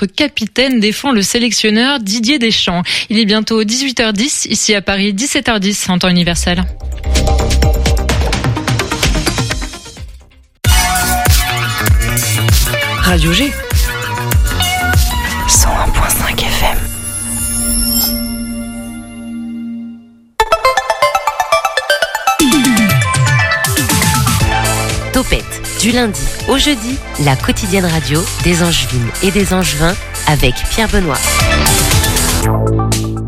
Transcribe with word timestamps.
d'être 0.00 0.14
capitaine, 0.14 0.80
défend 0.80 1.12
le 1.12 1.22
sélectionneur 1.22 2.00
Didier 2.00 2.38
Deschamps. 2.38 2.82
Il 3.10 3.18
est 3.18 3.24
bientôt 3.24 3.62
18h10, 3.62 4.48
ici 4.48 4.74
à 4.74 4.82
Paris, 4.82 5.12
17h10 5.12 5.90
en 5.90 5.98
temps 5.98 6.08
universel. 6.08 6.64
Radio 13.02 13.32
G. 13.32 13.50
du 25.88 25.94
lundi 25.94 26.20
au 26.48 26.58
jeudi, 26.58 26.96
la 27.24 27.34
quotidienne 27.34 27.86
radio 27.86 28.20
des 28.44 28.62
Angevines 28.62 29.08
et 29.22 29.30
des 29.30 29.54
Angevins 29.54 29.96
avec 30.26 30.54
Pierre 30.70 30.88
Benoît. 30.88 31.18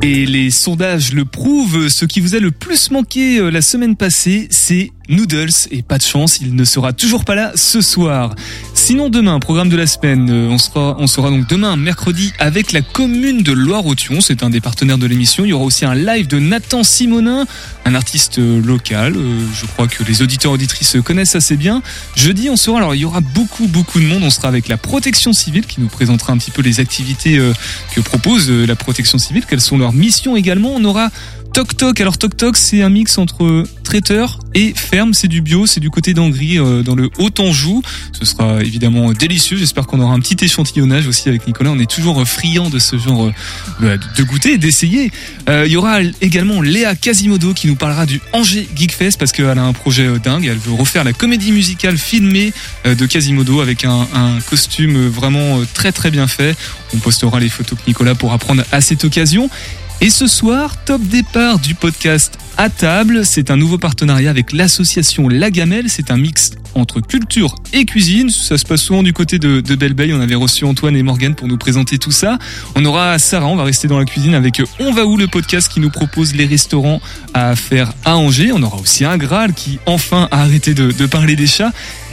Et 0.02 0.26
les 0.26 0.50
sondages 0.50 1.14
le 1.14 1.24
prouvent, 1.24 1.88
ce 1.88 2.04
qui 2.04 2.20
vous 2.20 2.34
a 2.34 2.38
le 2.38 2.50
plus 2.50 2.90
manqué 2.90 3.38
euh, 3.38 3.50
la 3.50 3.62
semaine 3.62 3.96
passée, 3.96 4.48
c'est 4.50 4.92
Noodles. 5.10 5.68
Et 5.70 5.82
pas 5.82 5.98
de 5.98 6.02
chance, 6.02 6.38
il 6.40 6.54
ne 6.54 6.64
sera 6.64 6.92
toujours 6.92 7.24
pas 7.24 7.34
là 7.34 7.52
ce 7.54 7.82
soir. 7.82 8.34
Sinon 8.74 9.10
demain, 9.10 9.38
programme 9.38 9.68
de 9.68 9.76
la 9.76 9.86
semaine, 9.86 10.30
euh, 10.30 10.48
on 10.48 10.58
sera, 10.58 10.96
on 10.98 11.06
sera 11.06 11.30
donc 11.30 11.46
demain 11.48 11.76
mercredi 11.76 12.32
avec 12.38 12.72
la 12.72 12.80
commune 12.80 13.42
de 13.42 13.52
Loire-Othion, 13.52 14.20
c'est 14.20 14.42
un 14.42 14.50
des 14.50 14.60
partenaires 14.60 14.98
de 14.98 15.06
l'émission. 15.06 15.44
Il 15.44 15.48
y 15.48 15.52
aura 15.52 15.64
aussi 15.64 15.84
un 15.84 15.94
live 15.94 16.26
de 16.26 16.38
Nathan 16.38 16.82
Simonin, 16.82 17.46
un 17.84 17.94
artiste 17.94 18.38
euh, 18.38 18.60
local. 18.62 19.14
Je 19.54 19.66
crois 19.66 19.86
que 19.86 20.02
les 20.04 20.22
auditeurs 20.22 20.52
auditrices 20.52 20.96
connaissent 21.04 21.36
assez 21.36 21.56
bien. 21.56 21.82
Jeudi, 22.16 22.48
on 22.48 22.56
sera, 22.56 22.78
alors 22.78 22.94
il 22.94 23.00
y 23.02 23.04
aura 23.04 23.20
beaucoup 23.20 23.66
beaucoup 23.66 24.00
de 24.00 24.06
monde. 24.06 24.22
On 24.22 24.30
sera 24.30 24.48
avec 24.48 24.68
la 24.68 24.78
protection 24.78 25.32
civile 25.32 25.66
qui 25.66 25.80
nous 25.80 25.88
présentera 25.88 26.32
un 26.32 26.38
petit 26.38 26.50
peu 26.50 26.62
les 26.62 26.80
activités 26.80 27.38
que 27.94 28.00
propose 28.00 28.50
la 28.50 28.76
protection 28.76 29.18
civile, 29.18 29.44
quelles 29.48 29.60
sont 29.60 29.78
leurs 29.78 29.92
mission 29.92 30.36
également. 30.36 30.72
On 30.74 30.84
aura 30.84 31.10
Toc 31.52 31.76
Toc. 31.76 32.00
Alors 32.00 32.16
Toc 32.16 32.36
Toc, 32.36 32.56
c'est 32.56 32.82
un 32.82 32.88
mix 32.90 33.18
entre 33.18 33.64
traiteur 33.82 34.38
et 34.54 34.72
ferme. 34.74 35.14
C'est 35.14 35.28
du 35.28 35.40
bio, 35.40 35.66
c'est 35.66 35.80
du 35.80 35.90
côté 35.90 36.14
d'Angry, 36.14 36.58
euh, 36.58 36.82
dans 36.82 36.94
le 36.94 37.10
Haut-Anjou. 37.18 37.82
Ce 38.12 38.24
sera 38.24 38.60
évidemment 38.60 39.12
délicieux. 39.12 39.56
J'espère 39.56 39.86
qu'on 39.86 40.00
aura 40.00 40.14
un 40.14 40.20
petit 40.20 40.44
échantillonnage 40.44 41.06
aussi 41.08 41.28
avec 41.28 41.46
Nicolas. 41.46 41.70
On 41.70 41.78
est 41.78 41.90
toujours 41.90 42.26
friand 42.26 42.70
de 42.70 42.78
ce 42.78 42.96
genre 42.96 43.26
euh, 43.26 43.32
bah, 43.80 43.96
de 44.16 44.22
goûter, 44.22 44.58
d'essayer. 44.58 45.10
Euh, 45.48 45.64
il 45.66 45.72
y 45.72 45.76
aura 45.76 46.00
également 46.20 46.62
Léa 46.62 46.94
Quasimodo 46.94 47.52
qui 47.52 47.66
nous 47.66 47.76
parlera 47.76 48.06
du 48.06 48.20
Angers 48.32 48.68
Geekfest 48.74 49.18
parce 49.18 49.32
qu'elle 49.32 49.46
a 49.46 49.62
un 49.62 49.72
projet 49.72 50.08
dingue. 50.22 50.46
Elle 50.46 50.58
veut 50.58 50.74
refaire 50.74 51.04
la 51.04 51.12
comédie 51.12 51.52
musicale 51.52 51.98
filmée 51.98 52.52
de 52.84 53.06
Quasimodo 53.06 53.60
avec 53.60 53.84
un, 53.84 54.06
costume 54.48 55.08
vraiment 55.08 55.60
très 55.74 55.92
très 55.92 56.10
bien 56.10 56.26
fait. 56.26 56.56
On 56.94 56.98
postera 56.98 57.40
les 57.40 57.48
photos 57.48 57.78
que 57.78 57.84
Nicolas 57.86 58.14
pour 58.14 58.32
apprendre 58.32 58.64
à 58.72 58.80
cette 58.80 59.04
occasion. 59.04 59.50
Et 60.02 60.08
ce 60.08 60.26
soir, 60.26 60.82
top 60.86 61.02
départ 61.02 61.58
du 61.58 61.74
podcast 61.74 62.38
à 62.56 62.70
table. 62.70 63.26
C'est 63.26 63.50
un 63.50 63.56
nouveau 63.58 63.76
partenariat 63.76 64.30
avec 64.30 64.54
l'association 64.54 65.28
La 65.28 65.50
Gamelle. 65.50 65.90
C'est 65.90 66.10
un 66.10 66.16
mix 66.16 66.52
entre 66.74 67.00
culture 67.00 67.54
et 67.74 67.84
cuisine. 67.84 68.30
Ça 68.30 68.56
se 68.56 68.64
passe 68.64 68.80
souvent 68.80 69.02
du 69.02 69.12
côté 69.12 69.38
de, 69.38 69.60
de 69.60 70.12
On 70.14 70.20
avait 70.22 70.34
reçu 70.34 70.64
Antoine 70.64 70.96
et 70.96 71.02
Morgane 71.02 71.34
pour 71.34 71.48
nous 71.48 71.58
présenter 71.58 71.98
tout 71.98 72.12
ça. 72.12 72.38
On 72.76 72.84
aura 72.86 73.18
Sarah, 73.18 73.46
on 73.46 73.56
va 73.56 73.64
rester 73.64 73.88
dans 73.88 73.98
la 73.98 74.06
cuisine 74.06 74.34
avec 74.34 74.62
On 74.78 74.90
va 74.90 75.04
où 75.04 75.18
le 75.18 75.26
podcast 75.26 75.70
qui 75.70 75.80
nous 75.80 75.90
propose 75.90 76.34
les 76.34 76.46
restaurants 76.46 77.02
à 77.34 77.54
faire 77.54 77.92
à 78.06 78.16
Angers. 78.16 78.52
On 78.52 78.62
aura 78.62 78.78
aussi 78.78 79.04
un 79.04 79.18
Graal 79.18 79.52
qui 79.52 79.80
enfin 79.84 80.28
a 80.30 80.40
arrêté 80.40 80.72
de, 80.72 81.06
parler 81.06 81.36
des 81.36 81.46
chats. 81.46 81.72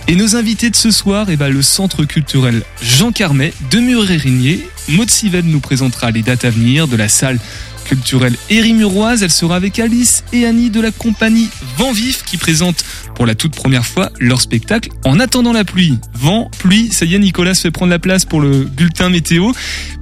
Et 0.10 0.16
nos 0.16 0.36
invités 0.36 0.70
de 0.70 0.76
ce 0.76 0.92
soir, 0.92 1.28
eh 1.30 1.38
ben, 1.38 1.50
le 1.50 1.62
centre 1.62 2.04
culturel 2.04 2.64
Jean 2.82 3.14
Carmet 3.14 3.54
de 3.72 3.80
Muret-Rigné. 3.80 4.68
Maud 4.90 5.10
Sivel 5.10 5.46
nous 5.46 5.60
présentera 5.60 6.12
les 6.12 6.22
dates 6.22 6.46
à 6.46 6.50
venir 6.50 6.88
de 6.88 6.96
la 6.96 7.10
salle 7.10 7.40
culturelle 7.88 8.36
Érimuroise. 8.50 9.24
Elle 9.24 9.32
sera 9.32 9.56
avec 9.56 9.80
Alice 9.80 10.24
et 10.34 10.46
Annie 10.46 10.70
de 10.70 10.82
la 10.82 10.92
compagnie 10.92 11.50
Vent 11.78 11.92
Vif 11.92 12.24
qui 12.24 12.38
présente 12.38 12.84
pour 13.16 13.26
la 13.26 13.36
toute 13.36 13.56
première 13.56 13.86
fois 13.86 14.12
leur 14.20 14.42
spectacle 14.42 14.90
En 15.06 15.20
attendant 15.20 15.54
la 15.54 15.64
pluie. 15.64 15.98
Vent, 16.14 16.52
pluie, 16.60 16.92
ça 16.92 17.06
y 17.06 17.16
est, 17.16 17.20
Nicolas 17.20 17.56
se 17.56 17.62
fait 17.62 17.72
prendre 17.72 17.90
la 17.90 18.00
place 18.00 18.26
pour 18.26 18.42
le 18.42 18.66
bulletin 18.66 19.10
météo. 19.10 19.52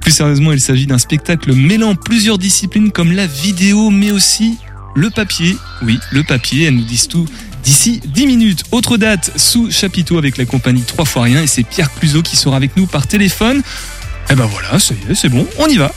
Plus 0.00 0.10
sérieusement, 0.10 0.52
il 0.52 0.60
s'agit 0.60 0.86
d'un 0.86 0.98
spectacle 0.98 1.52
mêlant 1.54 1.94
plusieurs 1.94 2.38
disciplines 2.38 2.90
comme 2.90 3.12
la 3.12 3.26
vidéo 3.26 3.90
mais 3.90 4.10
aussi 4.10 4.56
le 4.94 5.10
papier. 5.10 5.56
Oui, 5.82 5.98
le 6.10 6.22
papier, 6.22 6.64
elles 6.64 6.74
nous 6.74 6.84
disent 6.84 7.08
tout 7.08 7.26
d'ici 7.66 8.00
10 8.04 8.26
minutes. 8.26 8.62
Autre 8.70 8.96
date 8.96 9.32
sous 9.36 9.70
chapiteau 9.72 10.18
avec 10.18 10.36
la 10.38 10.44
compagnie 10.44 10.82
3 10.82 11.04
fois 11.04 11.22
rien 11.24 11.42
et 11.42 11.46
c'est 11.48 11.64
Pierre 11.64 11.92
Cluzot 11.92 12.22
qui 12.22 12.36
sera 12.36 12.56
avec 12.56 12.76
nous 12.76 12.86
par 12.86 13.06
téléphone. 13.06 13.62
Et 14.28 14.32
eh 14.32 14.34
ben 14.34 14.46
voilà, 14.46 14.78
ça 14.80 14.92
y 14.92 15.12
est, 15.12 15.14
c'est 15.14 15.28
bon, 15.28 15.46
on 15.58 15.68
y 15.68 15.76
va. 15.76 15.92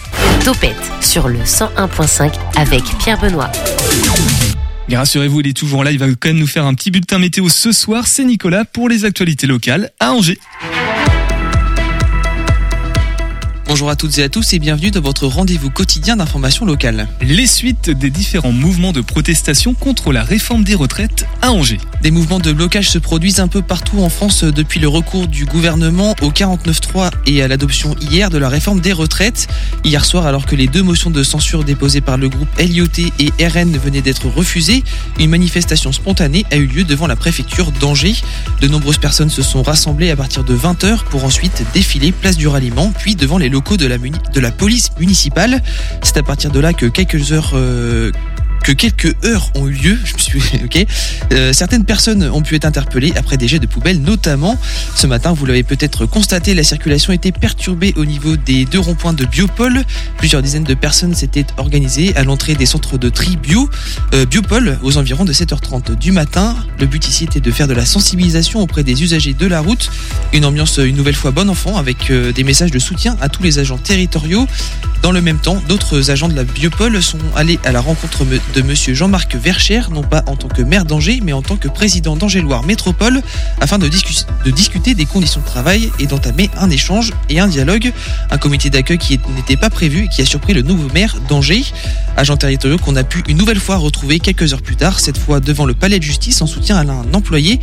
Topette 0.46 0.76
sur 1.02 1.28
le 1.28 1.40
101.5 1.40 2.32
avec 2.58 2.84
Pierre 3.00 3.20
Benoît. 3.20 3.52
Et 4.88 4.96
rassurez-vous, 4.96 5.40
il 5.42 5.48
est 5.48 5.58
toujours 5.58 5.84
là, 5.84 5.92
il 5.92 5.98
va 5.98 6.06
quand 6.08 6.30
même 6.30 6.38
nous 6.38 6.48
faire 6.48 6.66
un 6.66 6.76
petit 6.76 6.92
bulletin 6.92 7.18
météo 7.18 7.50
ce 7.50 7.72
soir. 7.72 8.06
C'est 8.06 8.24
Nicolas 8.24 8.66
pour 8.66 8.88
les 8.88 9.06
actualités 9.06 9.48
locales 9.48 9.90
à 10.00 10.14
Angers. 10.14 10.40
Bonjour 13.69 13.91
à 13.91 13.96
toutes 13.96 14.18
et 14.18 14.24
à 14.24 14.30
tous 14.30 14.53
et 14.53 14.57
bienvenue 14.57 14.90
dans 14.90 15.00
votre 15.00 15.28
rendez-vous 15.28 15.69
quotidien 15.69 16.16
d'information 16.16 16.66
locale. 16.66 17.07
Les 17.22 17.46
suites 17.46 17.91
des 17.91 18.09
différents 18.09 18.52
mouvements 18.52 18.94
de 18.94 19.02
protestation 19.02 19.75
contre 19.75 20.12
la 20.12 20.24
réforme 20.24 20.63
des 20.63 20.74
retraites 20.74 21.28
à 21.44 21.52
Angers. 21.52 21.78
Des 22.02 22.09
mouvements 22.09 22.40
de 22.40 22.52
blocage 22.52 22.90
se 22.90 22.97
produisent 22.97 23.40
un 23.40 23.47
peu 23.47 23.62
partout 23.62 24.02
en 24.02 24.09
France 24.09 24.44
depuis 24.44 24.80
le 24.80 24.88
recours 24.88 25.28
du 25.28 25.46
gouvernement 25.46 26.16
au 26.24 26.31
49.3 26.31 27.12
et 27.28 27.44
à 27.44 27.47
l'adoption 27.47 27.96
hier 28.02 28.31
de 28.31 28.40
la 28.40 28.50
réforme 28.50 28.80
des 28.80 28.91
retraites. 28.91 29.47
Hier 29.84 30.03
soir, 30.03 30.25
alors 30.25 30.47
que 30.47 30.56
les 30.56 30.66
deux 30.66 30.81
motions 30.81 31.12
de 31.12 31.22
censure 31.22 31.63
déposées 31.63 32.01
par 32.01 32.18
le 32.18 32.28
groupe 32.28 32.50
LIOT 32.57 33.12
et 33.19 33.31
RN 33.46 33.78
venaient 33.78 34.01
d'être 34.01 34.30
refusées, 34.30 34.84
une 35.19 35.30
manifestation 35.30 35.91
spontanée 35.91 36.44
a 36.50 36.56
eu 36.56 36.66
lieu 36.66 36.86
devant 36.86 37.06
la 37.06 37.16
préfecture 37.16 37.72
d'Angers. 37.74 38.16
De 38.62 38.68
nombreuses 38.68 38.97
personnes 38.97 39.30
se 39.30 39.44
sont 39.44 39.62
rassemblées 39.62 40.09
à 40.09 40.16
partir 40.16 40.44
de 40.44 40.57
20h 40.57 41.03
pour 41.12 41.24
ensuite 41.24 41.63
défiler 41.75 42.12
place 42.12 42.36
du 42.36 42.47
ralliement, 42.47 42.91
puis 42.97 43.16
devant 43.16 43.38
les 43.38 43.47
locaux 43.47 43.59
de 43.78 44.40
la, 44.40 44.52
police 44.52 44.90
municipale. 45.00 45.62
C'est 46.02 46.18
à 46.18 46.24
partir 46.24 46.52
de 46.52 46.59
là 46.59 46.74
que 46.74 46.86
quelques 46.86 47.31
heures 47.31 47.52
euh, 47.53 48.12
que 48.64 48.72
quelques 48.72 49.16
heures 49.25 49.52
ont 49.56 49.68
eu 49.68 49.72
lieu. 49.72 50.00
Je 50.03 50.14
me 50.14 50.20
suis, 50.20 50.40
ok. 50.64 50.86
Euh, 51.34 51.53
certaines 51.53 51.86
personnes 51.86 52.24
ont 52.24 52.42
pu 52.42 52.56
être 52.56 52.66
interpellées 52.66 53.14
après 53.16 53.38
des 53.38 53.47
jets 53.47 53.59
de 53.59 53.68
poubelles, 53.68 54.02
notamment 54.02 54.58
ce 54.96 55.08
matin. 55.08 55.34
Vous 55.34 55.46
l'avez 55.46 55.64
peut-être 55.64 56.06
constaté, 56.06 56.53
la 56.53 56.64
circulation 56.64 57.14
était 57.14 57.31
perturbée 57.31 57.94
au 57.98 58.06
niveau 58.06 58.36
des 58.36 58.66
deux 58.66 58.80
ronds-points 58.80 59.14
de 59.14 59.25
Biopol. 59.25 59.84
Plusieurs 60.18 60.42
dizaines 60.42 60.64
de 60.64 60.74
personnes 60.74 61.14
s'étaient 61.14 61.46
organisées 61.58 62.16
à 62.16 62.24
l'entrée 62.24 62.56
des 62.56 62.66
centres 62.66 62.98
de 62.98 63.09
tri 63.09 63.38
bio, 63.38 63.69
euh, 64.14 64.25
aux 64.81 64.98
environs 64.98 65.25
de 65.25 65.34
7h30 65.34 65.98
du 65.98 66.12
matin. 66.12 66.56
Le 66.80 66.86
but 66.86 67.08
ici 67.08 67.25
était 67.25 67.40
de 67.40 67.52
faire 67.52 67.68
de 67.68 67.74
la 67.74 67.86
sensibilisation 67.86 68.62
auprès 68.62 68.84
des 68.84 69.03
usagers 69.03 69.34
de 69.34 69.46
la 69.46 69.62
route. 69.62 69.90
Une 70.34 70.46
ambiance 70.46 70.78
une 70.78 70.96
nouvelle 70.96 71.16
fois 71.16 71.31
bon 71.31 71.50
enfant 71.50 71.78
avec 71.78 72.09
euh, 72.09 72.31
des 72.31 72.44
messages 72.44 72.72
de 72.72 72.80
soutien 72.80 73.18
à 73.22 73.30
tous 73.30 73.44
les 73.44 73.59
agents 73.59 73.78
territoriaux. 73.78 74.48
Dans 75.02 75.12
le 75.12 75.22
même 75.22 75.40
temps, 75.40 75.62
d'autres 75.68 76.12
agents 76.12 76.28
de 76.28 76.36
la 76.36 76.44
Biopol 76.44 77.02
sont 77.02 77.19
allés 77.36 77.59
à 77.64 77.72
la 77.72 77.81
rencontre 77.81 78.25
de 78.54 78.62
monsieur 78.62 78.94
Jean-Marc 78.94 79.36
Vercher, 79.36 79.82
non 79.92 80.04
pas 80.04 80.24
en 80.28 80.36
tant 80.36 80.48
que 80.48 80.62
maire 80.62 80.86
d'Angers, 80.86 81.20
mais 81.24 81.34
en 81.34 81.42
tant 81.42 81.58
que 81.58 81.68
président 81.68 82.16
d'Angers-Loire 82.16 82.64
Métropole, 82.64 83.22
afin 83.60 83.78
de, 83.78 83.88
de, 83.88 84.52
discuter 84.52 84.94
des 84.94 85.06
conditions 85.06 85.42
de 85.42 85.46
travail 85.46 85.90
et 86.00 86.08
d'entamer 86.08 86.50
un 86.58 86.70
échange 86.70 87.14
et 87.30 87.40
un 87.40 87.48
dialogue. 87.48 87.92
Un 88.32 88.38
comité 88.38 88.70
d'accueil 88.70 88.98
qui 88.98 89.20
n'était 89.36 89.58
pas 89.58 89.70
prévu 89.70 90.06
et 90.06 90.08
qui 90.08 90.22
a 90.22 90.26
surpris 90.26 90.54
le 90.54 90.62
nouveau 90.62 90.88
maire 90.94 91.16
d'Angers. 91.28 91.66
Agent 92.18 92.38
territoriaux 92.38 92.78
qu'on 92.78 92.96
a 92.96 93.04
pu 93.04 93.24
une 93.28 93.38
nouvelle 93.38 93.60
fois 93.60 93.78
retrouver 93.78 94.20
quelques 94.20 94.54
heures 94.54 94.62
plus 94.62 94.76
tard, 94.76 95.00
cette 95.00 95.18
fois 95.18 95.40
devant 95.40 95.66
le 95.66 95.74
palais 95.74 96.00
de 96.00 96.04
justice 96.04 96.42
en 96.42 96.48
soutien 96.48 96.78
à 96.78 96.81
un 96.81 97.14
employé 97.14 97.60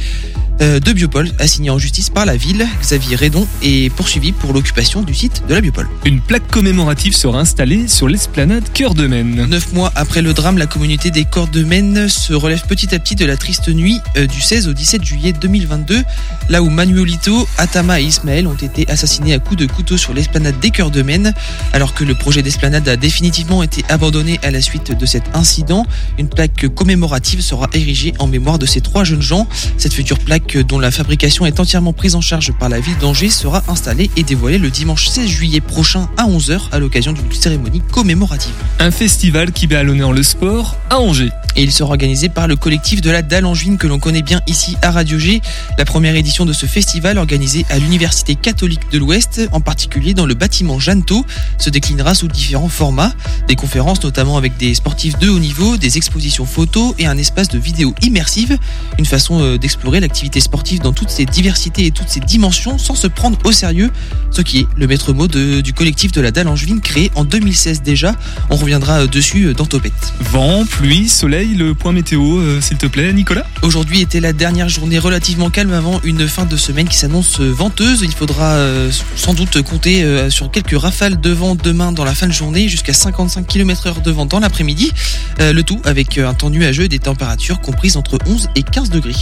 de 0.60 0.92
Biopol 0.92 1.30
assigné 1.38 1.70
en 1.70 1.78
justice 1.78 2.10
par 2.10 2.26
la 2.26 2.36
ville. 2.36 2.66
Xavier 2.80 3.16
Redon 3.16 3.46
est 3.62 3.92
poursuivi 3.94 4.32
pour 4.32 4.52
l'occupation 4.52 5.02
du 5.02 5.14
site 5.14 5.42
de 5.48 5.54
la 5.54 5.60
Biopol. 5.60 5.88
Une 6.04 6.20
plaque 6.20 6.46
commémorative 6.48 7.14
sera 7.14 7.40
installée 7.40 7.88
sur 7.88 8.08
l'esplanade 8.08 8.64
Cœur 8.72 8.94
de 8.94 9.06
Maine. 9.06 9.46
Neuf 9.48 9.72
mois 9.72 9.92
après 9.94 10.22
le 10.22 10.32
drame, 10.32 10.58
la 10.58 10.66
communauté 10.66 11.10
des 11.10 11.24
Corps 11.24 11.48
de 11.48 11.64
Maine 11.64 12.08
se 12.08 12.32
relève 12.32 12.62
petit 12.66 12.94
à 12.94 12.98
petit 12.98 13.14
de 13.14 13.24
la 13.24 13.36
triste 13.36 13.68
nuit 13.68 14.00
euh, 14.16 14.26
du 14.26 14.40
16 14.40 14.68
au 14.68 14.72
17 14.72 15.04
juillet 15.04 15.32
2022, 15.32 16.02
là 16.48 16.62
où 16.62 16.70
Manuelito, 16.70 17.48
Atama 17.58 18.00
et 18.00 18.04
Ismaël 18.04 18.46
ont 18.46 18.54
été 18.54 18.88
assassinés 18.88 19.34
à 19.34 19.38
coups 19.38 19.58
de 19.58 19.66
couteau 19.66 19.96
sur 19.96 20.14
l'esplanade 20.14 20.58
des 20.60 20.70
Cœurs 20.70 20.90
de 20.90 21.02
Maine. 21.02 21.34
Alors 21.72 21.94
que 21.94 22.04
le 22.04 22.14
projet 22.14 22.42
d'esplanade 22.42 22.88
a 22.88 22.96
définitivement 22.96 23.62
été 23.62 23.84
abandonné 23.88 24.38
à 24.42 24.50
la 24.50 24.60
suite 24.60 24.92
de 24.92 25.06
cet 25.06 25.24
incident, 25.34 25.86
une 26.18 26.28
plaque 26.28 26.68
commémorative 26.74 27.40
sera 27.40 27.68
érigée 27.72 28.14
en 28.18 28.26
mémoire 28.26 28.58
de 28.58 28.66
ces 28.66 28.80
trois 28.80 29.04
jeunes 29.04 29.22
gens. 29.22 29.48
Cette 29.76 29.92
future 29.92 30.18
plaque 30.18 30.45
dont 30.54 30.78
la 30.78 30.90
fabrication 30.90 31.46
est 31.46 31.60
entièrement 31.60 31.92
prise 31.92 32.14
en 32.14 32.20
charge 32.20 32.52
par 32.52 32.68
la 32.68 32.80
ville 32.80 32.96
d'Angers 32.98 33.30
sera 33.30 33.62
installé 33.68 34.10
et 34.16 34.22
dévoilé 34.22 34.58
le 34.58 34.70
dimanche 34.70 35.08
16 35.08 35.28
juillet 35.28 35.60
prochain 35.60 36.08
à 36.16 36.26
11h 36.26 36.70
à 36.72 36.78
l'occasion 36.78 37.12
d'une 37.12 37.30
cérémonie 37.32 37.82
commémorative. 37.92 38.54
Un 38.78 38.90
festival 38.90 39.52
qui 39.52 39.66
met 39.66 39.76
à 39.76 39.82
l'honneur 39.82 40.12
le 40.12 40.22
sport 40.22 40.76
à 40.90 40.98
Angers. 40.98 41.30
Et 41.56 41.62
il 41.62 41.72
sera 41.72 41.90
organisé 41.90 42.28
par 42.28 42.48
le 42.48 42.56
collectif 42.56 43.00
de 43.00 43.10
la 43.10 43.22
Dalle 43.22 43.46
Angevine 43.46 43.78
que 43.78 43.86
l'on 43.86 43.98
connaît 43.98 44.22
bien 44.22 44.42
ici 44.46 44.76
à 44.82 44.90
Radio 44.90 45.18
G. 45.18 45.40
La 45.78 45.86
première 45.86 46.14
édition 46.14 46.44
de 46.44 46.52
ce 46.52 46.66
festival 46.66 47.16
organisé 47.16 47.64
à 47.70 47.78
l'Université 47.78 48.34
catholique 48.34 48.90
de 48.92 48.98
l'Ouest, 48.98 49.48
en 49.52 49.60
particulier 49.60 50.12
dans 50.12 50.26
le 50.26 50.34
bâtiment 50.34 50.78
Jeannetot, 50.78 51.24
se 51.58 51.70
déclinera 51.70 52.14
sous 52.14 52.28
différents 52.28 52.68
formats. 52.68 53.12
Des 53.48 53.54
conférences 53.54 54.02
notamment 54.04 54.36
avec 54.36 54.58
des 54.58 54.74
sportifs 54.74 55.18
de 55.18 55.30
haut 55.30 55.38
niveau, 55.38 55.78
des 55.78 55.96
expositions 55.96 56.44
photos 56.44 56.94
et 56.98 57.06
un 57.06 57.16
espace 57.16 57.48
de 57.48 57.58
vidéo 57.58 57.94
immersive. 58.02 58.58
Une 58.98 59.06
façon 59.06 59.40
euh, 59.40 59.58
d'explorer 59.58 60.00
l'activité 60.00 60.35
sportive 60.40 60.80
dans 60.80 60.92
toutes 60.92 61.10
ses 61.10 61.24
diversités 61.26 61.86
et 61.86 61.90
toutes 61.90 62.08
ses 62.08 62.20
dimensions 62.20 62.78
sans 62.78 62.94
se 62.94 63.06
prendre 63.06 63.38
au 63.44 63.52
sérieux. 63.52 63.90
Ce 64.30 64.42
qui 64.42 64.60
est 64.60 64.66
le 64.76 64.86
maître 64.86 65.12
mot 65.12 65.28
de- 65.28 65.60
du 65.60 65.72
collectif 65.72 66.12
de 66.12 66.20
la 66.20 66.30
Dalle 66.30 66.48
Angevine 66.48 66.80
créé 66.80 67.10
en 67.14 67.24
2016 67.24 67.82
déjà. 67.82 68.14
On 68.50 68.56
reviendra 68.56 69.00
euh, 69.02 69.06
dessus 69.06 69.44
euh, 69.46 69.54
dans 69.54 69.66
Topette. 69.66 69.92
Vent, 70.20 70.64
pluie, 70.66 71.08
soleil, 71.08 71.54
le 71.54 71.74
point 71.74 71.92
météo, 71.92 72.38
euh, 72.38 72.60
s'il 72.60 72.76
te 72.76 72.86
plaît, 72.86 73.12
Nicolas 73.12 73.44
Aujourd'hui 73.62 74.00
était 74.00 74.20
la 74.20 74.32
dernière 74.32 74.68
journée 74.68 74.98
relativement 74.98 75.50
calme 75.50 75.72
avant 75.72 76.00
une 76.04 76.26
fin 76.28 76.44
de 76.44 76.56
semaine 76.56 76.88
qui 76.88 76.96
s'annonce 76.96 77.40
venteuse. 77.40 78.00
Il 78.02 78.12
faudra 78.12 78.52
euh, 78.54 78.90
sans 79.16 79.34
doute 79.34 79.62
compter 79.62 80.02
euh, 80.04 80.30
sur 80.30 80.50
quelques 80.50 80.78
rafales 80.78 81.20
de 81.20 81.30
vent 81.30 81.54
demain 81.54 81.92
dans 81.92 82.04
la 82.04 82.14
fin 82.14 82.26
de 82.26 82.32
journée 82.32 82.68
jusqu'à 82.68 82.92
55 82.92 83.46
km 83.46 83.86
heure 83.86 84.00
de 84.00 84.10
vent 84.10 84.26
dans 84.26 84.38
l'après-midi. 84.40 84.92
Le 85.38 85.62
tout 85.62 85.80
avec 85.84 86.18
un 86.18 86.34
temps 86.34 86.50
nuageux 86.50 86.84
et 86.84 86.88
des 86.88 86.98
températures 86.98 87.60
comprises 87.60 87.96
entre 87.96 88.18
11 88.26 88.48
et 88.54 88.62
15 88.62 88.90
degrés. 88.90 89.14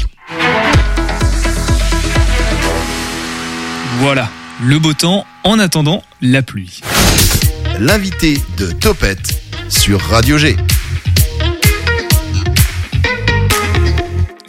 Voilà, 4.01 4.29
le 4.63 4.79
beau 4.79 4.93
temps 4.93 5.25
en 5.45 5.59
attendant 5.59 6.03
la 6.21 6.43
pluie. 6.43 6.81
L'invité 7.79 8.41
de 8.59 8.73
Topette 8.73 9.41
sur 9.69 10.01
Radio 10.01 10.37
G. 10.37 10.57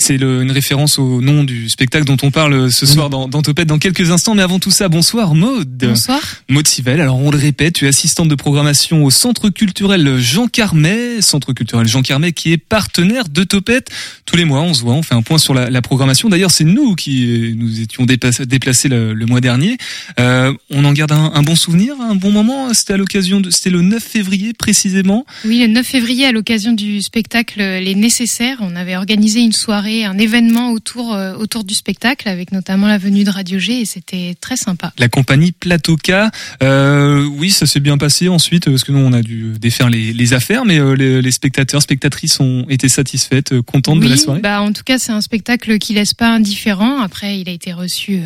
C'est 0.05 0.17
le- 0.17 0.43
une 0.43 0.51
référence 0.51 0.99
au 0.99 1.19
nom 1.19 1.43
du 1.43 1.67
spectacle 1.67 2.05
dont 2.05 2.17
on 2.21 2.29
parle 2.29 2.71
ce 2.71 2.85
soir 2.85 3.09
dans, 3.09 3.27
dans 3.27 3.41
Topette 3.41 3.67
dans 3.67 3.79
quelques 3.79 4.11
instants. 4.11 4.35
Mais 4.35 4.43
avant 4.43 4.59
tout 4.59 4.69
ça, 4.69 4.87
bonsoir 4.87 5.33
Maude. 5.33 5.67
Bonsoir. 5.77 6.19
Maud 6.47 6.67
Sivelle, 6.67 7.01
alors 7.01 7.17
on 7.17 7.31
le 7.31 7.39
répète, 7.39 7.73
tu 7.73 7.85
es 7.85 7.87
assistante 7.87 8.27
de 8.27 8.35
programmation 8.35 9.03
au 9.03 9.09
Centre 9.09 9.49
culturel 9.49 10.19
Jean 10.19 10.47
Carmet, 10.47 11.23
Centre 11.23 11.53
culturel 11.53 11.87
Jean 11.87 12.03
Carmet 12.03 12.33
qui 12.33 12.51
est 12.51 12.57
partenaire 12.57 13.29
de 13.29 13.43
Topette. 13.43 13.87
Tous 14.27 14.35
les 14.35 14.45
mois, 14.45 14.61
on 14.61 14.75
se 14.75 14.81
voit, 14.83 14.93
on 14.93 15.01
fait 15.01 15.15
un 15.15 15.23
point 15.23 15.39
sur 15.39 15.55
la, 15.55 15.71
la 15.71 15.81
programmation. 15.81 16.29
D'ailleurs, 16.29 16.51
c'est 16.51 16.65
nous 16.65 16.93
qui 16.93 17.25
euh, 17.25 17.55
nous 17.55 17.81
étions 17.81 18.05
déplacés, 18.05 18.45
déplacés 18.45 18.89
le, 18.89 19.11
le 19.15 19.25
mois 19.25 19.41
dernier. 19.41 19.77
Euh, 20.19 20.53
on 20.69 20.85
en 20.85 20.93
garde 20.93 21.13
un, 21.13 21.31
un 21.33 21.41
bon 21.41 21.55
souvenir, 21.55 21.95
un 21.99 22.13
bon 22.13 22.29
moment. 22.31 22.71
C'était 22.75 22.93
à 22.93 22.97
l'occasion 22.97 23.41
de, 23.41 23.49
c'était 23.49 23.71
le 23.71 23.81
9 23.81 24.03
février 24.03 24.53
précisément. 24.53 25.25
Oui, 25.45 25.61
le 25.61 25.67
9 25.73 25.83
février, 25.83 26.27
à 26.27 26.31
l'occasion 26.31 26.73
du 26.73 27.01
spectacle 27.01 27.57
Les 27.59 27.95
Nécessaires, 27.95 28.57
on 28.61 28.75
avait 28.75 28.97
organisé 28.97 29.39
une 29.39 29.51
soirée, 29.51 29.94
un 30.03 30.18
événement 30.18 30.71
autour, 30.71 31.13
euh, 31.13 31.36
autour 31.36 31.63
du 31.63 31.74
spectacle, 31.74 32.27
avec 32.27 32.51
notamment 32.51 32.88
la 32.88 32.97
venue 32.97 33.24
de 33.24 33.30
Radio 33.30 33.59
G, 33.59 33.81
et 33.81 33.86
c'était 33.86 34.36
très 34.42 34.57
sympa. 34.57 34.92
La 34.97 35.07
compagnie 35.07 35.51
Platoka. 35.51 36.31
Euh, 36.63 37.25
oui, 37.38 37.51
ça 37.51 37.65
s'est 37.65 37.80
bien 37.80 37.97
passé 37.97 38.27
ensuite 38.27 38.65
parce 38.65 38.83
que 38.83 38.92
nous 38.92 39.00
on 39.00 39.13
a 39.13 39.21
dû 39.21 39.53
défaire 39.59 39.89
les, 39.89 40.12
les 40.12 40.33
affaires, 40.33 40.65
mais 40.65 40.80
euh, 40.80 40.95
les, 40.95 41.21
les 41.21 41.31
spectateurs, 41.31 41.81
spectatrices 41.81 42.39
ont 42.39 42.65
été 42.69 42.89
satisfaites, 42.89 43.53
euh, 43.53 43.62
contentes 43.62 44.01
de 44.01 44.07
la 44.09 44.18
soirée. 44.18 44.42
bah, 44.42 44.62
en 44.62 44.74
tout 44.74 44.83
cas, 44.83 44.97
c'est 44.97 45.12
un 45.12 45.21
spectacle 45.21 45.77
qui 45.77 45.94
laisse 45.94 46.13
pas 46.13 46.30
indifférent. 46.30 47.00
Après, 47.00 47.39
il 47.39 47.48
a 47.48 47.51
été 47.51 47.71
reçu, 47.71 48.19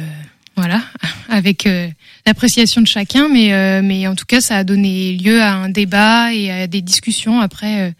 voilà, 0.59 0.81
avec 1.29 1.65
euh, 1.65 1.87
l'appréciation 2.25 2.81
de 2.81 2.87
chacun, 2.87 3.29
mais, 3.29 3.53
euh, 3.53 3.81
mais 3.81 4.07
en 4.07 4.15
tout 4.15 4.25
cas, 4.25 4.41
ça 4.41 4.57
a 4.57 4.63
donné 4.63 5.13
lieu 5.13 5.41
à 5.41 5.53
un 5.53 5.69
débat 5.69 6.33
et 6.33 6.51
à 6.51 6.67
des 6.67 6.81
discussions 6.81 7.39
après 7.39 7.89
euh, 7.89 7.91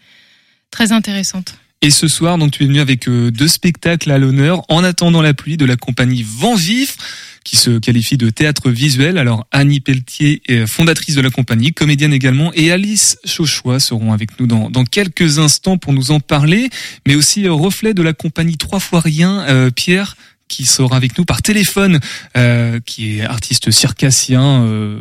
très 0.70 0.92
intéressantes. 0.92 1.54
Et 1.82 1.90
ce 1.90 2.08
soir, 2.08 2.36
donc 2.36 2.50
tu 2.50 2.64
es 2.64 2.66
venu 2.66 2.78
avec 2.78 3.08
euh, 3.08 3.30
deux 3.30 3.48
spectacles 3.48 4.10
à 4.10 4.18
l'honneur, 4.18 4.62
En 4.68 4.84
attendant 4.84 5.22
la 5.22 5.32
pluie, 5.32 5.56
de 5.56 5.64
la 5.64 5.76
compagnie 5.76 6.22
Vent 6.22 6.54
Vif, 6.54 6.98
qui 7.42 7.56
se 7.56 7.78
qualifie 7.78 8.18
de 8.18 8.28
théâtre 8.28 8.70
visuel. 8.70 9.16
Alors 9.16 9.46
Annie 9.50 9.80
Pelletier, 9.80 10.42
est 10.46 10.66
fondatrice 10.66 11.14
de 11.14 11.22
la 11.22 11.30
compagnie, 11.30 11.72
comédienne 11.72 12.12
également, 12.12 12.52
et 12.52 12.70
Alice 12.70 13.16
Chauchois 13.24 13.80
seront 13.80 14.12
avec 14.12 14.38
nous 14.38 14.46
dans, 14.46 14.68
dans 14.68 14.84
quelques 14.84 15.38
instants 15.38 15.78
pour 15.78 15.94
nous 15.94 16.10
en 16.10 16.20
parler, 16.20 16.68
mais 17.06 17.14
aussi 17.14 17.46
euh, 17.46 17.52
reflet 17.54 17.94
de 17.94 18.02
la 18.02 18.12
compagnie 18.12 18.58
Trois 18.58 18.80
fois 18.80 19.00
rien, 19.00 19.40
euh, 19.48 19.70
Pierre 19.70 20.16
qui 20.50 20.66
sera 20.66 20.96
avec 20.96 21.16
nous 21.16 21.24
par 21.24 21.40
téléphone, 21.40 22.00
euh, 22.36 22.80
qui 22.84 23.18
est 23.18 23.22
artiste 23.22 23.70
circassien, 23.70 24.64
euh, 24.64 24.98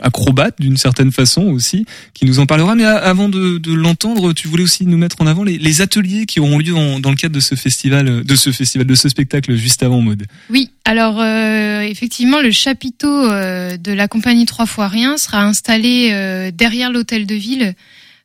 acrobate 0.00 0.56
d'une 0.58 0.76
certaine 0.76 1.12
façon 1.12 1.42
aussi, 1.42 1.86
qui 2.14 2.24
nous 2.24 2.40
en 2.40 2.46
parlera. 2.46 2.74
Mais 2.74 2.84
avant 2.84 3.28
de, 3.28 3.58
de 3.58 3.72
l'entendre, 3.72 4.32
tu 4.32 4.48
voulais 4.48 4.64
aussi 4.64 4.86
nous 4.86 4.98
mettre 4.98 5.16
en 5.20 5.26
avant 5.26 5.44
les, 5.44 5.58
les 5.58 5.80
ateliers 5.82 6.26
qui 6.26 6.40
auront 6.40 6.58
lieu 6.58 6.72
dans, 6.72 6.98
dans 6.98 7.10
le 7.10 7.16
cadre 7.16 7.34
de 7.34 7.40
ce 7.40 7.54
festival, 7.54 8.24
de 8.24 8.34
ce 8.34 8.50
festival, 8.50 8.86
de 8.86 8.94
ce 8.96 9.08
spectacle 9.08 9.54
juste 9.54 9.82
avant 9.82 10.00
mode. 10.00 10.24
Oui, 10.50 10.70
alors 10.84 11.20
euh, 11.20 11.82
effectivement, 11.82 12.40
le 12.40 12.50
chapiteau 12.50 13.30
euh, 13.30 13.76
de 13.76 13.92
la 13.92 14.08
compagnie 14.08 14.46
Trois 14.46 14.66
fois 14.66 14.88
rien 14.88 15.18
sera 15.18 15.42
installé 15.42 16.10
euh, 16.12 16.50
derrière 16.50 16.90
l'hôtel 16.90 17.26
de 17.26 17.34
ville. 17.34 17.74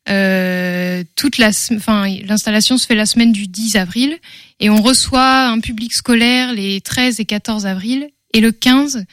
Euh, 0.09 1.03
toute 1.15 1.37
la, 1.37 1.49
enfin, 1.75 2.07
l'installation 2.25 2.77
se 2.77 2.85
fait 2.85 2.95
la 2.95 3.05
semaine 3.05 3.31
du 3.31 3.47
10 3.47 3.77
avril 3.77 4.17
et 4.59 4.69
on 4.69 4.81
reçoit 4.81 5.45
un 5.47 5.59
public 5.59 5.93
scolaire 5.93 6.53
les 6.53 6.81
13 6.81 7.19
et 7.21 7.25
14 7.25 7.65
avril 7.65 8.09
et 8.33 8.41
le 8.41 8.51
15. 8.51 9.05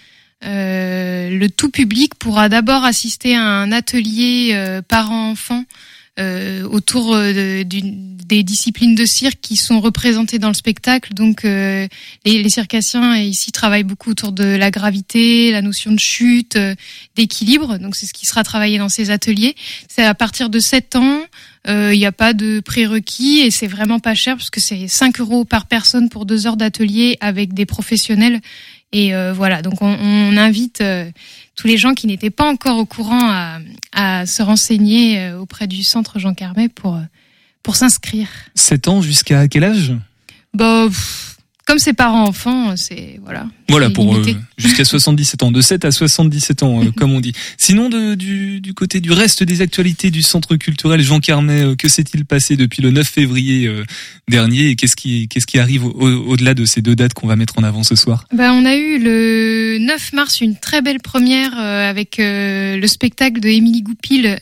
euh, 0.44 1.30
le 1.30 1.48
tout 1.50 1.70
public 1.70 2.14
pourra 2.16 2.48
d'abord 2.48 2.84
assister 2.84 3.36
à 3.36 3.42
un 3.44 3.70
atelier 3.72 4.50
euh, 4.54 4.80
parents-enfants 4.82 5.64
euh, 6.18 6.64
autour 6.64 7.14
euh, 7.14 7.62
d'une- 7.62 8.09
des 8.30 8.44
disciplines 8.44 8.94
de 8.94 9.04
cirque 9.04 9.38
qui 9.42 9.56
sont 9.56 9.80
représentées 9.80 10.38
dans 10.38 10.48
le 10.48 10.54
spectacle. 10.54 11.14
Donc, 11.14 11.44
euh, 11.44 11.88
les, 12.24 12.40
les 12.42 12.48
circassiens 12.48 13.14
euh, 13.16 13.22
ici 13.22 13.50
travaillent 13.50 13.82
beaucoup 13.82 14.10
autour 14.10 14.30
de 14.30 14.44
la 14.44 14.70
gravité, 14.70 15.50
la 15.50 15.62
notion 15.62 15.90
de 15.90 15.98
chute, 15.98 16.54
euh, 16.54 16.76
d'équilibre. 17.16 17.78
Donc, 17.78 17.96
c'est 17.96 18.06
ce 18.06 18.12
qui 18.12 18.26
sera 18.26 18.44
travaillé 18.44 18.78
dans 18.78 18.88
ces 18.88 19.10
ateliers. 19.10 19.56
C'est 19.88 20.04
à 20.04 20.14
partir 20.14 20.48
de 20.48 20.60
7 20.60 20.94
ans. 20.94 21.20
euh, 21.68 21.92
Il 21.92 21.98
n'y 21.98 22.06
a 22.06 22.12
pas 22.12 22.32
de 22.32 22.60
prérequis 22.60 23.40
et 23.40 23.50
c'est 23.50 23.66
vraiment 23.66 23.98
pas 23.98 24.14
cher 24.14 24.36
parce 24.36 24.48
que 24.50 24.60
c'est 24.60 24.86
5 24.86 25.18
euros 25.18 25.44
par 25.44 25.66
personne 25.66 26.08
pour 26.08 26.24
deux 26.24 26.46
heures 26.46 26.56
d'atelier 26.56 27.18
avec 27.20 27.52
des 27.52 27.66
professionnels. 27.66 28.40
Et 28.92 29.12
euh, 29.12 29.32
voilà, 29.32 29.60
donc 29.60 29.82
on, 29.82 29.92
on 30.00 30.36
invite 30.36 30.82
tous 31.56 31.66
les 31.66 31.76
gens 31.78 31.94
qui 31.94 32.06
n'étaient 32.06 32.30
pas 32.30 32.48
encore 32.48 32.78
au 32.78 32.86
courant 32.86 33.28
à, 33.28 33.58
à 33.92 34.24
se 34.26 34.42
renseigner 34.42 35.32
auprès 35.32 35.66
du 35.66 35.82
centre 35.82 36.18
Jean 36.20 36.34
Carmet 36.34 36.68
pour, 36.68 36.98
pour 37.62 37.76
s'inscrire. 37.76 38.28
7 38.54 38.88
ans 38.88 39.02
jusqu'à 39.02 39.48
quel 39.48 39.64
âge? 39.64 39.94
Bah, 40.54 40.86
pff, 40.88 41.29
comme 41.70 41.78
c'est 41.78 41.92
parents-enfants, 41.92 42.74
c'est 42.76 43.20
voilà. 43.22 43.46
Voilà, 43.68 43.88
pour 43.90 44.16
euh, 44.16 44.24
jusqu'à 44.58 44.84
77 44.84 45.44
ans, 45.44 45.52
de 45.52 45.60
7 45.60 45.84
à 45.84 45.92
77 45.92 46.64
ans, 46.64 46.82
euh, 46.82 46.90
comme 46.96 47.12
on 47.12 47.20
dit. 47.20 47.32
Sinon, 47.56 47.88
de, 47.88 48.16
du, 48.16 48.60
du 48.60 48.74
côté 48.74 48.98
du 49.00 49.12
reste 49.12 49.44
des 49.44 49.60
actualités 49.62 50.10
du 50.10 50.22
centre 50.22 50.56
culturel 50.56 51.00
Jean 51.00 51.20
Carmet, 51.20 51.62
euh, 51.62 51.76
que 51.76 51.88
s'est-il 51.88 52.24
passé 52.24 52.56
depuis 52.56 52.82
le 52.82 52.90
9 52.90 53.06
février 53.08 53.68
euh, 53.68 53.84
dernier 54.28 54.70
et 54.70 54.74
qu'est-ce 54.74 54.96
qui, 54.96 55.28
qu'est-ce 55.28 55.46
qui 55.46 55.60
arrive 55.60 55.84
au- 55.86 55.90
au- 55.92 56.30
au-delà 56.32 56.54
de 56.54 56.64
ces 56.64 56.82
deux 56.82 56.96
dates 56.96 57.14
qu'on 57.14 57.28
va 57.28 57.36
mettre 57.36 57.60
en 57.60 57.62
avant 57.62 57.84
ce 57.84 57.94
soir? 57.94 58.24
Bah, 58.34 58.52
on 58.52 58.64
a 58.64 58.74
eu 58.74 58.98
le 58.98 59.78
9 59.78 60.12
mars 60.14 60.40
une 60.40 60.56
très 60.56 60.82
belle 60.82 60.98
première 60.98 61.56
avec 61.56 62.16
le 62.18 62.84
spectacle 62.88 63.38
de 63.40 63.48
Émilie 63.48 63.82
Goupil 63.82 64.38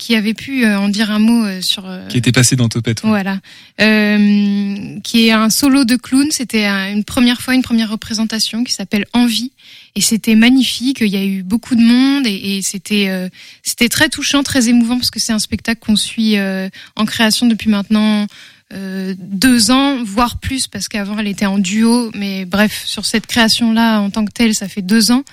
qui 0.00 0.16
avait 0.16 0.34
pu 0.34 0.66
en 0.66 0.88
dire 0.88 1.12
un 1.12 1.20
mot 1.20 1.46
sur. 1.60 1.84
Qui 2.08 2.18
était 2.18 2.32
passé 2.32 2.56
dans 2.56 2.68
Topette. 2.68 3.04
ouais. 3.04 3.10
Voilà, 3.10 3.38
qui 3.78 5.28
est 5.28 5.32
un 5.32 5.50
solo 5.50 5.84
de 5.84 5.96
clown. 5.96 6.26
C'était 6.30 6.64
une 6.90 7.04
première 7.04 7.40
fois, 7.40 7.54
une 7.54 7.62
première 7.62 7.90
représentation 7.90 8.64
qui 8.64 8.72
s'appelle 8.72 9.06
Envie, 9.12 9.52
et 9.94 10.00
c'était 10.00 10.34
magnifique. 10.34 10.98
Il 11.00 11.08
y 11.08 11.16
a 11.16 11.24
eu 11.24 11.42
beaucoup 11.42 11.74
de 11.74 11.82
monde 11.82 12.26
et, 12.26 12.60
euh, 12.92 13.28
c'était 13.62 13.88
très 13.88 14.08
touchant, 14.08 14.42
très 14.42 14.68
émouvant 14.68 14.96
parce 14.96 15.10
que 15.10 15.20
c'est 15.20 15.32
un 15.32 15.38
spectacle 15.38 15.80
qu'on 15.84 15.96
suit 15.96 16.38
euh, 16.38 16.68
en 16.96 17.04
création 17.04 17.46
depuis 17.46 17.70
maintenant. 17.70 18.26
euh, 18.72 19.14
deux 19.18 19.70
ans, 19.70 20.02
voire 20.02 20.38
plus, 20.38 20.66
parce 20.66 20.88
qu'avant 20.88 21.18
elle 21.18 21.28
était 21.28 21.44
en 21.44 21.58
duo, 21.58 22.10
mais 22.14 22.46
bref, 22.46 22.84
sur 22.86 23.04
cette 23.04 23.26
création-là, 23.26 24.00
en 24.00 24.08
tant 24.08 24.24
que 24.24 24.32
telle, 24.32 24.54
ça 24.54 24.66
fait 24.66 24.80
deux 24.80 25.10
ans. 25.10 25.24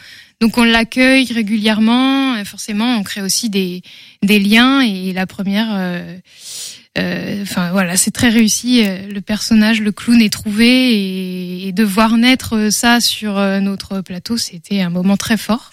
Donc 0.42 0.58
on 0.58 0.64
l'accueille 0.66 1.26
régulièrement, 1.32 2.44
forcément 2.44 2.98
on 2.98 3.04
crée 3.04 3.22
aussi 3.22 3.50
des, 3.50 3.82
des 4.24 4.40
liens, 4.40 4.82
et 4.82 5.14
la 5.14 5.26
première, 5.26 5.70
enfin 6.98 7.72
voilà, 7.72 7.98
c'est 7.98 8.12
très 8.12 8.30
réussi. 8.30 8.84
Euh, 8.86 9.08
Le 9.08 9.22
personnage, 9.22 9.82
le 9.82 9.92
clown 9.92 10.22
est 10.22 10.32
trouvé 10.32 11.68
et, 11.68 11.72
de 11.72 11.84
voir 11.84 12.18
naître 12.18 12.70
ça 12.72 13.00
sur 13.00 13.38
euh, 13.38 13.60
notre 13.60 14.02
plateau, 14.02 14.38
c'était 14.38 14.82
un 14.82 14.90
moment 14.90 15.18
très 15.18 15.38
fort. 15.38 15.72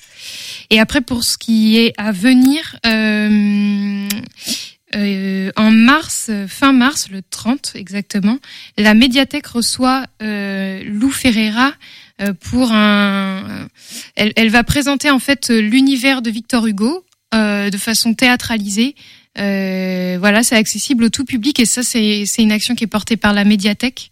Et 0.71 0.81
après, 0.81 1.01
pour 1.01 1.25
ce 1.25 1.39
qui 1.39 1.79
est 1.79 1.95
à 1.97 2.13
venir, 2.13 2.77
euh, 2.87 4.09
euh, 4.95 5.51
en 5.57 5.71
mars, 5.71 6.27
euh, 6.31 6.47
fin 6.47 6.73
mars, 6.73 7.09
le 7.11 7.23
30 7.23 7.73
exactement, 7.75 8.39
la 8.77 8.95
médiathèque 8.95 9.47
reçoit 9.47 10.05
euh, 10.23 10.83
Lou 10.85 11.11
Ferreira 11.11 11.73
euh, 12.21 12.33
pour 12.33 12.73
un. 12.73 13.69
Elle, 14.15 14.33
elle 14.37 14.51
va 14.51 14.65
présenter 14.65 15.11
en 15.11 15.19
fait 15.19 15.51
l'univers 15.51 16.23
de 16.23 16.31
Victor 16.31 16.67
Hugo 16.67 17.05
euh, 17.35 17.71
de 17.71 17.77
façon 17.77 18.15
théâtralisée. 18.15 18.95
Euh, 19.39 20.17
voilà, 20.19 20.43
c'est 20.43 20.57
accessible 20.57 21.05
au 21.05 21.09
tout 21.09 21.25
public 21.25 21.61
et 21.61 21.65
ça, 21.65 21.83
c'est 21.83 22.25
une 22.39 22.53
action 22.53 22.75
qui 22.75 22.85
est 22.85 22.89
portée 22.89 23.17
par 23.17 23.33
la 23.33 23.45
médiathèque 23.45 24.11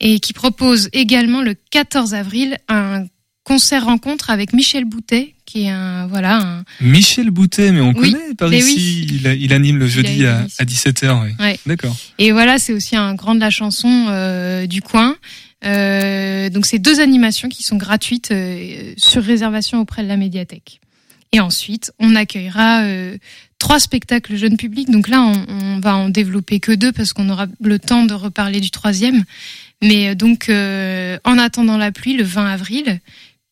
et 0.00 0.20
qui 0.20 0.32
propose 0.32 0.88
également 0.92 1.42
le 1.42 1.54
14 1.70 2.14
avril 2.14 2.58
un 2.68 3.04
concert 3.44 3.86
rencontre 3.86 4.30
avec 4.30 4.52
Michel 4.52 4.84
Boutet, 4.84 5.34
qui 5.46 5.64
est 5.64 5.70
un 5.70 6.06
voilà 6.06 6.36
un, 6.36 6.64
Michel 6.80 7.30
Boutet, 7.30 7.72
mais 7.72 7.80
on 7.80 7.94
Oui, 7.96 8.12
connaît 8.12 8.34
par 8.34 8.52
ici. 8.52 9.06
oui. 9.24 9.38
Il, 9.40 9.52
anime 9.54 9.78
le 9.78 9.86
Il 9.86 9.90
jeudi 9.90 10.26
à, 10.26 10.40
à 10.58 10.64
17h. 10.64 11.24
Oui. 11.24 11.30
Ouais. 11.40 11.58
D'accord. 11.64 11.96
Et 12.18 12.32
voilà, 12.32 12.58
c'est 12.58 12.74
aussi 12.74 12.94
un 12.94 13.14
grand 13.14 13.34
de 13.34 13.40
la 13.40 13.50
chanson 13.50 14.06
euh, 14.10 14.66
du 14.66 14.82
coin. 14.82 15.16
Euh, 15.64 16.50
donc 16.50 16.66
c'est 16.66 16.78
deux 16.78 17.00
animations 17.00 17.48
qui 17.48 17.62
sont 17.62 17.76
gratuites 17.76 18.30
euh, 18.30 18.92
sur 18.96 19.22
réservation 19.22 19.80
auprès 19.80 20.02
de 20.02 20.08
la 20.08 20.16
médiathèque. 20.16 20.80
Et 21.32 21.40
ensuite, 21.40 21.92
on 21.98 22.14
accueillera 22.14 22.82
euh, 22.82 23.16
trois 23.58 23.80
spectacles 23.80 24.36
jeunes 24.36 24.56
publics. 24.56 24.90
Donc 24.90 25.08
là, 25.08 25.22
on, 25.22 25.46
on 25.48 25.80
va 25.80 25.96
en 25.96 26.08
développer 26.08 26.60
que 26.60 26.72
deux 26.72 26.92
parce 26.92 27.12
qu'on 27.12 27.28
aura 27.28 27.46
le 27.60 27.78
temps 27.78 28.04
de 28.04 28.14
reparler 28.14 28.60
du 28.60 28.70
troisième. 28.70 29.24
Mais 29.82 30.08
euh, 30.10 30.14
donc, 30.14 30.48
euh, 30.48 31.18
en 31.24 31.38
attendant 31.38 31.76
la 31.76 31.92
pluie, 31.92 32.16
le 32.16 32.24
20 32.24 32.46
avril. 32.46 33.00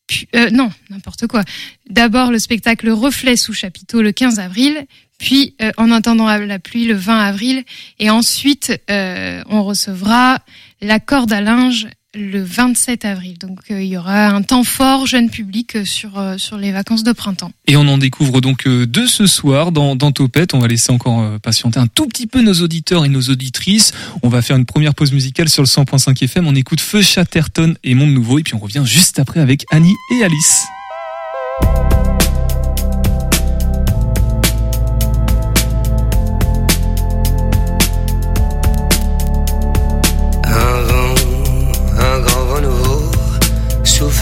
Puis, 0.07 0.27
euh, 0.35 0.49
non, 0.49 0.71
n'importe 0.89 1.27
quoi. 1.27 1.43
D'abord 1.89 2.31
le 2.31 2.39
spectacle 2.39 2.89
Reflet 2.89 3.35
sous 3.35 3.53
chapiteau 3.53 4.01
le 4.01 4.13
15 4.13 4.39
avril, 4.39 4.85
puis 5.17 5.53
euh, 5.61 5.71
en 5.77 5.91
attendant 5.91 6.27
la 6.27 6.59
pluie 6.59 6.85
le 6.85 6.93
20 6.93 7.19
avril, 7.19 7.63
et 7.99 8.09
ensuite 8.09 8.81
euh, 8.89 9.43
on 9.49 9.63
recevra 9.63 10.39
la 10.81 10.99
corde 10.99 11.33
à 11.33 11.41
linge 11.41 11.87
le 12.17 12.43
27 12.43 13.05
avril. 13.05 13.37
Donc 13.37 13.59
euh, 13.71 13.81
il 13.81 13.87
y 13.87 13.97
aura 13.97 14.27
un 14.27 14.41
temps 14.41 14.63
fort 14.63 15.05
jeune 15.05 15.29
public 15.29 15.75
euh, 15.75 15.85
sur 15.85 16.17
euh, 16.17 16.37
sur 16.37 16.57
les 16.57 16.71
vacances 16.71 17.03
de 17.03 17.11
printemps. 17.11 17.51
Et 17.67 17.77
on 17.77 17.87
en 17.87 17.97
découvre 17.97 18.41
donc 18.41 18.67
deux 18.67 19.07
ce 19.07 19.27
soir 19.27 19.71
dans, 19.71 19.95
dans 19.95 20.11
Topette. 20.11 20.53
On 20.53 20.59
va 20.59 20.67
laisser 20.67 20.91
encore 20.91 21.39
patienter 21.39 21.79
un 21.79 21.87
tout 21.87 22.07
petit 22.07 22.27
peu 22.27 22.41
nos 22.41 22.53
auditeurs 22.53 23.05
et 23.05 23.09
nos 23.09 23.21
auditrices. 23.21 23.93
On 24.23 24.29
va 24.29 24.41
faire 24.41 24.57
une 24.57 24.65
première 24.65 24.95
pause 24.95 25.11
musicale 25.11 25.49
sur 25.49 25.61
le 25.61 25.67
100.5 25.67 26.23
FM. 26.23 26.47
On 26.47 26.55
écoute 26.55 26.81
Feu 26.81 27.01
Chatterton 27.01 27.75
et 27.83 27.93
Monde 27.93 28.11
Nouveau. 28.11 28.39
Et 28.39 28.43
puis 28.43 28.55
on 28.55 28.59
revient 28.59 28.83
juste 28.85 29.19
après 29.19 29.39
avec 29.39 29.65
Annie 29.71 29.95
et 30.11 30.23
Alice. 30.23 30.67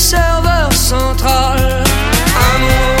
serveur 0.00 0.72
central. 0.72 1.58
Un 1.58 2.99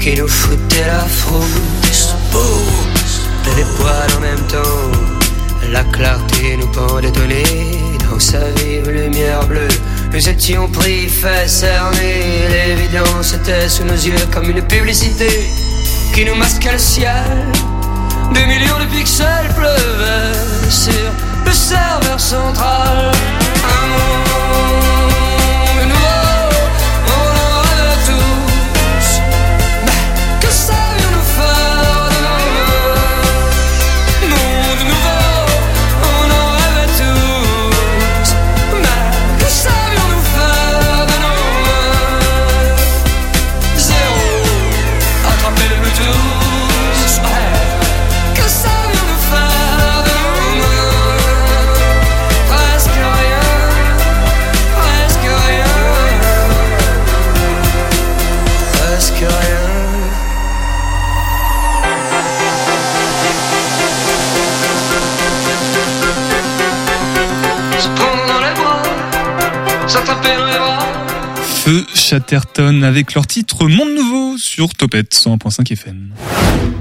qui 0.00 0.14
nous 0.14 0.28
foutaient 0.28 0.86
la 0.86 1.00
frousse. 1.00 2.14
Pousse, 2.32 3.20
les 3.56 3.64
poils 3.76 4.16
en 4.16 4.20
même 4.20 4.46
temps. 4.46 4.90
La 5.70 5.84
clarté 5.84 6.56
nous 6.56 6.66
pendait 6.68 7.08
au 7.08 8.10
dans 8.10 8.18
sa 8.18 8.40
vive 8.56 8.88
lumière 8.88 9.46
bleue. 9.46 9.68
Nous 10.12 10.28
étions 10.28 10.68
pris, 10.68 11.06
fait 11.08 11.46
cerner. 11.48 12.48
L'évidence 12.48 13.34
était 13.34 13.68
sous 13.68 13.84
nos 13.84 13.94
yeux 13.94 14.26
comme 14.32 14.48
une 14.50 14.62
publicité 14.62 15.28
qui 16.14 16.24
nous 16.24 16.34
masquait 16.34 16.72
le 16.72 16.78
ciel. 16.78 17.46
Des 18.32 18.46
millions 18.46 18.78
de 18.78 18.86
pixels 18.96 19.52
pleuvaient 19.54 20.70
sur 20.70 21.12
le 21.44 21.52
serveur 21.52 22.18
central. 22.18 23.12
Un 23.64 24.39
Feu 71.70 71.86
Chatterton 71.94 72.82
avec 72.82 73.14
leur 73.14 73.28
titre 73.28 73.68
Monde 73.68 73.94
Nouveau 73.94 74.36
sur 74.38 74.74
Topette 74.74 75.14
101.5 75.14 75.72
FM. 75.72 76.08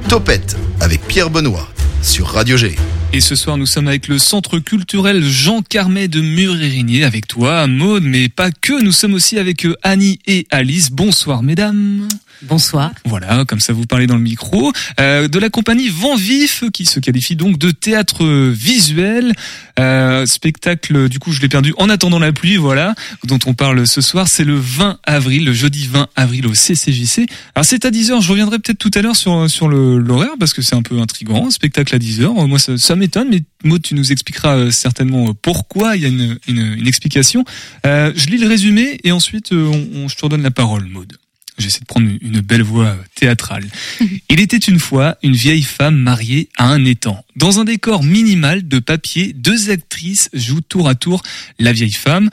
Topette 0.07 0.57
avec 0.81 1.01
Pierre 1.01 1.29
Benoît 1.29 1.67
sur 2.01 2.25
Radio 2.25 2.57
G. 2.57 2.75
Et 3.11 3.21
ce 3.21 3.35
soir, 3.35 3.57
nous 3.57 3.65
sommes 3.65 3.87
avec 3.87 4.07
le 4.07 4.19
centre 4.19 4.59
culturel 4.59 5.23
Jean 5.23 5.63
Carmet 5.63 6.07
de 6.07 6.21
Mur-Érigné, 6.21 7.03
avec 7.03 7.25
toi, 7.25 7.65
Maude, 7.65 8.03
mais 8.03 8.29
pas 8.29 8.51
que. 8.51 8.83
Nous 8.83 8.91
sommes 8.91 9.15
aussi 9.15 9.39
avec 9.39 9.65
euh, 9.65 9.75
Annie 9.81 10.19
et 10.27 10.45
Alice. 10.51 10.91
Bonsoir, 10.91 11.41
mesdames. 11.41 12.07
Bonsoir. 12.43 12.91
Voilà, 13.03 13.43
comme 13.45 13.59
ça 13.59 13.73
vous 13.73 13.85
parlez 13.85 14.07
dans 14.07 14.15
le 14.15 14.21
micro. 14.21 14.71
Euh, 14.99 15.27
de 15.27 15.39
la 15.39 15.49
compagnie 15.49 15.89
Vent 15.89 16.15
Vif, 16.15 16.63
qui 16.71 16.85
se 16.85 16.99
qualifie 16.99 17.35
donc 17.35 17.57
de 17.57 17.71
théâtre 17.71 18.25
visuel. 18.25 19.33
Euh, 19.77 20.25
spectacle, 20.25 21.09
du 21.09 21.19
coup, 21.19 21.31
je 21.31 21.41
l'ai 21.41 21.49
perdu 21.49 21.73
en 21.77 21.89
attendant 21.89 22.19
la 22.19 22.31
pluie, 22.31 22.57
voilà, 22.57 22.95
dont 23.25 23.39
on 23.45 23.53
parle 23.53 23.85
ce 23.87 24.01
soir. 24.01 24.27
C'est 24.27 24.45
le 24.45 24.55
20 24.55 24.99
avril, 25.03 25.45
le 25.45 25.53
jeudi 25.53 25.87
20 25.87 26.07
avril 26.15 26.47
au 26.47 26.53
CCJC. 26.53 27.25
Alors 27.55 27.65
c'est 27.65 27.85
à 27.85 27.91
10h, 27.91 28.21
je 28.21 28.29
reviendrai 28.29 28.59
peut-être 28.59 28.77
tout 28.77 28.91
à 28.93 29.01
l'heure 29.01 29.15
sur, 29.15 29.49
sur 29.49 29.67
l'horaire, 29.67 30.35
parce 30.39 30.53
que 30.53 30.61
c'est 30.61 30.75
un 30.75 30.81
peu 30.81 30.99
intriguant, 30.99 31.49
spectacle 31.49 31.95
à 31.95 31.97
10h. 31.97 32.47
Moi, 32.47 32.59
ça, 32.59 32.77
ça 32.77 32.95
m'étonne, 32.99 33.29
mais 33.29 33.41
Maud, 33.63 33.81
tu 33.81 33.95
nous 33.95 34.11
expliqueras 34.11 34.55
euh, 34.57 34.71
certainement 34.71 35.33
pourquoi, 35.33 35.95
il 35.95 36.03
y 36.03 36.05
a 36.05 36.09
une, 36.09 36.37
une, 36.47 36.73
une 36.77 36.87
explication. 36.87 37.43
Euh, 37.85 38.11
je 38.15 38.27
lis 38.27 38.37
le 38.37 38.47
résumé, 38.47 38.99
et 39.03 39.11
ensuite, 39.11 39.51
euh, 39.53 39.65
on, 39.67 40.03
on- 40.03 40.07
je 40.07 40.15
te 40.15 40.21
redonne 40.23 40.43
la 40.43 40.51
parole, 40.51 40.85
Maud. 40.85 41.17
J'essaie 41.57 41.81
de 41.81 41.85
prendre 41.85 42.07
une 42.21 42.39
belle 42.39 42.61
voix 42.63 42.95
théâtrale. 43.15 43.65
Il 44.29 44.39
était 44.39 44.55
une 44.55 44.79
fois 44.79 45.17
une 45.23 45.33
vieille 45.33 45.61
femme 45.63 45.97
mariée 45.97 46.47
à 46.55 46.67
un 46.69 46.85
étang. 46.85 47.21
Dans 47.35 47.59
un 47.59 47.65
décor 47.65 48.01
minimal 48.03 48.65
de 48.65 48.79
papier, 48.79 49.33
deux 49.33 49.69
actrices 49.69 50.29
jouent 50.31 50.61
tour 50.61 50.87
à 50.87 50.95
tour 50.95 51.21
la 51.59 51.73
vieille 51.73 51.91
femme 51.91 52.29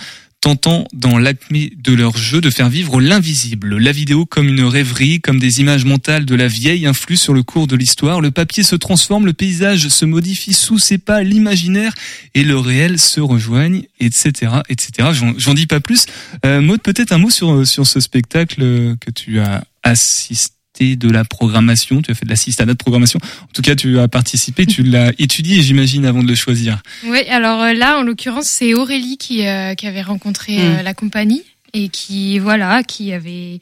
tentant 0.46 0.86
dans 0.92 1.18
l'acmé 1.18 1.72
de 1.76 1.92
leur 1.92 2.16
jeu 2.16 2.40
de 2.40 2.50
faire 2.50 2.68
vivre 2.68 3.00
l'invisible. 3.00 3.78
La 3.78 3.90
vidéo 3.90 4.26
comme 4.26 4.46
une 4.46 4.62
rêverie, 4.62 5.20
comme 5.20 5.40
des 5.40 5.58
images 5.58 5.84
mentales 5.84 6.24
de 6.24 6.36
la 6.36 6.46
vieille 6.46 6.86
influent 6.86 7.16
sur 7.16 7.34
le 7.34 7.42
cours 7.42 7.66
de 7.66 7.74
l'histoire. 7.74 8.20
Le 8.20 8.30
papier 8.30 8.62
se 8.62 8.76
transforme, 8.76 9.26
le 9.26 9.32
paysage 9.32 9.88
se 9.88 10.04
modifie 10.04 10.54
sous 10.54 10.78
ses 10.78 10.98
pas, 10.98 11.24
l'imaginaire 11.24 11.92
et 12.34 12.44
le 12.44 12.56
réel 12.56 13.00
se 13.00 13.20
rejoignent, 13.20 13.82
etc., 13.98 14.60
etc. 14.68 15.08
J'en 15.36 15.54
dis 15.54 15.66
pas 15.66 15.80
plus. 15.80 16.06
Euh, 16.44 16.60
Maud, 16.60 16.80
peut-être 16.80 17.10
un 17.10 17.18
mot 17.18 17.30
sur 17.30 17.66
sur 17.66 17.84
ce 17.84 17.98
spectacle 17.98 18.60
que 19.00 19.10
tu 19.10 19.40
as 19.40 19.64
assisté 19.82 20.55
de 20.84 21.08
la 21.08 21.24
programmation, 21.24 22.02
tu 22.02 22.10
as 22.10 22.14
fait 22.14 22.24
de 22.24 22.30
l'assistanat 22.30 22.74
de 22.74 22.78
programmation. 22.78 23.18
En 23.42 23.52
tout 23.52 23.62
cas, 23.62 23.74
tu 23.74 23.98
as 23.98 24.08
participé, 24.08 24.66
tu 24.66 24.82
l'as 24.82 25.12
étudié, 25.18 25.62
j'imagine, 25.62 26.04
avant 26.04 26.22
de 26.22 26.28
le 26.28 26.34
choisir. 26.34 26.82
Oui, 27.04 27.20
alors 27.28 27.62
euh, 27.62 27.72
là, 27.72 27.98
en 27.98 28.02
l'occurrence, 28.02 28.46
c'est 28.46 28.74
Aurélie 28.74 29.16
qui, 29.16 29.46
euh, 29.46 29.74
qui 29.74 29.86
avait 29.86 30.02
rencontré 30.02 30.58
euh, 30.60 30.80
mm. 30.80 30.84
la 30.84 30.94
compagnie 30.94 31.42
et 31.72 31.88
qui, 31.88 32.38
voilà, 32.38 32.82
qui 32.82 33.12
avait 33.12 33.60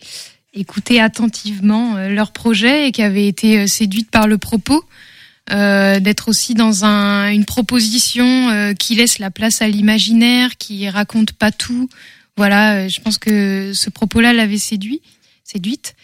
écouté 0.52 1.00
attentivement 1.00 1.96
leur 2.08 2.30
projet 2.30 2.88
et 2.88 2.92
qui 2.92 3.02
avait 3.02 3.26
été 3.26 3.66
séduite 3.66 4.08
par 4.10 4.28
le 4.28 4.38
propos. 4.38 4.84
d'être 5.50 6.28
aussi 6.28 6.54
dans 6.54 6.84
un, 6.84 7.28
une 7.30 7.44
proposition 7.44 8.72
qui 8.78 8.94
laisse 8.94 9.18
la 9.18 9.32
place 9.32 9.62
à 9.62 9.68
l'imaginaire, 9.68 10.56
qui 10.56 10.88
raconte 10.88 11.32
pas 11.32 11.50
tout. 11.50 11.88
Voilà, 12.36 12.86
je 12.86 13.00
pense 13.00 13.18
que 13.18 13.72
ce 13.74 13.90
propos-là 13.90 14.32
l'avait 14.32 14.58
séduit 14.58 15.00
séduite. 15.44 15.94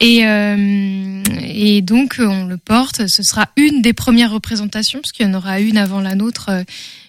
Et, 0.00 0.26
euh, 0.26 1.22
et 1.42 1.82
donc, 1.82 2.16
on 2.18 2.46
le 2.46 2.56
porte. 2.56 3.06
Ce 3.08 3.22
sera 3.22 3.48
une 3.56 3.82
des 3.82 3.92
premières 3.92 4.32
représentations, 4.32 5.00
parce 5.00 5.12
qu'il 5.12 5.26
y 5.26 5.28
en 5.28 5.34
aura 5.34 5.60
une 5.60 5.78
avant 5.78 6.00
la 6.00 6.14
nôtre. 6.14 6.50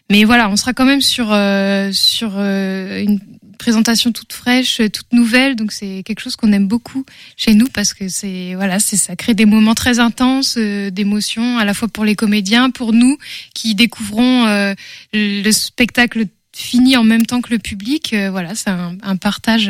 Mais 0.09 0.23
voilà, 0.23 0.49
on 0.49 0.55
sera 0.55 0.73
quand 0.73 0.85
même 0.85 1.01
sur, 1.01 1.31
euh, 1.31 1.91
sur 1.93 2.31
euh, 2.35 3.03
une 3.03 3.19
présentation 3.59 4.11
toute 4.11 4.33
fraîche, 4.33 4.81
toute 4.91 5.11
nouvelle. 5.13 5.55
Donc, 5.55 5.71
c'est 5.71 6.01
quelque 6.03 6.21
chose 6.21 6.35
qu'on 6.35 6.51
aime 6.51 6.67
beaucoup 6.67 7.05
chez 7.37 7.53
nous, 7.53 7.67
parce 7.67 7.93
que 7.93 8.07
c'est 8.07 8.55
voilà, 8.55 8.79
c'est 8.79 8.97
ça 8.97 9.15
crée 9.15 9.33
des 9.33 9.45
moments 9.45 9.75
très 9.75 9.99
intenses 9.99 10.57
d'émotion, 10.57 11.57
à 11.57 11.65
la 11.65 11.73
fois 11.73 11.87
pour 11.89 12.05
les 12.05 12.15
comédiens, 12.15 12.69
pour 12.69 12.93
nous 12.93 13.17
qui 13.53 13.75
découvrons 13.75 14.73
le 15.13 15.51
spectacle 15.51 16.25
fini 16.55 16.97
en 16.97 17.03
même 17.03 17.25
temps 17.25 17.41
que 17.41 17.51
le 17.51 17.59
public. 17.59 18.15
voilà, 18.31 18.55
c'est 18.55 18.69
un, 18.69 18.95
un 19.03 19.17
partage 19.17 19.69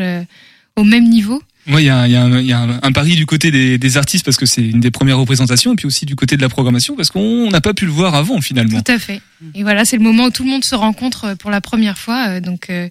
au 0.75 0.83
même 0.83 1.09
niveau. 1.09 1.41
Oui, 1.69 1.83
il 1.83 1.85
y 1.85 1.89
a, 1.89 2.61
un, 2.81 2.91
pari 2.91 3.15
du 3.15 3.25
côté 3.25 3.77
des 3.77 3.97
artistes 3.97 4.25
parce 4.25 4.37
que 4.37 4.45
c'est 4.45 4.65
une 4.65 4.79
des 4.79 4.91
premières 4.91 5.19
représentations, 5.19 5.73
et 5.73 5.75
puis 5.75 5.85
aussi 5.85 6.05
du 6.05 6.15
côté 6.15 6.35
de 6.35 6.41
la 6.41 6.49
programmation 6.49 6.95
parce 6.95 7.09
qu'on 7.09 7.49
n'a 7.49 7.61
pas 7.61 7.73
pu 7.73 7.85
le 7.85 7.91
voir 7.91 8.15
avant 8.15 8.41
finalement. 8.41 8.81
Tout 8.81 8.91
à 8.91 8.99
fait. 8.99 9.21
Et 9.55 9.63
voilà, 9.63 9.85
c'est 9.85 9.97
le 9.97 10.03
moment 10.03 10.25
où 10.25 10.29
tout 10.31 10.43
le 10.43 10.49
monde 10.49 10.65
se 10.65 10.75
rencontre 10.75 11.25
euh, 11.25 11.35
pour 11.35 11.49
la 11.49 11.61
première 11.61 11.97
fois. 11.97 12.27
Euh, 12.27 12.39
donc, 12.41 12.69
euh, 12.69 12.89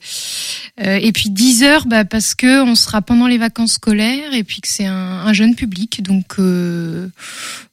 euh, 0.81 0.99
et 1.03 1.13
puis 1.13 1.31
10 1.31 1.63
heures, 1.65 1.87
bah, 1.87 2.05
parce 2.05 2.35
que 2.35 2.63
on 2.63 2.75
sera 2.75 3.03
pendant 3.03 3.27
les 3.27 3.39
vacances 3.39 3.73
scolaires 3.73 4.33
et 4.33 4.45
puis 4.45 4.61
que 4.61 4.69
c'est 4.69 4.87
un, 4.87 4.95
un, 4.95 5.33
jeune 5.33 5.55
public. 5.55 6.03
Donc 6.03 6.37
euh, 6.39 7.09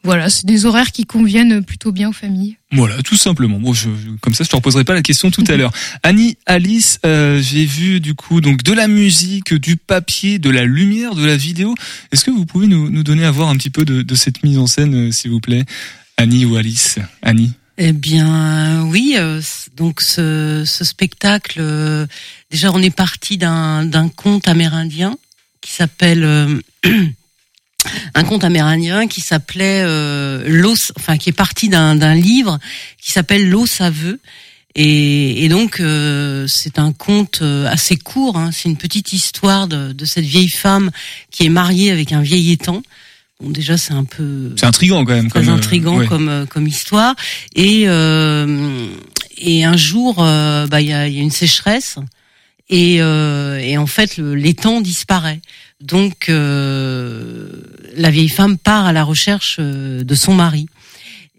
voilà, 0.04 0.30
c'est 0.30 0.46
des 0.46 0.66
horaires 0.66 0.92
qui 0.92 1.06
conviennent 1.06 1.64
plutôt 1.64 1.92
bien 1.92 2.10
aux 2.10 2.14
familles. 2.14 2.58
Voilà, 2.72 3.02
tout 3.04 3.16
simplement. 3.16 3.60
Bon, 3.60 3.74
je, 3.74 3.90
comme 4.22 4.34
ça, 4.34 4.44
je 4.44 4.50
te 4.50 4.56
reposerai 4.56 4.84
pas 4.84 4.94
la 4.94 5.04
question 5.04 5.30
tout 5.30 5.44
à 5.48 5.56
l'heure. 5.56 5.72
Annie, 6.04 6.38
Alice, 6.46 7.00
euh, 7.06 7.42
j'ai 7.42 7.66
vu 7.66 8.00
du 8.00 8.16
coup 8.16 8.42
donc 8.42 8.64
de 8.64 8.74
la 8.74 8.88
musique, 8.88 9.54
du 9.54 9.78
papier, 9.78 10.40
de 10.40 10.50
la 10.50 10.66
lumière, 10.66 11.16
de 11.16 11.26
la 11.26 11.38
vidéo. 11.38 11.76
Est-ce 12.12 12.26
que 12.26 12.32
vous 12.32 12.46
pouvez 12.46 12.68
nous, 12.68 12.90
nous 12.90 13.04
donner 13.04 13.24
à 13.24 13.32
voir 13.32 13.50
un 13.50 13.56
petit 13.56 13.70
peu 13.70 13.86
de, 13.86 14.02
de 14.02 14.16
cette 14.16 14.44
mise 14.44 14.58
en 14.58 14.68
scène, 14.68 15.12
s'il 15.12 15.32
vous 15.32 15.40
plaît, 15.40 15.64
Annie 16.18 16.46
ou 16.46 16.56
Alice? 16.56 16.98
Annie? 17.22 17.54
Eh 17.78 17.92
bien, 17.92 18.84
oui. 18.84 19.16
Euh, 19.18 19.42
donc, 19.76 20.02
ce, 20.02 20.64
spectacle, 20.66 21.60
euh, 21.60 22.08
déjà, 22.50 22.72
on 22.72 22.82
est 22.82 22.96
parti 22.96 23.38
d'un 23.38 24.10
conte 24.16 24.48
amérindien 24.48 25.18
qui 25.60 25.72
s'appelle 25.72 26.24
euh, 26.24 26.62
un 28.16 28.24
conte 28.24 28.46
amérindien 28.46 29.08
qui 29.08 29.20
s'appelait 29.20 29.84
l'os, 30.48 30.94
enfin, 30.98 31.18
qui 31.18 31.30
est 31.30 31.34
parti 31.34 31.68
d'un 31.68 32.16
livre 32.16 32.60
qui 33.02 33.12
s'appelle 33.12 33.50
l'os 33.50 33.82
aveu. 33.82 34.20
Et, 34.78 35.48
donc, 35.50 35.82
c'est 36.48 36.80
un 36.80 36.94
conte 36.94 37.42
assez 37.42 37.98
court. 37.98 38.38
Hein, 38.38 38.52
c'est 38.52 38.70
une 38.70 38.78
petite 38.78 39.14
histoire 39.14 39.68
de 39.68 40.06
cette 40.06 40.26
vieille 40.26 40.50
femme 40.50 40.92
qui 41.30 41.46
est 41.46 41.50
mariée 41.50 41.92
avec 41.92 42.12
un 42.12 42.22
vieil 42.22 42.52
étang. 42.52 42.82
Bon, 43.42 43.50
déjà, 43.50 43.78
c'est 43.78 43.94
un 43.94 44.06
peu. 44.06 44.54
C'est 44.56 44.66
intrigant 44.66 45.04
quand 45.04 45.14
même. 45.14 45.30
Très 45.30 45.42
comme, 45.42 45.50
intrigant 45.50 46.00
euh, 46.00 46.06
comme 46.06 46.30
euh, 46.30 46.46
comme 46.46 46.68
histoire. 46.68 47.16
Et 47.54 47.84
euh, 47.88 48.88
et 49.38 49.66
un 49.66 49.76
jour, 49.76 50.18
euh, 50.20 50.68
bah 50.68 50.80
il 50.82 50.88
y 50.88 50.94
a, 50.94 51.08
y 51.08 51.20
a, 51.20 51.22
une 51.22 51.32
sécheresse 51.32 51.98
et 52.70 52.96
et 52.96 53.78
en 53.78 53.88
fait 53.88 54.18
l'étang 54.18 54.82
disparaît. 54.82 55.42
Donc 55.82 56.28
la 56.30 58.10
vieille 58.10 58.30
femme 58.30 58.58
part 58.58 58.86
à 58.86 58.94
la 58.94 59.04
recherche 59.04 59.60
de 59.60 60.16
son 60.16 60.34
mari. 60.34 60.68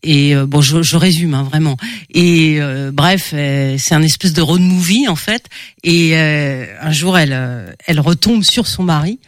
Et 0.05 0.37
bon, 0.37 0.61
je, 0.61 0.83
je 0.83 0.97
résume 0.97 1.35
hein, 1.35 1.42
vraiment. 1.42 1.77
Et 2.14 2.61
bref, 2.92 3.31
c'est 3.31 3.92
un 3.92 4.03
espèce 4.03 4.35
de 4.35 4.42
road 4.42 4.61
movie 4.61 5.09
en 5.09 5.16
fait. 5.16 5.47
Et 5.83 6.16
un 6.16 6.92
jour, 6.92 7.18
elle 7.18 7.77
elle 7.87 7.99
retombe 7.99 8.44
sur 8.44 8.68
son 8.68 8.85
mari 8.85 9.18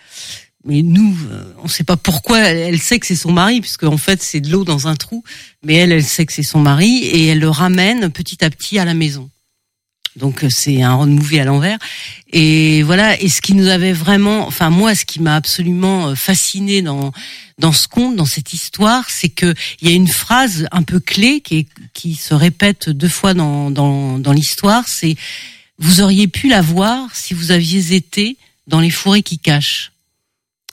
mais 0.69 0.83
nous, 0.83 1.17
euh, 1.31 1.51
on 1.61 1.65
ne 1.65 1.69
sait 1.69 1.83
pas 1.83 1.97
pourquoi. 1.97 2.41
Elle 2.41 2.79
sait 2.79 2.99
que 2.99 3.07
c'est 3.07 3.17
son 3.17 3.33
mari, 3.33 3.63
puisque 3.63 3.85
en 3.85 3.97
fait 3.97 4.23
c'est 4.23 4.41
de 4.41 4.51
l'eau 4.51 4.65
dans 4.65 4.87
un 4.87 4.97
trou. 4.97 5.25
Mais 5.65 5.75
elle, 5.75 5.93
elle 5.93 6.05
sait 6.05 6.27
que 6.27 6.33
c'est 6.33 6.43
son 6.43 6.61
mari 6.61 6.99
et 6.99 7.29
elle 7.29 7.39
le 7.39 7.49
ramène 7.49 8.11
petit 8.11 8.45
à 8.45 8.51
petit 8.51 8.79
à 8.79 8.85
la 8.85 8.93
maison. 8.93 9.31
Donc 10.17 10.45
euh, 10.45 10.49
c'est 10.51 10.83
un 10.83 10.93
road 10.93 11.09
movie 11.09 11.41
à 11.41 11.47
l'envers. 11.47 11.79
Et 12.35 12.83
voilà. 12.83 13.19
Et 13.19 13.31
ce 13.31 13.41
qui 13.41 13.55
nous 13.55 13.69
avait 13.69 13.95
vraiment, 13.95 14.47
enfin 14.47 14.69
moi, 14.69 14.95
ce 14.95 15.07
qui 15.07 15.23
m'a 15.23 15.37
absolument 15.37 16.09
euh, 16.09 16.15
fasciné 16.15 16.83
dans 16.83 17.13
dans 17.59 17.73
ce 17.73 17.89
conte, 17.89 18.17
dans 18.17 18.27
cette 18.27 18.53
histoire, 18.53 19.09
c'est 19.09 19.31
que 19.31 19.55
il 19.81 19.89
y 19.89 19.93
a 19.93 19.97
une 19.97 20.07
phrase 20.07 20.69
un 20.71 20.83
peu 20.83 21.01
clé 21.01 21.41
qui 21.41 21.67
qui 21.95 22.15
se 22.15 22.35
répète 22.35 22.91
deux 22.91 23.09
fois 23.09 23.33
dans 23.33 23.71
dans, 23.71 24.19
dans 24.19 24.33
l'histoire. 24.33 24.85
C'est 24.87 25.17
vous 25.79 26.03
auriez 26.03 26.29
pu 26.29 26.49
la 26.49 26.61
voir 26.61 27.09
si 27.15 27.33
vous 27.33 27.53
aviez 27.53 27.95
été 27.95 28.37
dans 28.67 28.81
les 28.81 28.91
forêts 28.91 29.23
qui 29.23 29.39
cachent. 29.39 29.93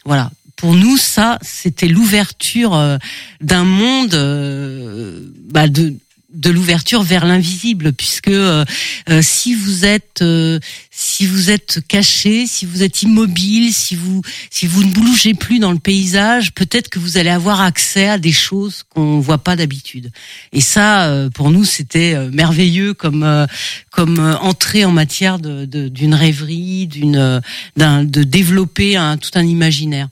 Voilà. 0.06 0.32
Pour 0.56 0.74
nous, 0.74 0.98
ça, 0.98 1.38
c'était 1.42 1.88
l'ouverture 1.88 2.76
euh, 2.76 2.98
d'un 3.42 3.66
monde 3.66 4.14
euh, 4.14 5.28
bah, 5.52 5.68
de 5.68 5.96
de 6.36 6.50
l'ouverture 6.50 7.02
vers 7.02 7.26
l'invisible 7.26 7.94
puisque 7.94 8.28
euh, 8.28 8.66
euh, 9.10 9.22
si 9.24 9.56
vous 9.56 9.86
êtes 9.86 10.22
euh, 10.22 10.60
si 10.92 11.26
vous 11.26 11.50
êtes 11.50 11.80
caché, 11.88 12.46
si 12.48 12.66
vous 12.66 12.84
êtes 12.84 13.02
immobile, 13.02 13.74
si 13.74 13.96
vous 13.96 14.22
si 14.50 14.68
vous 14.68 14.84
ne 14.84 14.92
bougez 14.92 15.34
plus 15.34 15.60
dans 15.60 15.72
le 15.72 15.80
paysage, 15.80 16.52
peut-être 16.54 16.90
que 16.90 17.00
vous 17.00 17.18
allez 17.18 17.30
avoir 17.30 17.62
accès 17.62 18.08
à 18.08 18.18
des 18.18 18.32
choses 18.32 18.84
qu'on 18.90 19.20
voit 19.20 19.38
pas 19.38 19.56
d'habitude. 19.56 20.12
Et 20.54 20.62
ça 20.62 21.12
pour 21.34 21.50
nous 21.50 21.66
c'était 21.66 22.16
merveilleux 22.32 22.94
comme 22.94 23.48
comme 23.92 24.20
entrée 24.42 24.86
en 24.86 24.92
matière 24.92 25.40
de 25.40 25.66
d'une 25.66 26.14
rêverie, 26.14 26.88
d'une 26.88 27.42
d'un 27.76 28.04
de 28.04 28.24
développer 28.24 28.96
un 28.96 29.18
tout 29.18 29.32
un 29.36 29.46
imaginaire. 29.46 30.08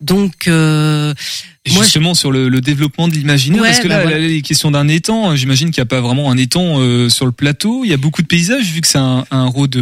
Donc 0.00 0.48
Justement 1.66 2.14
sur 2.14 2.32
le, 2.32 2.48
le, 2.48 2.62
développement 2.62 3.06
de 3.06 3.12
l'imaginaire, 3.12 3.62
parce 3.62 3.80
que 3.80 3.88
là, 3.88 4.02
bah 4.02 4.18
les 4.18 4.40
questions 4.40 4.70
d'un 4.70 4.88
étang, 4.88 5.36
j'imagine 5.36 5.70
qu'il 5.70 5.82
n'y 5.82 5.86
a 5.86 5.86
pas 5.86 6.00
vraiment 6.00 6.30
un 6.30 6.38
étang 6.38 6.78
euh, 6.78 7.10
sur 7.10 7.26
le 7.26 7.32
plateau. 7.32 7.84
Il 7.84 7.90
y 7.90 7.92
a 7.92 7.98
beaucoup 7.98 8.22
de 8.22 8.26
paysages 8.26 8.64
vu 8.64 8.80
que 8.80 8.88
c'est 8.88 8.96
un, 8.96 9.26
un 9.30 9.44
road, 9.44 9.76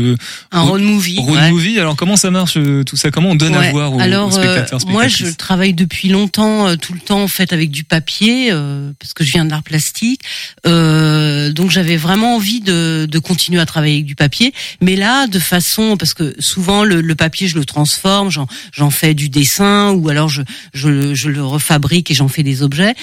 un 0.51 0.61
road 0.61 0.83
movie. 0.83 1.21
Road 1.21 1.51
movie. 1.51 1.79
Alors 1.79 1.95
comment 1.95 2.17
ça 2.17 2.33
marche 2.33 2.57
euh, 2.57 2.83
tout 2.83 2.97
ça? 2.97 3.13
Comment 3.13 3.31
on 3.31 3.35
donne 3.37 3.55
à 3.55 3.71
voir 3.71 3.95
aux, 3.95 4.01
Alors, 4.01 4.37
euh, 4.37 4.43
spectateurs 4.43 4.81
Moi, 4.89 5.07
je 5.07 5.27
travaille 5.27 5.73
depuis 5.73 6.09
longtemps, 6.09 6.77
tout 6.77 6.95
le 6.95 7.01
temps 7.01 7.23
en 7.23 7.29
fait 7.29 7.53
avec 7.53 7.71
du 7.71 7.85
papier, 7.85 8.51
parce 8.99 9.15
que 9.15 9.23
je 9.23 9.31
viens 9.31 9.45
de 9.45 9.51
l'art 9.51 9.63
plastique. 9.63 10.23
donc 10.65 11.71
j'avais 11.71 11.97
vraiment 11.97 12.35
envie 12.35 12.61
de, 12.61 13.07
de, 13.09 13.19
continuer 13.21 13.61
à 13.61 13.67
travailler 13.67 13.95
avec 13.95 14.07
du 14.07 14.17
papier, 14.17 14.53
mais 14.81 14.97
là 14.97 15.29
de 15.29 15.39
façon 15.39 15.97
parce 15.97 16.13
que 16.13 16.35
souvent 16.41 16.83
le, 16.83 17.03
le 17.03 17.15
papier 17.15 17.47
je 17.47 17.57
le 17.57 17.65
transforme, 17.65 18.31
j'en 18.31 18.91
fais 18.91 19.15
du 19.15 19.29
dessin 19.29 19.93
ou 19.93 20.08
alors 20.09 20.29
je 20.29 20.43
je, 20.73 21.15
je 21.15 21.29
le 21.29 21.45
refais 21.45 21.69
fabrique 21.69 22.11
et 22.11 22.15
j'en 22.15 22.29
fais 22.29 22.43
des 22.43 22.63
objets. 22.63 22.95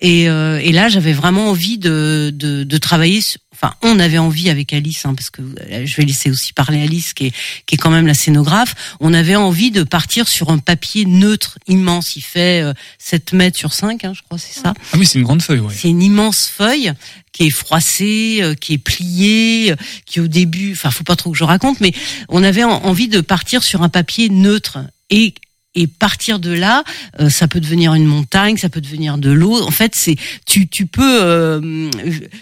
Et, 0.00 0.28
euh, 0.28 0.58
et 0.62 0.72
là, 0.72 0.88
j'avais 0.88 1.12
vraiment 1.12 1.50
envie 1.50 1.78
de, 1.78 2.32
de, 2.34 2.64
de, 2.64 2.78
travailler. 2.78 3.20
enfin, 3.52 3.74
on 3.82 3.98
avait 3.98 4.18
envie 4.18 4.50
avec 4.50 4.72
Alice, 4.72 5.04
hein, 5.06 5.14
parce 5.14 5.30
que 5.30 5.42
euh, 5.42 5.86
je 5.86 5.96
vais 5.96 6.04
laisser 6.04 6.30
aussi 6.30 6.52
parler 6.52 6.82
Alice, 6.82 7.12
qui 7.14 7.26
est, 7.26 7.32
qui 7.66 7.74
est 7.74 7.78
quand 7.78 7.90
même 7.90 8.06
la 8.06 8.14
scénographe. 8.14 8.74
On 9.00 9.14
avait 9.14 9.36
envie 9.36 9.70
de 9.70 9.82
partir 9.82 10.26
sur 10.26 10.50
un 10.50 10.58
papier 10.58 11.04
neutre, 11.04 11.58
immense. 11.68 12.16
Il 12.16 12.22
fait 12.22 12.64
7 12.98 13.32
euh, 13.32 13.36
mètres 13.36 13.58
sur 13.58 13.72
5, 13.72 14.04
hein, 14.04 14.12
je 14.14 14.22
crois, 14.22 14.38
c'est 14.38 14.58
ça. 14.58 14.74
Ah 14.92 14.96
oui, 14.98 15.06
c'est 15.06 15.18
une 15.18 15.24
grande 15.24 15.42
feuille. 15.42 15.60
Ouais. 15.60 15.74
C'est 15.74 15.88
une 15.88 16.02
immense 16.02 16.48
feuille 16.48 16.92
qui 17.32 17.46
est 17.46 17.50
froissée, 17.50 18.42
qui 18.60 18.74
est 18.74 18.78
pliée, 18.78 19.74
qui 20.06 20.20
au 20.20 20.28
début, 20.28 20.72
enfin, 20.72 20.90
faut 20.90 21.04
pas 21.04 21.16
trop 21.16 21.32
que 21.32 21.38
je 21.38 21.44
raconte, 21.44 21.80
mais 21.80 21.92
on 22.28 22.42
avait 22.44 22.62
envie 22.64 23.08
de 23.08 23.20
partir 23.20 23.64
sur 23.64 23.82
un 23.82 23.88
papier 23.88 24.28
neutre 24.28 24.78
et 25.10 25.34
et 25.74 25.86
partir 25.86 26.38
de 26.38 26.52
là, 26.52 26.84
euh, 27.20 27.28
ça 27.30 27.48
peut 27.48 27.60
devenir 27.60 27.94
une 27.94 28.04
montagne, 28.06 28.56
ça 28.56 28.68
peut 28.68 28.80
devenir 28.80 29.18
de 29.18 29.30
l'eau. 29.30 29.60
En 29.62 29.70
fait, 29.70 29.94
c'est 29.94 30.16
tu 30.46 30.68
tu 30.68 30.86
peux 30.86 31.22
euh, 31.22 31.90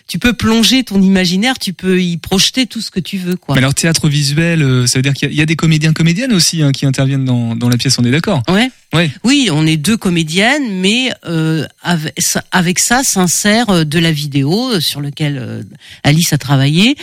tu 0.08 0.18
peux 0.18 0.32
plonger 0.32 0.84
ton 0.84 1.00
imaginaire, 1.00 1.58
tu 1.58 1.72
peux 1.72 2.02
y 2.02 2.16
projeter 2.16 2.66
tout 2.66 2.80
ce 2.80 2.90
que 2.90 3.00
tu 3.00 3.18
veux 3.18 3.36
quoi. 3.36 3.54
Mais 3.54 3.60
alors 3.60 3.74
théâtre 3.74 4.08
visuel, 4.08 4.62
euh, 4.62 4.86
ça 4.86 4.98
veut 4.98 5.02
dire 5.02 5.14
qu'il 5.14 5.32
y, 5.32 5.36
y 5.36 5.40
a 5.42 5.46
des 5.46 5.56
comédiens 5.56 5.92
comédiennes 5.92 6.32
aussi 6.32 6.62
hein, 6.62 6.72
qui 6.72 6.86
interviennent 6.86 7.24
dans, 7.24 7.56
dans 7.56 7.68
la 7.68 7.76
pièce. 7.76 7.98
On 7.98 8.04
est 8.04 8.10
d'accord? 8.10 8.42
Ouais. 8.48 8.70
Ouais. 8.94 9.10
Oui, 9.24 9.48
on 9.50 9.66
est 9.66 9.78
deux 9.78 9.96
comédiennes, 9.96 10.80
mais 10.80 11.10
euh, 11.26 11.66
avec, 11.82 12.12
ça- 12.20 12.44
avec 12.50 12.78
ça 12.78 13.02
s'insère 13.02 13.70
euh, 13.70 13.84
de 13.84 13.98
la 13.98 14.12
vidéo 14.12 14.72
euh, 14.74 14.80
sur 14.80 15.00
lequel 15.00 15.38
euh, 15.38 15.62
Alice 16.04 16.32
a 16.34 16.38
travaillé 16.38 16.96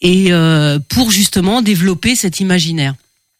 et 0.00 0.26
euh, 0.32 0.78
pour 0.88 1.10
justement 1.12 1.62
développer 1.62 2.16
cet 2.16 2.40
imaginaire. 2.40 2.94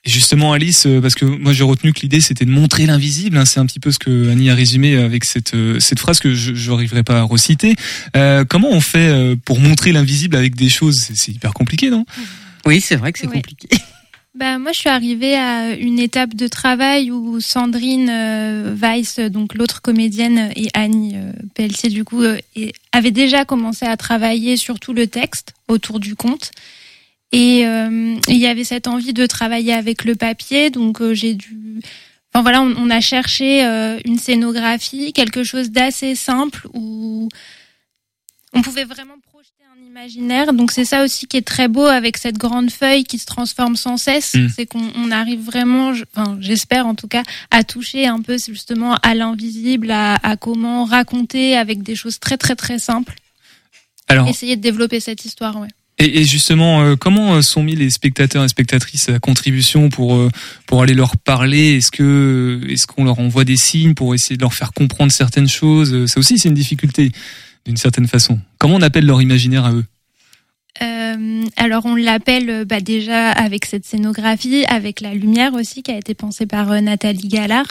Et 0.09 0.11
justement, 0.11 0.55
Alice, 0.55 0.87
euh, 0.87 1.03
parce 1.03 1.14
que 1.14 1.27
moi 1.27 1.53
j'ai 1.53 1.64
retenu 1.64 1.92
que 1.92 2.01
l'idée 2.01 2.23
c'était 2.23 2.47
de 2.47 2.51
montrer 2.51 2.87
l'invisible. 2.87 3.37
hein, 3.37 3.44
c'est 3.44 3.61
un 3.61 3.66
petit 3.66 3.79
peu 3.79 3.92
ce 3.92 3.99
que 3.99 4.31
Annie 4.31 4.49
a 4.49 4.55
résumé 4.55 4.97
avec 4.97 5.25
cette 5.25 5.53
euh, 5.53 5.79
cette 5.81 5.99
phrase 5.99 6.18
que 6.18 6.33
je 6.33 6.71
n'arriverai 6.71 7.03
pas 7.03 7.18
à 7.18 7.23
reciter. 7.25 7.77
Euh, 8.16 8.47
comment 8.47 8.71
on 8.71 8.81
fait 8.81 9.37
pour 9.44 9.61
montrer 9.61 9.92
l'invisible 9.92 10.35
avec 10.35 10.55
des 10.55 10.71
choses? 10.71 10.99
C'est 11.14 11.33
hyper 11.33 11.53
compliqué, 11.53 11.90
non? 11.90 12.07
Oui, 12.64 12.81
c'est 12.81 12.97
vrai 12.97 13.12
que 13.12 13.18
c'est 13.18 13.27
compliqué. 13.27 13.68
Bah, 14.38 14.57
moi, 14.61 14.71
je 14.71 14.79
suis 14.79 14.88
arrivée 14.88 15.35
à 15.35 15.75
une 15.75 15.99
étape 15.99 16.35
de 16.35 16.47
travail 16.47 17.11
où 17.11 17.40
Sandrine 17.40 18.09
euh, 18.09 18.73
Weiss, 18.73 19.18
donc 19.18 19.57
l'autre 19.57 19.83
comédienne, 19.83 20.53
et 20.55 20.68
Annie 20.75 21.16
euh, 21.16 21.33
Pelletier, 21.55 21.90
du 21.90 22.05
coup, 22.05 22.23
euh, 22.23 22.38
avaient 22.92 23.11
déjà 23.11 23.44
commencé 23.44 23.85
à 23.85 23.97
travailler 23.97 24.57
sur 24.57 24.79
tout 24.79 24.92
le 24.92 25.09
texte 25.09 25.55
autour 25.66 25.99
du 25.99 26.14
conte. 26.14 26.53
Et 27.33 27.67
euh, 27.67 28.17
il 28.29 28.37
y 28.38 28.47
avait 28.47 28.64
cette 28.64 28.87
envie 28.87 29.12
de 29.12 29.27
travailler 29.27 29.75
avec 29.75 30.05
le 30.05 30.14
papier, 30.14 30.71
donc 30.71 31.01
euh, 31.03 31.12
j'ai 31.14 31.35
dû. 31.35 31.81
Enfin 32.33 32.43
voilà, 32.43 32.62
on, 32.62 32.75
on 32.77 32.91
a 32.91 33.01
cherché 33.01 33.64
euh, 33.64 33.99
une 34.05 34.19
scénographie, 34.19 35.12
quelque 35.12 35.45
chose 35.45 35.71
d'assez 35.71 36.14
simple 36.14 36.69
où 36.73 37.29
on 38.55 38.62
pouvait 38.62 38.85
vraiment 38.85 39.17
projeter 39.31 39.53
un 39.77 39.83
imaginaire. 39.87 40.53
Donc 40.55 40.73
c'est 40.73 40.87
ça 40.87 41.05
aussi 41.05 41.27
qui 41.27 41.37
est 41.37 41.47
très 41.47 41.69
beau 41.69 41.85
avec 41.85 42.17
cette 42.17 42.38
grande 42.38 42.71
feuille 42.71 43.05
qui 43.05 43.19
se 43.19 43.27
transforme 43.27 43.77
sans 43.77 43.99
cesse, 43.99 44.35
Mm. 44.35 44.49
c'est 44.55 44.64
qu'on 44.67 44.91
on 44.97 45.11
arrive 45.11 45.41
vraiment, 45.41 45.93
enfin 46.14 46.38
j'espère 46.41 46.87
en 46.87 46.95
tout 46.95 47.09
cas, 47.09 47.23
à 47.51 47.62
toucher 47.62 48.07
un 48.07 48.23
peu 48.23 48.38
justement 48.38 48.95
à 49.03 49.14
l'invisible, 49.14 49.91
à, 49.91 50.14
à 50.23 50.37
comment 50.37 50.85
raconter 50.87 51.57
avec 51.57 51.83
des 51.83 51.95
choses 51.95 52.19
très 52.21 52.38
très 52.38 52.57
très 52.57 52.79
simples. 52.79 53.14
Alors, 54.11 54.27
Essayer 54.29 54.57
de 54.57 54.62
développer 54.62 55.01
cette 55.01 55.27
histoire, 55.27 55.61
ouais. 55.61 55.69
Et, 55.99 56.21
et 56.21 56.25
justement, 56.25 56.83
euh, 56.83 56.97
comment 56.97 57.35
euh, 57.35 57.43
sont 57.43 57.63
mis 57.63 57.75
les 57.75 57.91
spectateurs 57.91 58.45
et 58.45 58.49
spectatrices 58.49 59.09
à 59.09 59.19
contribution 59.19 59.89
pour 59.89 60.15
euh, 60.15 60.31
pour 60.67 60.83
aller 60.83 60.95
leur 60.95 61.17
parler? 61.17 61.77
Est-ce 61.77 61.91
que 61.91 62.61
est-ce 62.69 62.87
qu'on 62.87 63.05
leur 63.05 63.19
envoie 63.19 63.45
des 63.45 63.57
signes 63.57 63.95
pour 63.95 64.15
essayer 64.15 64.37
de 64.37 64.43
leur 64.43 64.55
faire 64.55 64.73
comprendre 64.73 65.13
certaines 65.13 65.49
choses? 65.49 65.93
Euh, 65.93 66.07
Ça 66.07 66.21
aussi, 66.21 66.39
c'est 66.39 66.49
une 66.49 66.55
difficulté 66.55 67.11
d'une 67.67 67.77
certaine 67.77 68.07
façon. 68.07 68.39
Comment 68.59 68.77
on 68.77 68.83
appelle 68.83 69.07
leur 69.07 69.21
imaginaire 69.21 69.65
à 69.65 69.73
eux? 69.73 69.85
Euh, 70.81 71.45
alors 71.57 71.87
on 71.87 71.97
l'appelle 71.97 72.65
bah, 72.65 72.81
déjà 72.81 73.33
avec 73.33 73.65
cette 73.65 73.85
scénographie, 73.85 74.65
avec 74.69 75.01
la 75.01 75.13
lumière 75.13 75.55
aussi 75.55 75.83
qui 75.83 75.91
a 75.91 75.99
été 75.99 76.15
pensée 76.15 76.47
par 76.47 76.81
Nathalie 76.81 77.27
Gallard, 77.27 77.67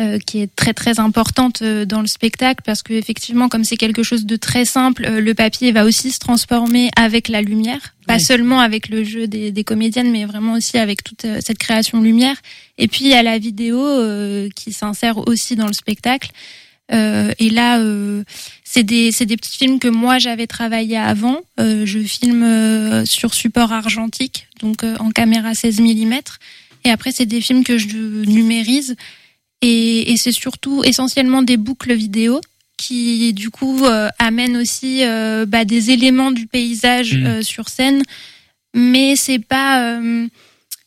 euh, 0.00 0.18
qui 0.18 0.40
est 0.40 0.54
très 0.54 0.74
très 0.74 0.98
importante 0.98 1.62
euh, 1.62 1.84
dans 1.84 2.00
le 2.00 2.06
spectacle 2.06 2.62
parce 2.64 2.82
que 2.82 2.92
effectivement 2.92 3.48
comme 3.48 3.62
c'est 3.64 3.76
quelque 3.76 4.02
chose 4.02 4.26
de 4.26 4.36
très 4.36 4.64
simple, 4.64 5.04
euh, 5.06 5.20
le 5.20 5.34
papier 5.34 5.70
va 5.72 5.84
aussi 5.84 6.10
se 6.10 6.18
transformer 6.18 6.90
avec 6.96 7.28
la 7.28 7.42
lumière, 7.42 7.94
pas 8.06 8.14
Ouais. 8.14 8.18
seulement 8.18 8.60
avec 8.60 8.88
le 8.88 9.04
jeu 9.04 9.26
des, 9.26 9.50
des 9.52 9.64
comédiennes, 9.64 10.10
mais 10.10 10.24
vraiment 10.24 10.54
aussi 10.54 10.78
avec 10.78 11.04
toute 11.04 11.24
euh, 11.24 11.38
cette 11.44 11.58
création 11.58 12.00
lumière. 12.00 12.36
Et 12.78 12.88
puis 12.88 13.04
il 13.04 13.10
y 13.10 13.14
a 13.14 13.22
la 13.22 13.38
vidéo 13.38 13.78
euh, 13.84 14.48
qui 14.56 14.72
s'insère 14.72 15.26
aussi 15.28 15.54
dans 15.56 15.66
le 15.68 15.72
spectacle. 15.72 16.30
Euh, 16.92 17.32
et 17.38 17.48
là, 17.48 17.78
euh, 17.78 18.24
c'est 18.62 18.82
des, 18.82 19.10
c'est 19.10 19.24
des 19.24 19.36
petits 19.38 19.56
films 19.56 19.78
que 19.78 19.88
moi 19.88 20.18
j'avais 20.18 20.46
travaillé 20.46 20.98
avant. 20.98 21.38
Euh, 21.58 21.86
je 21.86 21.98
filme 22.00 22.42
euh, 22.42 23.06
sur 23.06 23.32
support 23.32 23.72
argentique, 23.72 24.48
donc 24.60 24.84
euh, 24.84 24.94
en 24.98 25.10
caméra 25.10 25.54
16 25.54 25.80
mm. 25.80 26.14
Et 26.84 26.90
après, 26.90 27.12
c'est 27.12 27.24
des 27.24 27.40
films 27.40 27.64
que 27.64 27.78
je 27.78 27.86
numérise. 28.26 28.96
Et, 29.64 30.12
et 30.12 30.16
c'est 30.16 30.32
surtout 30.32 30.82
essentiellement 30.84 31.42
des 31.42 31.56
boucles 31.56 31.94
vidéo 31.94 32.40
qui, 32.76 33.32
du 33.32 33.50
coup, 33.50 33.84
euh, 33.84 34.08
amènent 34.18 34.56
aussi 34.56 35.04
euh, 35.04 35.46
bah, 35.46 35.64
des 35.64 35.90
éléments 35.90 36.32
du 36.32 36.46
paysage 36.46 37.14
Mhm. 37.16 37.26
euh, 37.26 37.42
sur 37.42 37.68
scène. 37.68 38.02
Mais 38.74 39.14
c'est 39.16 39.38
pas. 39.38 39.80
euh, 39.98 40.26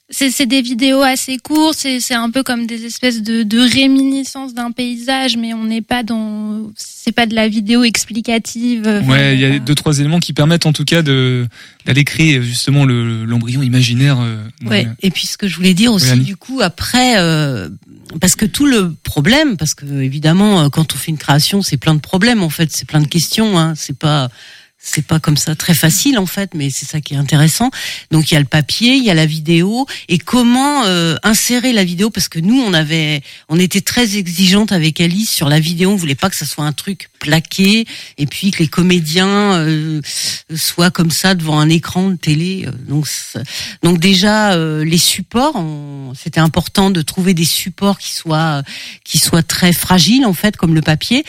c'est 0.09 0.45
des 0.45 0.61
vidéos 0.61 1.01
assez 1.01 1.37
courtes, 1.37 1.75
c'est 1.77 1.99
c'est 1.99 2.13
un 2.13 2.29
peu 2.31 2.41
comme 2.41 2.65
des 2.65 2.85
espèces 2.85 3.21
de, 3.21 3.43
de 3.43 3.59
réminiscences 3.59 4.53
d'un 4.53 4.71
paysage, 4.71 5.35
mais 5.35 5.53
on 5.53 5.65
n'est 5.65 5.81
pas 5.81 6.01
dans, 6.01 6.71
c'est 6.77 7.11
pas 7.11 7.25
de 7.25 7.35
la 7.35 7.49
vidéo 7.49 7.83
explicative. 7.83 8.83
Enfin, 8.87 9.05
Ouais, 9.11 9.33
il 9.35 9.41
y 9.41 9.43
a 9.43 9.49
euh, 9.55 9.59
deux 9.59 9.75
trois 9.75 9.99
éléments 9.99 10.21
qui 10.21 10.31
permettent 10.31 10.65
en 10.65 10.71
tout 10.71 10.85
cas 10.85 11.01
de 11.01 11.45
d'aller 11.85 12.05
créer 12.05 12.41
justement 12.41 12.85
le 12.85 13.25
l'embryon 13.25 13.61
imaginaire. 13.63 14.19
euh, 14.21 14.41
Ouais. 14.65 14.87
Et 15.01 15.11
puis 15.11 15.27
ce 15.27 15.37
que 15.37 15.45
je 15.49 15.55
voulais 15.57 15.73
dire 15.73 15.91
aussi, 15.91 16.15
du 16.19 16.37
coup, 16.37 16.61
après, 16.61 17.15
euh, 17.19 17.67
parce 18.21 18.35
que 18.35 18.45
tout 18.45 18.65
le 18.65 18.93
problème, 19.03 19.57
parce 19.57 19.73
que 19.73 19.85
évidemment, 19.85 20.61
euh, 20.61 20.69
quand 20.69 20.93
on 20.93 20.97
fait 20.97 21.11
une 21.11 21.17
création, 21.17 21.61
c'est 21.61 21.77
plein 21.77 21.95
de 21.95 21.99
problèmes 21.99 22.43
en 22.43 22.49
fait, 22.49 22.71
c'est 22.71 22.87
plein 22.87 23.01
de 23.01 23.07
questions. 23.07 23.57
Hein, 23.57 23.73
c'est 23.75 23.97
pas 23.97 24.29
c'est 24.89 25.05
pas 25.05 25.19
comme 25.19 25.37
ça 25.37 25.53
très 25.55 25.73
facile 25.73 26.17
en 26.17 26.25
fait, 26.25 26.53
mais 26.53 26.69
c'est 26.69 26.85
ça 26.87 27.01
qui 27.01 27.13
est 27.13 27.17
intéressant. 27.17 27.69
Donc 28.11 28.31
il 28.31 28.35
y 28.35 28.37
a 28.37 28.39
le 28.39 28.45
papier, 28.45 28.95
il 28.95 29.03
y 29.03 29.09
a 29.09 29.13
la 29.13 29.25
vidéo 29.25 29.85
et 30.07 30.17
comment 30.17 30.85
euh, 30.85 31.17
insérer 31.23 31.73
la 31.73 31.83
vidéo? 31.83 32.09
Parce 32.09 32.29
que 32.29 32.39
nous 32.39 32.59
on 32.59 32.73
avait 32.73 33.21
on 33.49 33.59
était 33.59 33.81
très 33.81 34.15
exigeante 34.15 34.71
avec 34.71 35.01
Alice 35.01 35.29
sur 35.29 35.49
la 35.49 35.59
vidéo, 35.59 35.91
on 35.91 35.95
voulait 35.95 36.15
pas 36.15 36.29
que 36.29 36.37
ça 36.37 36.45
soit 36.45 36.63
un 36.65 36.71
truc 36.73 37.09
plaqué 37.19 37.85
et 38.17 38.25
puis 38.27 38.51
que 38.51 38.59
les 38.59 38.67
comédiens 38.67 39.55
euh, 39.55 40.01
soient 40.55 40.91
comme 40.91 41.11
ça 41.11 41.35
devant 41.35 41.59
un 41.59 41.69
écran 41.69 42.09
de 42.11 42.15
télé. 42.15 42.65
euh, 42.67 42.71
Donc 42.87 43.07
donc 43.83 43.99
déjà 43.99 44.53
euh, 44.53 44.85
les 44.85 44.97
supports, 44.97 45.61
c'était 46.15 46.39
important 46.39 46.89
de 46.91 47.01
trouver 47.01 47.33
des 47.33 47.45
supports 47.45 47.97
qui 47.97 48.13
soient 48.13 48.63
qui 49.03 49.17
soient 49.17 49.43
très 49.43 49.73
fragiles 49.73 50.25
en 50.25 50.33
fait 50.33 50.55
comme 50.55 50.73
le 50.73 50.81
papier 50.81 51.25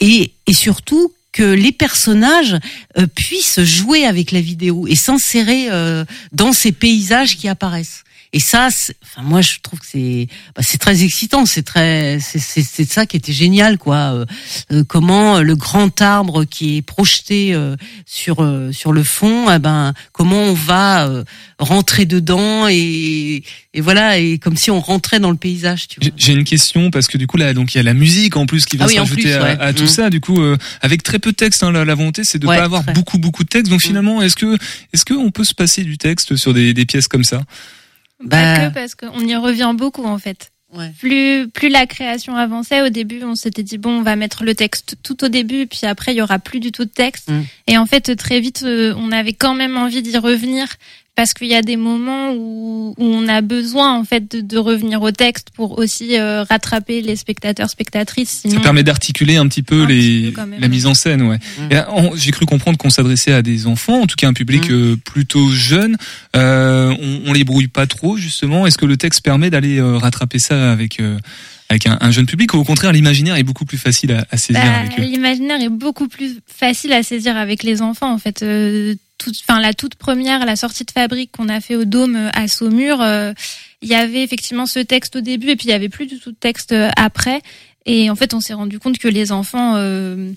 et 0.00 0.32
et 0.46 0.54
surtout 0.54 1.12
que 1.32 1.42
les 1.42 1.72
personnages 1.72 2.58
euh, 2.98 3.06
puissent 3.06 3.62
jouer 3.62 4.04
avec 4.04 4.32
la 4.32 4.40
vidéo 4.40 4.86
et 4.86 4.94
s'insérer 4.94 5.68
euh, 5.70 6.04
dans 6.32 6.52
ces 6.52 6.72
paysages 6.72 7.36
qui 7.36 7.48
apparaissent. 7.48 8.04
Et 8.34 8.40
ça, 8.40 8.68
enfin 9.04 9.20
moi 9.22 9.42
je 9.42 9.58
trouve 9.62 9.78
que 9.80 9.84
c'est 9.86 10.26
bah, 10.56 10.62
c'est 10.64 10.78
très 10.78 11.04
excitant, 11.04 11.44
c'est 11.44 11.62
très 11.64 12.18
c'est 12.20 12.90
ça 12.90 13.04
qui 13.04 13.18
était 13.18 13.32
génial 13.34 13.76
quoi. 13.76 13.96
Euh, 14.14 14.24
euh, 14.72 14.84
comment 14.84 15.40
le 15.40 15.54
grand 15.54 16.00
arbre 16.00 16.44
qui 16.44 16.78
est 16.78 16.82
projeté 16.82 17.52
euh, 17.52 17.76
sur 18.06 18.42
euh, 18.42 18.72
sur 18.72 18.92
le 18.92 19.04
fond, 19.04 19.50
eh 19.54 19.58
ben 19.58 19.92
comment 20.12 20.40
on 20.44 20.54
va 20.54 21.06
euh, 21.08 21.24
rentrer 21.58 22.06
dedans 22.06 22.68
et 22.68 23.42
et 23.74 23.80
voilà 23.82 24.18
et 24.18 24.38
comme 24.38 24.56
si 24.56 24.70
on 24.70 24.80
rentrait 24.80 25.20
dans 25.20 25.30
le 25.30 25.36
paysage, 25.36 25.88
tu 25.88 26.00
vois. 26.00 26.10
J'ai- 26.16 26.32
une 26.32 26.44
question 26.44 26.90
parce 26.90 27.08
que 27.08 27.18
du 27.18 27.26
coup 27.26 27.36
là 27.36 27.52
donc 27.52 27.74
il 27.74 27.76
y 27.76 27.80
a 27.80 27.82
la 27.84 27.92
musique 27.94 28.38
en 28.38 28.46
plus 28.46 28.64
qui 28.64 28.78
va 28.78 28.86
Ah 28.86 28.88
oui, 29.02 29.08
plus, 29.10 29.30
à, 29.32 29.42
ouais. 29.42 29.56
à 29.60 29.72
tout 29.74 29.84
Mm. 29.84 29.88
ça 29.88 30.08
du 30.10 30.20
coup 30.20 30.40
euh, 30.40 30.56
avec 30.80 31.02
très 31.02 31.18
peu 31.18 31.32
de 31.32 31.36
texte 31.36 31.62
hein, 31.62 31.70
la, 31.72 31.84
la 31.84 31.94
volonté 31.94 32.24
c'est 32.24 32.38
de 32.38 32.46
Ouais, 32.46 32.56
pas 32.56 32.64
avoir 32.64 32.82
très. 32.82 32.94
beaucoup 32.94 33.18
beaucoup 33.18 33.44
de 33.44 33.48
texte 33.50 33.70
donc 33.70 33.80
Mm. 33.84 33.86
finalement 33.88 34.22
est-ce 34.22 34.36
que 34.36 34.56
est-ce 34.94 35.04
que 35.04 35.12
on 35.12 35.30
peut 35.30 35.44
se 35.44 35.52
passer 35.54 35.84
du 35.84 35.98
texte 35.98 36.36
sur 36.36 36.54
des, 36.54 36.72
des 36.72 36.86
pièces 36.86 37.08
comme 37.08 37.24
ça? 37.24 37.42
Pas 38.18 38.26
Bah, 38.26 38.68
que 38.68 38.74
parce 38.74 38.94
qu'on 38.94 39.20
y 39.20 39.36
revient 39.36 39.72
beaucoup 39.76 40.04
en 40.04 40.18
fait. 40.18 40.50
Ouais. 40.74 40.90
Plus, 40.98 41.48
plus 41.50 41.68
la 41.68 41.86
création 41.86 42.34
avançait, 42.34 42.80
au 42.80 42.88
début, 42.88 43.22
on 43.24 43.34
s'était 43.34 43.62
dit 43.62 43.76
bon, 43.76 43.98
on 43.98 44.02
va 44.02 44.16
mettre 44.16 44.42
le 44.42 44.54
texte 44.54 44.96
tout 45.02 45.22
au 45.22 45.28
début, 45.28 45.66
puis 45.66 45.80
après, 45.84 46.14
il 46.14 46.16
y 46.16 46.22
aura 46.22 46.38
plus 46.38 46.60
du 46.60 46.72
tout 46.72 46.86
de 46.86 46.90
texte. 46.90 47.28
Mm. 47.28 47.42
Et 47.66 47.76
en 47.78 47.84
fait, 47.84 48.16
très 48.16 48.40
vite, 48.40 48.62
euh, 48.64 48.94
on 48.96 49.12
avait 49.12 49.34
quand 49.34 49.54
même 49.54 49.76
envie 49.76 50.00
d'y 50.00 50.16
revenir 50.16 50.68
parce 51.14 51.34
qu'il 51.34 51.48
y 51.48 51.54
a 51.54 51.60
des 51.62 51.76
moments 51.76 52.32
où, 52.32 52.94
où 52.96 53.04
on 53.04 53.28
a 53.28 53.42
besoin 53.42 53.92
en 53.98 54.04
fait 54.04 54.30
de, 54.34 54.40
de 54.40 54.56
revenir 54.58 55.02
au 55.02 55.10
texte 55.10 55.48
pour 55.54 55.78
aussi 55.78 56.18
euh, 56.18 56.42
rattraper 56.44 57.02
les 57.02 57.16
spectateurs, 57.16 57.68
spectatrices. 57.68 58.40
Sinon, 58.42 58.54
ça 58.56 58.60
permet 58.60 58.82
d'articuler 58.82 59.36
un 59.36 59.46
petit 59.46 59.62
peu 59.62 59.82
Un 59.82 59.86
petit 59.86 60.32
la 60.58 60.68
mise 60.68 60.86
en 60.86 60.94
scène 60.94 61.22
ouais 61.22 61.38
Mm. 61.58 61.68
Là, 61.70 61.88
on- 61.92 62.16
j'ai 62.16 62.30
cru 62.30 62.46
comprendre 62.46 62.78
qu'on 62.78 62.88
s'adressait 62.90 63.32
à 63.32 63.42
des 63.42 63.66
enfants 63.66 64.00
en 64.00 64.06
tout 64.06 64.16
cas 64.16 64.26
un 64.28 64.32
public 64.32 64.70
Mm. 64.70 64.72
euh, 64.72 64.96
plutôt 64.96 65.50
jeune 65.50 65.96
euh, 66.36 66.94
on, 67.00 67.22
on 67.30 67.32
les 67.34 67.44
brouille 67.44 67.68
pas 67.68 67.86
trop 67.86 68.16
justement 68.16 68.66
est-ce 68.66 68.78
que 68.78 68.86
le 68.86 68.96
texte 68.96 69.22
permet 69.22 69.50
d'aller 69.50 69.78
euh, 69.78 69.98
rattraper 69.98 70.38
ça 70.38 70.72
avec 70.72 70.98
euh, 71.00 71.18
avec 71.68 71.86
un, 71.86 71.98
un 72.00 72.10
jeune 72.10 72.26
public 72.26 72.52
ou 72.54 72.58
au 72.58 72.64
contraire 72.64 72.92
l'imaginaire 72.92 73.36
est 73.36 73.42
beaucoup 73.44 73.64
plus 73.64 73.78
facile 73.78 74.12
à, 74.12 74.26
à 74.30 74.36
saisir 74.36 74.62
Bah, 74.62 74.78
avec 74.80 74.98
eux? 74.98 75.02
L'imaginaire 75.02 75.60
est 75.60 75.68
beaucoup 75.70 76.08
plus 76.08 76.38
facile 76.46 76.92
à 76.92 77.02
saisir 77.02 77.36
avec 77.36 77.62
les 77.62 77.80
enfants. 77.82 78.12
En 78.12 78.18
fait, 78.18 78.42
euh, 78.42 78.94
toute, 79.22 79.36
enfin 79.46 79.60
la 79.60 79.74
toute 79.74 79.94
première, 79.94 80.44
la 80.44 80.56
sortie 80.56 80.84
de 80.84 80.90
fabrique 80.90 81.32
qu'on 81.32 81.48
a 81.48 81.60
fait 81.60 81.76
au 81.76 81.84
Dôme 81.84 82.16
euh, 82.16 82.30
à 82.32 82.48
Saumur, 82.48 83.00
euh, 83.00 83.32
il 83.80 83.88
y 83.88 83.94
avait 83.94 84.22
effectivement 84.22 84.66
ce 84.66 84.78
texte 84.78 85.16
au 85.16 85.20
début 85.20 85.50
et 85.50 85.56
puis 85.56 85.66
il 85.66 85.70
y 85.70 85.74
avait 85.74 85.88
plus 85.88 86.06
du 86.06 86.18
tout 86.18 86.30
de 86.30 86.36
texte 86.36 86.72
euh, 86.72 86.90
après. 86.96 87.40
Et 87.84 88.10
en 88.10 88.14
fait, 88.14 88.34
on 88.34 88.40
s'est 88.40 88.54
rendu 88.54 88.78
compte 88.78 88.98
que 88.98 89.08
les 89.08 89.32
enfants, 89.32 89.74
euh, 89.76 90.32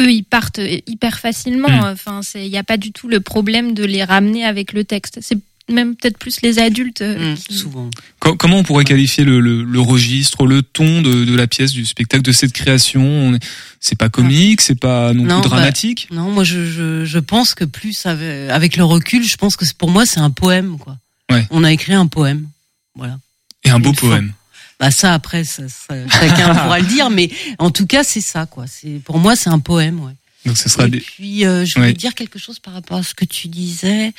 eux, 0.00 0.10
ils 0.10 0.24
partent 0.24 0.60
hyper 0.86 1.20
facilement. 1.20 1.68
Mm. 1.68 1.92
Enfin, 1.92 2.20
il 2.34 2.50
n'y 2.50 2.58
a 2.58 2.64
pas 2.64 2.76
du 2.76 2.92
tout 2.92 3.08
le 3.08 3.20
problème 3.20 3.74
de 3.74 3.84
les 3.84 4.02
ramener 4.02 4.44
avec 4.44 4.72
le 4.72 4.84
texte. 4.84 5.18
C'est 5.22 5.38
même 5.70 5.96
peut-être 5.96 6.18
plus 6.18 6.40
les 6.42 6.58
adultes. 6.58 7.00
euh, 7.02 7.32
Mmh, 7.32 7.36
qui- 7.36 7.54
souvent. 7.54 7.88
Co- 8.18 8.36
Comment 8.36 8.58
on 8.58 8.62
pourrait 8.62 8.84
qualifier 8.84 9.24
le, 9.24 9.40
le, 9.40 9.62
le 9.64 9.80
registre, 9.80 10.46
le 10.46 10.62
ton 10.62 11.02
de, 11.02 11.24
de 11.24 11.34
la 11.36 11.46
pièce, 11.46 11.72
du 11.72 11.84
spectacle, 11.86 12.22
de 12.22 12.32
cette 12.32 12.52
création? 12.52 13.02
On 13.02 13.34
est- 13.34 13.44
C'est 13.80 13.96
pas 13.96 14.08
comique, 14.10 14.60
c'est 14.60 14.74
pas 14.78 15.12
non, 15.14 15.24
Non, 15.24 15.40
plus 15.40 15.48
bah, 15.50 15.56
dramatique? 15.56 16.08
Non, 16.10 16.30
moi 16.30 16.44
je, 16.44 16.66
je, 16.66 17.04
je 17.06 17.18
pense 17.18 17.54
que 17.54 17.64
plus 17.64 18.04
avec, 18.04 18.76
le 18.76 18.84
recul, 18.84 19.24
je 19.26 19.36
pense 19.36 19.56
que 19.56 19.64
pour 19.78 19.90
moi 19.90 20.04
c'est 20.04 20.20
un 20.20 20.30
poème 20.30 20.76
quoi. 20.78 20.98
Ouais. 21.30 21.46
On 21.50 21.64
a 21.64 21.72
écrit 21.72 21.94
un 21.94 22.06
poème, 22.06 22.46
voilà. 22.94 23.18
Et 23.64 23.70
un 23.70 23.78
beau 23.80 23.92
poème. 23.92 24.32
Bah 24.78 24.90
ça 24.90 25.14
après, 25.14 25.44
ça, 25.44 25.62
ça- 25.68 26.08
chacun 26.08 26.54
pourra 26.62 26.78
le 26.80 26.86
dire, 26.86 27.08
mais 27.10 27.30
en 27.58 27.70
tout 27.70 27.86
cas 27.86 28.02
c'est 28.04 28.20
ça 28.20 28.44
quoi. 28.46 28.66
C'est 28.66 29.00
pour 29.04 29.18
moi 29.18 29.34
c'est 29.36 29.48
un 29.50 29.58
poème, 29.60 30.00
ouais. 30.00 30.12
Donc 30.46 30.56
ce 30.58 30.68
sera 30.70 30.86
Et 30.86 30.90
des... 30.90 31.00
puis 31.00 31.46
euh, 31.46 31.64
je 31.66 31.74
voulais 31.74 31.88
Ouais. 31.88 31.92
dire 31.94 32.14
quelque 32.14 32.38
chose 32.38 32.58
par 32.58 32.72
rapport 32.74 32.98
à 32.98 33.02
ce 33.02 33.14
que 33.14 33.24
tu 33.26 33.48
disais, 33.48 34.12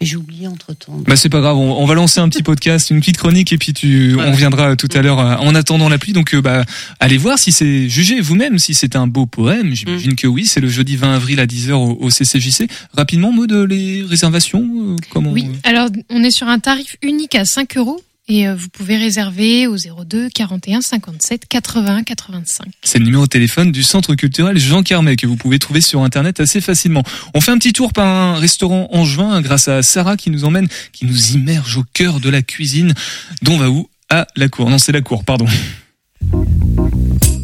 j'ai 0.00 0.16
oublié 0.16 0.46
entre 0.46 0.74
temps. 0.74 0.96
Bah 1.06 1.16
c'est 1.16 1.28
pas 1.28 1.40
grave, 1.40 1.56
on, 1.56 1.72
on 1.82 1.84
va 1.84 1.94
lancer 1.94 2.20
un 2.20 2.28
petit 2.28 2.42
podcast, 2.44 2.90
une 2.90 3.00
petite 3.00 3.16
chronique 3.16 3.52
et 3.52 3.58
puis 3.58 3.72
tu, 3.72 4.14
Ouais. 4.14 4.22
on 4.26 4.32
reviendra 4.32 4.76
tout 4.76 4.88
à 4.94 5.02
l'heure 5.02 5.18
euh, 5.18 5.34
en 5.36 5.54
attendant 5.56 5.88
la 5.88 5.98
pluie. 5.98 6.12
Donc 6.12 6.34
euh, 6.34 6.40
bah 6.40 6.64
allez 7.00 7.18
voir 7.18 7.38
si 7.38 7.50
c'est 7.50 7.88
jugez 7.88 8.20
vous-même 8.20 8.58
si 8.60 8.74
c'est 8.74 8.94
un 8.94 9.06
beau 9.08 9.26
poème. 9.26 9.74
J'imagine 9.74 10.14
que 10.14 10.26
oui. 10.28 10.46
C'est 10.46 10.60
le 10.60 10.68
jeudi 10.68 10.94
20 10.96 11.14
avril 11.14 11.40
à 11.40 11.46
10h 11.46 11.72
au, 11.72 11.98
au 12.00 12.10
CCJC. 12.10 12.68
Rapidement, 12.96 13.32
mot 13.32 13.46
de 13.48 13.62
les 13.62 14.04
réservations. 14.04 14.64
euh, 14.92 14.96
comment 15.10 15.32
Oui, 15.32 15.48
alors 15.64 15.88
on 16.10 16.22
est 16.22 16.30
sur 16.30 16.46
un 16.48 16.60
tarif 16.60 16.96
unique 17.02 17.34
à 17.34 17.44
5 17.44 17.76
euros 17.76 18.00
et 18.28 18.46
euh, 18.46 18.54
vous 18.54 18.68
pouvez 18.68 18.96
réserver 18.96 19.66
au 19.66 19.76
02 19.76 20.28
41 20.28 20.80
57 20.80 21.46
81 21.48 22.04
85. 22.04 22.68
C'est 22.82 22.98
le 22.98 23.06
numéro 23.06 23.24
de 23.24 23.28
téléphone 23.28 23.72
du 23.72 23.82
centre 23.82 24.14
culturel 24.14 24.58
Jean 24.58 24.82
Carmet 24.82 25.16
que 25.16 25.26
vous 25.26 25.36
pouvez 25.36 25.58
trouver 25.58 25.80
sur 25.80 26.02
internet 26.02 26.40
assez 26.40 26.60
facilement. 26.60 27.02
On 27.34 27.40
fait 27.40 27.50
un 27.50 27.58
petit 27.58 27.72
tour 27.72 27.92
par 27.92 28.06
un 28.06 28.34
restaurant 28.34 28.88
en 28.92 29.04
juin 29.04 29.40
grâce 29.40 29.68
à 29.68 29.82
Sarah 29.82 30.16
qui 30.16 30.30
nous 30.30 30.44
emmène, 30.44 30.68
qui 30.92 31.06
nous 31.06 31.32
immerge 31.32 31.78
au 31.78 31.84
cœur 31.94 32.20
de 32.20 32.28
la 32.28 32.42
cuisine. 32.42 32.94
Dont 33.42 33.56
va 33.56 33.70
où 33.70 33.88
À 34.10 34.26
la 34.36 34.48
cour. 34.48 34.68
Non, 34.68 34.78
c'est 34.78 34.92
la 34.92 35.00
cour, 35.00 35.24
pardon. 35.24 35.46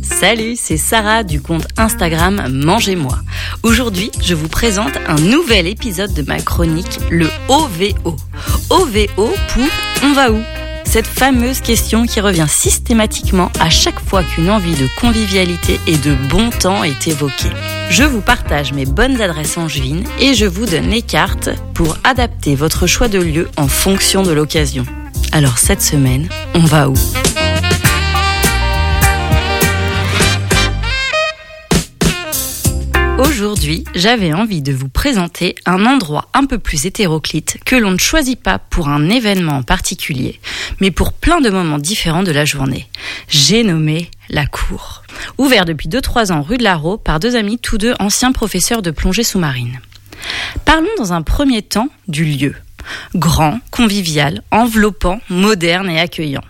Salut, 0.03 0.55
c'est 0.57 0.77
Sarah 0.77 1.25
du 1.25 1.41
compte 1.41 1.67
Instagram 1.77 2.49
Mangez-moi. 2.51 3.19
Aujourd'hui, 3.63 4.11
je 4.23 4.35
vous 4.35 4.49
présente 4.49 4.93
un 5.07 5.17
nouvel 5.17 5.67
épisode 5.67 6.15
de 6.15 6.23
ma 6.23 6.41
chronique, 6.41 6.99
le 7.11 7.29
OVO. 7.49 8.17
OVO 8.71 9.35
pour 9.49 9.69
On 10.03 10.13
va 10.13 10.31
où? 10.31 10.41
Cette 10.95 11.09
fameuse 11.09 11.61
question 11.61 12.07
qui 12.07 12.21
revient 12.21 12.47
systématiquement 12.49 13.51
à 13.59 13.69
chaque 13.69 13.99
fois 13.99 14.23
qu'une 14.23 14.49
envie 14.49 14.77
de 14.77 14.87
convivialité 15.01 15.81
et 15.89 15.97
de 15.97 16.15
bon 16.29 16.51
temps 16.51 16.85
est 16.85 17.09
évoquée. 17.09 17.51
Je 17.91 18.05
vous 18.05 18.21
partage 18.21 18.73
mes 18.73 18.87
bonnes 18.87 19.21
adresses 19.21 19.59
angevines 19.59 20.05
et 20.21 20.35
je 20.35 20.47
vous 20.47 20.67
donne 20.67 20.91
les 20.91 21.03
cartes 21.03 21.51
pour 21.75 21.99
adapter 22.05 22.55
votre 22.55 22.87
choix 22.87 23.09
de 23.09 23.19
lieu 23.19 23.51
en 23.57 23.67
fonction 23.67 24.23
de 24.23 24.31
l'occasion. 24.31 24.87
Alors 25.33 25.59
cette 25.59 25.83
semaine, 25.83 26.29
on 26.55 26.61
va 26.61 26.89
où? 26.89 26.95
Aujourd'hui, 33.19 33.85
j'avais 33.95 34.33
envie 34.33 34.61
de 34.61 34.73
vous 34.73 34.89
présenter 34.89 35.55
un 35.67 35.87
endroit 35.87 36.29
un 36.35 36.47
peu 36.47 36.59
plus 36.59 36.85
hétéroclite 36.85 37.59
que 37.65 37.77
l'on 37.77 37.93
ne 37.93 37.99
choisit 37.99 38.41
pas 38.41 38.59
pour 38.59 38.89
un 38.89 39.09
événement 39.09 39.59
en 39.59 39.63
particulier, 39.63 40.41
mais 40.81 40.91
pour 40.91 41.13
plein 41.13 41.41
de 41.41 41.49
moments 41.49 41.79
différents 41.79 42.25
de 42.25 42.33
la 42.33 42.45
journée. 42.45 42.89
J'ai 43.29 43.63
nommé 43.63 44.11
la 44.29 44.47
cour. 44.47 45.05
Ouvert 45.39 45.65
depuis 45.65 45.89
2-3 45.89 46.33
ans 46.33 46.43
rue 46.43 46.59
de 46.59 46.65
Larreau 46.65 46.99
par 46.99 47.21
deux 47.21 47.37
amis, 47.37 47.59
tous 47.59 47.79
deux 47.79 47.95
anciens 48.01 48.33
professeurs 48.33 48.83
de 48.83 48.91
plongée 48.91 49.23
sous-marine. 49.23 49.79
Parlons 50.65 50.89
dans 50.99 51.13
un 51.13 51.23
premier 51.23 51.63
temps 51.63 51.91
du 52.09 52.25
lieu. 52.25 52.57
Grand, 53.15 53.61
convivial, 53.71 54.43
enveloppant, 54.51 55.21
moderne 55.29 55.89
et 55.89 56.01
accueillant. 56.01 56.45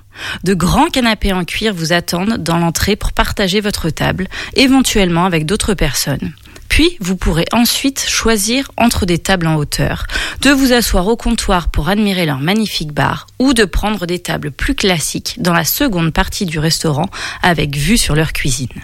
De 0.45 0.55
grands 0.55 0.89
canapés 0.89 1.33
en 1.33 1.45
cuir 1.45 1.75
vous 1.75 1.93
attendent 1.93 2.39
dans 2.39 2.59
l'entrée 2.59 2.97
pour 2.97 3.13
partager 3.13 3.61
votre 3.61 3.91
table, 3.91 4.29
éventuellement 4.55 5.27
avec 5.27 5.45
d'autres 5.45 5.75
personnes. 5.75 6.33
Puis, 6.75 6.97
vous 6.99 7.15
pourrez 7.15 7.45
ensuite 7.53 8.05
choisir 8.09 8.69
entre 8.77 9.07
des 9.07 9.19
tables 9.19 9.47
en 9.47 9.55
hauteur, 9.55 10.09
de 10.41 10.51
vous 10.51 10.73
asseoir 10.73 11.07
au 11.07 11.17
comptoir 11.17 11.69
pour 11.69 11.89
admirer 11.89 12.27
leur 12.27 12.41
magnifique 12.41 12.91
bar, 12.91 13.29
ou 13.39 13.55
de 13.55 13.65
prendre 13.65 14.07
des 14.07 14.19
tables 14.19 14.51
plus 14.51 14.75
classiques 14.75 15.37
dans 15.39 15.53
la 15.53 15.65
seconde 15.65 16.13
partie 16.13 16.47
du 16.47 16.59
restaurant 16.59 17.09
avec 17.45 17.77
vue 17.77 17.97
sur 17.97 18.17
leur 18.17 18.33
cuisine. 18.33 18.83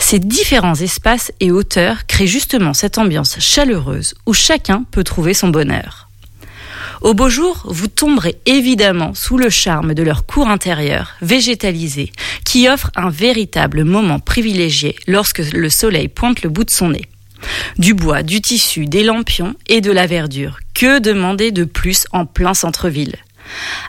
Ces 0.00 0.18
différents 0.18 0.74
espaces 0.74 1.30
et 1.38 1.52
hauteurs 1.52 2.08
créent 2.08 2.26
justement 2.26 2.74
cette 2.74 2.98
ambiance 2.98 3.38
chaleureuse 3.38 4.16
où 4.26 4.32
chacun 4.32 4.84
peut 4.90 5.04
trouver 5.04 5.32
son 5.32 5.46
bonheur. 5.46 6.09
Au 7.00 7.14
beau 7.14 7.30
jour, 7.30 7.62
vous 7.64 7.88
tomberez 7.88 8.36
évidemment 8.44 9.14
sous 9.14 9.38
le 9.38 9.48
charme 9.48 9.94
de 9.94 10.02
leur 10.02 10.26
cour 10.26 10.48
intérieure, 10.48 11.14
végétalisée, 11.22 12.12
qui 12.44 12.68
offre 12.68 12.90
un 12.94 13.08
véritable 13.08 13.84
moment 13.84 14.18
privilégié 14.18 14.96
lorsque 15.06 15.38
le 15.38 15.70
soleil 15.70 16.08
pointe 16.08 16.42
le 16.42 16.50
bout 16.50 16.64
de 16.64 16.70
son 16.70 16.90
nez. 16.90 17.06
Du 17.78 17.94
bois, 17.94 18.22
du 18.22 18.42
tissu, 18.42 18.84
des 18.84 19.02
lampions 19.02 19.54
et 19.66 19.80
de 19.80 19.90
la 19.90 20.06
verdure. 20.06 20.58
Que 20.74 20.98
demander 20.98 21.52
de 21.52 21.64
plus 21.64 22.06
en 22.12 22.26
plein 22.26 22.52
centre-ville? 22.52 23.16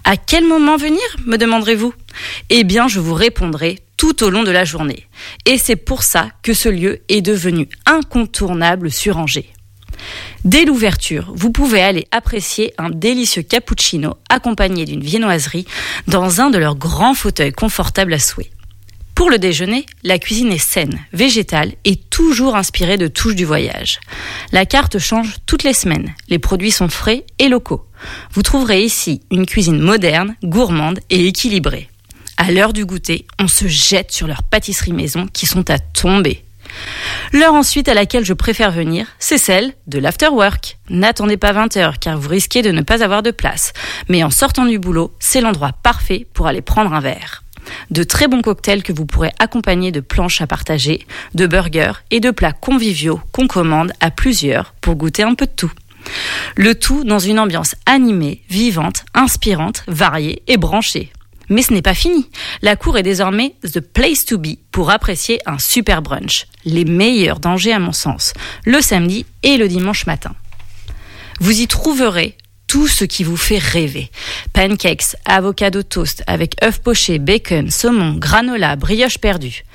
À 0.05 0.15
quel 0.15 0.45
moment 0.47 0.77
venir, 0.77 1.01
me 1.25 1.37
demanderez-vous? 1.37 1.93
Eh 2.49 2.63
bien, 2.63 2.87
je 2.87 3.01
vous 3.01 3.13
répondrai 3.13 3.79
tout 3.97 4.23
au 4.23 4.29
long 4.29 4.43
de 4.43 4.51
la 4.51 4.63
journée. 4.63 5.07
Et 5.45 5.57
c'est 5.57 5.75
pour 5.75 6.03
ça 6.03 6.29
que 6.43 6.53
ce 6.53 6.69
lieu 6.69 7.01
est 7.09 7.21
devenu 7.21 7.67
incontournable 7.85 8.89
sur 8.89 9.17
Angers. 9.17 9.51
Dès 10.45 10.65
l'ouverture, 10.65 11.31
vous 11.35 11.51
pouvez 11.51 11.81
aller 11.81 12.07
apprécier 12.11 12.73
un 12.77 12.89
délicieux 12.89 13.43
cappuccino 13.43 14.15
accompagné 14.29 14.85
d'une 14.85 15.03
viennoiserie 15.03 15.65
dans 16.07 16.41
un 16.41 16.49
de 16.49 16.57
leurs 16.57 16.75
grands 16.75 17.13
fauteuils 17.13 17.51
confortables 17.51 18.13
à 18.13 18.19
souhait. 18.19 18.51
Pour 19.15 19.29
le 19.29 19.37
déjeuner, 19.37 19.85
la 20.03 20.17
cuisine 20.17 20.51
est 20.51 20.57
saine, 20.57 20.99
végétale 21.13 21.73
et 21.85 21.95
toujours 21.95 22.55
inspirée 22.55 22.97
de 22.97 23.07
touches 23.07 23.35
du 23.35 23.45
voyage. 23.45 23.99
La 24.51 24.65
carte 24.65 24.97
change 24.97 25.35
toutes 25.45 25.63
les 25.63 25.73
semaines. 25.73 26.15
Les 26.27 26.39
produits 26.39 26.71
sont 26.71 26.89
frais 26.89 27.25
et 27.37 27.47
locaux. 27.47 27.85
Vous 28.31 28.41
trouverez 28.41 28.83
ici 28.83 29.21
une 29.29 29.45
cuisine 29.45 29.79
moderne, 29.79 30.35
gourmande 30.43 31.01
et 31.11 31.27
équilibrée. 31.27 31.87
À 32.37 32.51
l'heure 32.51 32.73
du 32.73 32.85
goûter, 32.85 33.27
on 33.37 33.47
se 33.47 33.67
jette 33.67 34.11
sur 34.11 34.25
leurs 34.25 34.41
pâtisseries 34.41 34.93
maison 34.93 35.27
qui 35.27 35.45
sont 35.45 35.69
à 35.69 35.77
tomber. 35.77 36.43
L'heure 37.33 37.53
ensuite 37.53 37.87
à 37.87 37.93
laquelle 37.93 38.25
je 38.25 38.33
préfère 38.33 38.71
venir, 38.71 39.07
c'est 39.19 39.37
celle 39.37 39.73
de 39.87 39.99
l'afterwork. 39.99 40.77
N'attendez 40.89 41.37
pas 41.37 41.53
20 41.53 41.77
heures 41.77 41.99
car 41.99 42.17
vous 42.17 42.29
risquez 42.29 42.61
de 42.61 42.71
ne 42.71 42.81
pas 42.81 43.03
avoir 43.03 43.23
de 43.23 43.31
place. 43.31 43.73
Mais 44.09 44.23
en 44.23 44.29
sortant 44.29 44.65
du 44.65 44.79
boulot, 44.79 45.13
c'est 45.19 45.41
l'endroit 45.41 45.71
parfait 45.83 46.27
pour 46.33 46.47
aller 46.47 46.61
prendre 46.61 46.93
un 46.93 46.99
verre. 46.99 47.43
De 47.89 48.03
très 48.03 48.27
bons 48.27 48.41
cocktails 48.41 48.83
que 48.83 48.93
vous 48.93 49.05
pourrez 49.05 49.31
accompagner 49.39 49.91
de 49.91 49.99
planches 49.99 50.41
à 50.41 50.47
partager, 50.47 51.05
de 51.35 51.47
burgers 51.47 52.03
et 52.09 52.19
de 52.19 52.31
plats 52.31 52.53
conviviaux 52.53 53.21
qu'on 53.31 53.47
commande 53.47 53.93
à 53.99 54.11
plusieurs 54.11 54.73
pour 54.81 54.95
goûter 54.95 55.23
un 55.23 55.35
peu 55.35 55.45
de 55.45 55.51
tout. 55.51 55.71
Le 56.55 56.75
tout 56.75 57.03
dans 57.03 57.19
une 57.19 57.39
ambiance 57.39 57.75
animée, 57.85 58.41
vivante, 58.49 59.05
inspirante, 59.13 59.83
variée 59.87 60.41
et 60.47 60.57
branchée. 60.57 61.11
Mais 61.51 61.61
ce 61.61 61.73
n'est 61.73 61.81
pas 61.81 61.93
fini. 61.93 62.29
La 62.61 62.77
cour 62.77 62.97
est 62.97 63.03
désormais 63.03 63.55
the 63.61 63.81
place 63.81 64.23
to 64.23 64.37
be 64.37 64.55
pour 64.71 64.89
apprécier 64.89 65.39
un 65.45 65.59
super 65.59 66.01
brunch. 66.01 66.47
Les 66.63 66.85
meilleurs 66.85 67.41
dangers 67.41 67.73
à 67.73 67.79
mon 67.79 67.91
sens. 67.91 68.33
Le 68.65 68.79
samedi 68.79 69.25
et 69.43 69.57
le 69.57 69.67
dimanche 69.67 70.05
matin. 70.05 70.33
Vous 71.41 71.59
y 71.59 71.67
trouverez 71.67 72.37
tout 72.67 72.87
ce 72.87 73.03
qui 73.03 73.25
vous 73.25 73.35
fait 73.35 73.57
rêver. 73.57 74.09
Pancakes, 74.53 75.17
avocado 75.25 75.83
toast 75.83 76.23
avec 76.25 76.55
œufs 76.63 76.79
pochés, 76.79 77.19
bacon, 77.19 77.69
saumon, 77.69 78.13
granola, 78.13 78.77
brioche 78.77 79.17
perdue. 79.17 79.65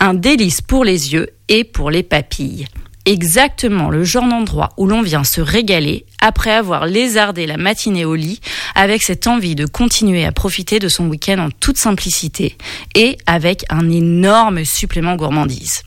Un 0.00 0.12
délice 0.12 0.60
pour 0.60 0.84
les 0.84 1.14
yeux 1.14 1.30
et 1.48 1.64
pour 1.64 1.90
les 1.90 2.02
papilles. 2.02 2.66
Exactement 3.04 3.90
le 3.90 4.04
genre 4.04 4.28
d'endroit 4.28 4.70
où 4.76 4.86
l'on 4.86 5.02
vient 5.02 5.24
se 5.24 5.40
régaler 5.40 6.06
après 6.20 6.52
avoir 6.52 6.86
lézardé 6.86 7.46
la 7.46 7.56
matinée 7.56 8.04
au 8.04 8.14
lit 8.14 8.40
avec 8.76 9.02
cette 9.02 9.26
envie 9.26 9.56
de 9.56 9.66
continuer 9.66 10.24
à 10.24 10.30
profiter 10.30 10.78
de 10.78 10.88
son 10.88 11.08
week-end 11.08 11.38
en 11.38 11.50
toute 11.50 11.78
simplicité 11.78 12.56
et 12.94 13.18
avec 13.26 13.64
un 13.70 13.90
énorme 13.90 14.64
supplément 14.64 15.16
gourmandise. 15.16 15.82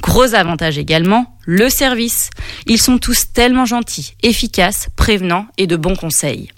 Gros 0.00 0.34
avantage 0.34 0.78
également, 0.78 1.36
le 1.44 1.68
service. 1.68 2.30
Ils 2.66 2.80
sont 2.80 2.98
tous 2.98 3.32
tellement 3.32 3.64
gentils, 3.64 4.14
efficaces, 4.22 4.88
prévenants 4.96 5.46
et 5.58 5.66
de 5.66 5.76
bons 5.76 5.96
conseils. 5.96 6.50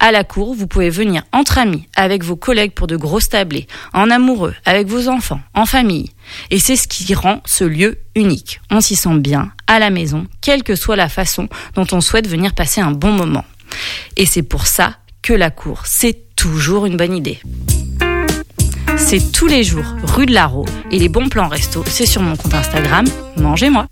À 0.00 0.12
la 0.12 0.24
cour, 0.24 0.54
vous 0.54 0.66
pouvez 0.66 0.90
venir 0.90 1.22
entre 1.32 1.58
amis, 1.58 1.86
avec 1.96 2.24
vos 2.24 2.36
collègues 2.36 2.72
pour 2.72 2.86
de 2.86 2.96
grosses 2.96 3.28
tablées, 3.28 3.66
en 3.92 4.10
amoureux, 4.10 4.54
avec 4.64 4.86
vos 4.86 5.08
enfants, 5.08 5.40
en 5.54 5.66
famille. 5.66 6.10
Et 6.50 6.58
c'est 6.58 6.76
ce 6.76 6.88
qui 6.88 7.14
rend 7.14 7.40
ce 7.44 7.64
lieu 7.64 7.98
unique. 8.14 8.60
On 8.70 8.80
s'y 8.80 8.96
sent 8.96 9.18
bien, 9.18 9.52
à 9.66 9.78
la 9.78 9.90
maison, 9.90 10.26
quelle 10.40 10.62
que 10.62 10.76
soit 10.76 10.96
la 10.96 11.08
façon 11.08 11.48
dont 11.74 11.86
on 11.92 12.00
souhaite 12.00 12.28
venir 12.28 12.54
passer 12.54 12.80
un 12.80 12.92
bon 12.92 13.12
moment. 13.12 13.44
Et 14.16 14.26
c'est 14.26 14.42
pour 14.42 14.66
ça 14.66 14.96
que 15.22 15.32
la 15.32 15.50
cour, 15.50 15.82
c'est 15.84 16.34
toujours 16.36 16.86
une 16.86 16.96
bonne 16.96 17.16
idée. 17.16 17.40
C'est 18.96 19.32
tous 19.32 19.46
les 19.46 19.64
jours 19.64 19.84
rue 20.02 20.26
de 20.26 20.32
Larreau 20.32 20.66
et 20.90 20.98
les 20.98 21.08
bons 21.08 21.28
plans 21.28 21.48
resto, 21.48 21.84
c'est 21.86 22.06
sur 22.06 22.22
mon 22.22 22.36
compte 22.36 22.54
Instagram, 22.54 23.06
mangez-moi. 23.36 23.86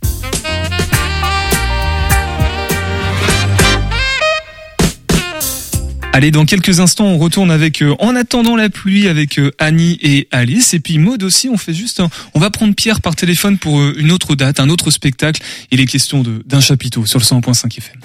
Allez, 6.14 6.30
dans 6.30 6.44
quelques 6.44 6.78
instants, 6.80 7.06
on 7.06 7.16
retourne 7.16 7.50
avec 7.50 7.80
euh, 7.80 7.94
En 7.98 8.14
attendant 8.16 8.54
la 8.54 8.68
pluie 8.68 9.08
avec 9.08 9.38
euh, 9.38 9.50
Annie 9.58 9.98
et 10.02 10.28
Alice. 10.30 10.74
Et 10.74 10.78
puis 10.80 10.98
Maud 10.98 11.22
aussi, 11.22 11.48
on 11.48 11.56
fait 11.56 11.72
juste, 11.72 12.00
un- 12.00 12.10
on 12.34 12.38
va 12.38 12.50
prendre 12.50 12.74
Pierre 12.74 13.00
par 13.00 13.16
téléphone 13.16 13.56
pour 13.56 13.80
euh, 13.80 13.94
une 13.96 14.12
autre 14.12 14.34
date, 14.34 14.60
un 14.60 14.68
autre 14.68 14.90
spectacle. 14.90 15.40
Il 15.70 15.80
est 15.80 15.86
question 15.86 16.22
d'un 16.44 16.60
chapiteau 16.60 17.06
sur 17.06 17.18
le 17.18 17.24
100.5 17.24 17.78
FM. 17.78 17.96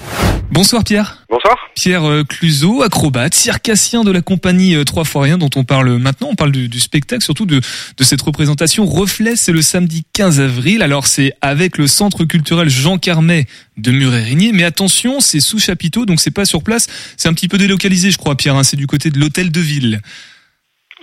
Bonsoir 0.51 0.85
Pierre. 0.85 1.25
Bonsoir. 1.29 1.57
Pierre 1.75 2.23
Cluzot, 2.29 2.81
acrobate, 2.81 3.33
circassien 3.35 4.03
de 4.05 4.11
la 4.11 4.21
compagnie 4.21 4.75
Trois 4.85 5.03
fois 5.03 5.23
rien 5.23 5.37
dont 5.37 5.49
on 5.57 5.65
parle 5.65 5.97
maintenant. 5.97 6.29
On 6.31 6.35
parle 6.35 6.53
du, 6.53 6.69
du 6.69 6.79
spectacle, 6.79 7.21
surtout 7.23 7.45
de, 7.45 7.59
de 7.97 8.03
cette 8.05 8.21
représentation. 8.21 8.85
Reflet, 8.85 9.35
c'est 9.35 9.51
le 9.51 9.61
samedi 9.61 10.03
15 10.13 10.39
avril. 10.39 10.81
Alors 10.81 11.05
c'est 11.07 11.33
avec 11.41 11.77
le 11.77 11.87
centre 11.87 12.23
culturel 12.23 12.69
Jean 12.69 12.97
Carmet 12.97 13.45
de 13.77 13.91
Muret-Régnier. 13.91 14.53
Mais 14.53 14.63
attention, 14.63 15.19
c'est 15.19 15.41
sous 15.41 15.59
chapiteau, 15.59 16.05
donc 16.05 16.21
c'est 16.21 16.31
pas 16.31 16.45
sur 16.45 16.63
place. 16.63 16.87
C'est 17.17 17.27
un 17.27 17.33
petit 17.33 17.47
peu 17.49 17.57
délocalisé, 17.59 17.96
je 17.97 18.17
crois, 18.17 18.35
Pierre. 18.35 18.55
hein. 18.55 18.63
C'est 18.63 18.77
du 18.77 18.87
côté 18.87 19.09
de 19.09 19.19
l'hôtel 19.19 19.51
de 19.51 19.59
ville. 19.61 20.01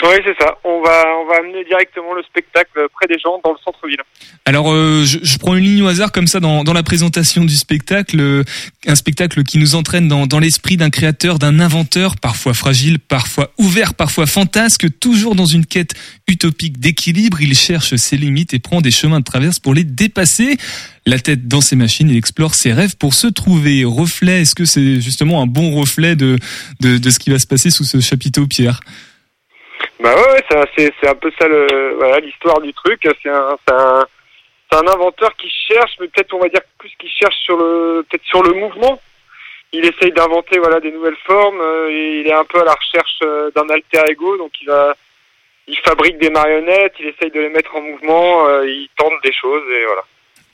Oui, 0.03 0.17
c'est 0.25 0.37
ça. 0.39 0.59
On 0.65 0.83
va, 0.83 1.05
on 1.23 1.27
va 1.27 1.37
amener 1.39 1.65
directement 1.65 2.13
le 2.15 2.23
spectacle 2.25 2.89
près 2.93 3.07
des 3.07 3.19
gens 3.19 3.41
dans 3.43 3.53
le 3.53 3.59
centre-ville. 3.65 4.01
Alors, 4.45 4.71
euh, 4.71 5.05
je, 5.05 5.19
je 5.23 5.39
prends 5.39 5.55
une 5.55 5.65
ligne 5.65 5.83
au 5.83 5.87
hasard 5.87 6.13
comme 6.13 6.27
ça 6.27 6.41
dans, 6.41 6.63
dans 6.65 6.75
la 6.75 6.83
présentation 6.83 7.45
du 7.45 7.55
spectacle, 7.57 8.21
euh, 8.21 8.43
un 8.87 8.97
spectacle 8.97 9.45
qui 9.45 9.57
nous 9.57 9.77
entraîne 9.77 10.09
dans, 10.09 10.27
dans 10.27 10.41
l'esprit 10.41 10.77
d'un 10.77 10.91
créateur, 10.91 11.39
d'un 11.39 11.59
inventeur, 11.59 12.17
parfois 12.17 12.53
fragile, 12.53 12.99
parfois 12.99 13.53
ouvert, 13.57 13.95
parfois 13.95 14.27
fantasque, 14.27 14.87
toujours 14.99 15.37
dans 15.37 15.47
une 15.47 15.65
quête 15.65 15.95
utopique 16.29 16.81
d'équilibre. 16.81 17.41
Il 17.41 17.55
cherche 17.55 17.95
ses 17.95 18.17
limites 18.17 18.53
et 18.53 18.59
prend 18.59 18.81
des 18.83 18.91
chemins 18.91 19.21
de 19.21 19.25
traverse 19.25 19.59
pour 19.59 19.75
les 19.75 19.85
dépasser. 19.85 20.59
La 21.07 21.19
tête 21.19 21.49
dans 21.49 21.61
ses 21.61 21.77
machines, 21.77 22.11
il 22.11 22.17
explore 22.17 22.55
ses 22.55 22.73
rêves 22.73 22.97
pour 22.97 23.15
se 23.15 23.29
trouver. 23.29 23.85
Reflet, 23.85 24.43
est-ce 24.43 24.55
que 24.55 24.65
c'est 24.65 25.01
justement 25.01 25.41
un 25.41 25.47
bon 25.47 25.71
reflet 25.71 26.17
de, 26.17 26.39
de, 26.81 26.99
de 26.99 27.11
ce 27.11 27.19
qui 27.19 27.31
va 27.31 27.39
se 27.39 27.47
passer 27.47 27.71
sous 27.71 27.85
ce 27.85 28.01
chapiteau, 28.01 28.47
Pierre? 28.47 28.81
Bah 30.01 30.15
ouais, 30.15 30.33
ouais, 30.33 30.67
c'est, 30.77 31.09
un 31.09 31.15
peu 31.15 31.31
ça 31.39 31.49
le, 31.49 31.95
voilà, 31.97 32.21
l'histoire 32.21 32.61
du 32.61 32.73
truc. 32.73 33.01
C'est 33.23 33.29
un, 33.31 33.57
c'est 33.67 33.75
un, 33.75 34.07
un 34.73 34.87
inventeur 34.89 35.35
qui 35.37 35.49
cherche, 35.49 35.97
mais 36.01 36.09
peut-être 36.09 36.35
on 36.35 36.41
va 36.41 36.49
dire 36.49 36.61
plus 36.79 36.91
qu'il 36.99 37.11
cherche 37.11 37.37
sur 37.37 37.57
le, 37.57 38.05
peut-être 38.09 38.25
sur 38.25 38.43
le 38.43 38.53
mouvement. 38.55 39.01
Il 39.73 39.85
essaye 39.85 40.13
d'inventer 40.13 40.59
voilà 40.59 40.81
des 40.81 40.93
nouvelles 40.93 41.17
formes. 41.25 41.61
euh, 41.61 41.91
et 41.91 42.21
il 42.21 42.27
est 42.27 42.33
un 42.33 42.45
peu 42.45 42.61
à 42.61 42.65
la 42.65 42.75
recherche 42.75 43.19
euh, 43.23 43.51
d'un 43.55 43.69
alter 43.69 44.03
ego, 44.09 44.37
donc 44.37 44.53
il 44.61 44.67
va, 44.67 44.95
il 45.67 45.79
fabrique 45.79 46.19
des 46.19 46.31
marionnettes, 46.31 46.95
il 47.01 47.07
essaye 47.07 47.31
de 47.31 47.41
les 47.41 47.49
mettre 47.49 47.75
en 47.75 47.81
mouvement, 47.81 48.49
euh, 48.49 48.67
il 48.69 48.89
tente 48.97 49.15
des 49.23 49.33
choses 49.33 49.65
et 49.71 49.85
voilà. 49.85 50.03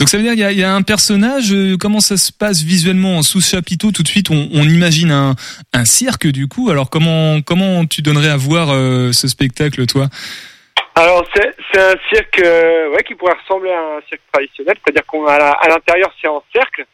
Donc 0.00 0.08
ça 0.08 0.16
veut 0.16 0.22
dire 0.22 0.32
qu'il 0.32 0.56
y 0.58 0.60
y 0.60 0.64
a 0.64 0.74
un 0.74 0.80
personnage, 0.80 1.52
euh, 1.52 1.76
comment 1.78 2.00
ça 2.00 2.16
se 2.16 2.32
passe 2.32 2.62
visuellement 2.62 3.20
sous 3.22 3.42
ce 3.42 3.54
chapiteau 3.56 3.92
Tout 3.92 4.02
de 4.02 4.08
suite, 4.08 4.30
on, 4.30 4.48
on 4.54 4.62
imagine 4.62 5.10
un, 5.12 5.34
un 5.74 5.84
cirque 5.84 6.26
du 6.26 6.48
coup. 6.48 6.70
Alors 6.70 6.88
comment 6.88 7.42
comment 7.42 7.84
tu 7.84 8.00
donnerais 8.00 8.30
à 8.30 8.38
voir 8.38 8.70
euh, 8.70 9.12
ce 9.12 9.28
spectacle, 9.28 9.84
toi? 9.84 10.06
Alors 10.94 11.24
c'est 11.34 11.78
un 11.78 11.94
cirque 12.12 12.40
euh, 12.42 12.90
ouais 12.94 13.02
qui 13.04 13.14
pourrait 13.14 13.36
ressembler 13.42 13.70
à 13.70 13.78
un 13.98 14.00
cirque 14.08 14.22
traditionnel, 14.32 14.74
c'est-à-dire 14.82 15.04
qu'on 15.06 15.26
à 15.26 15.68
l'intérieur 15.68 16.10
c'est 16.20 16.28
en 16.28 16.42
cercle. 16.52 16.86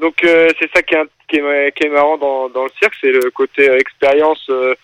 Donc 0.00 0.16
euh, 0.24 0.48
c'est 0.60 0.68
ça 0.74 0.82
qui 0.82 0.94
est, 0.94 0.98
un- 0.98 1.06
qui 1.28 1.36
est 1.36 1.72
qui 1.76 1.86
est 1.86 1.90
marrant 1.90 2.18
dans 2.18 2.48
dans 2.48 2.64
le 2.64 2.70
cirque, 2.80 2.94
c'est 3.00 3.12
le 3.12 3.30
côté 3.30 3.70
euh, 3.70 3.78
expérience 3.78 4.44
euh, 4.50 4.74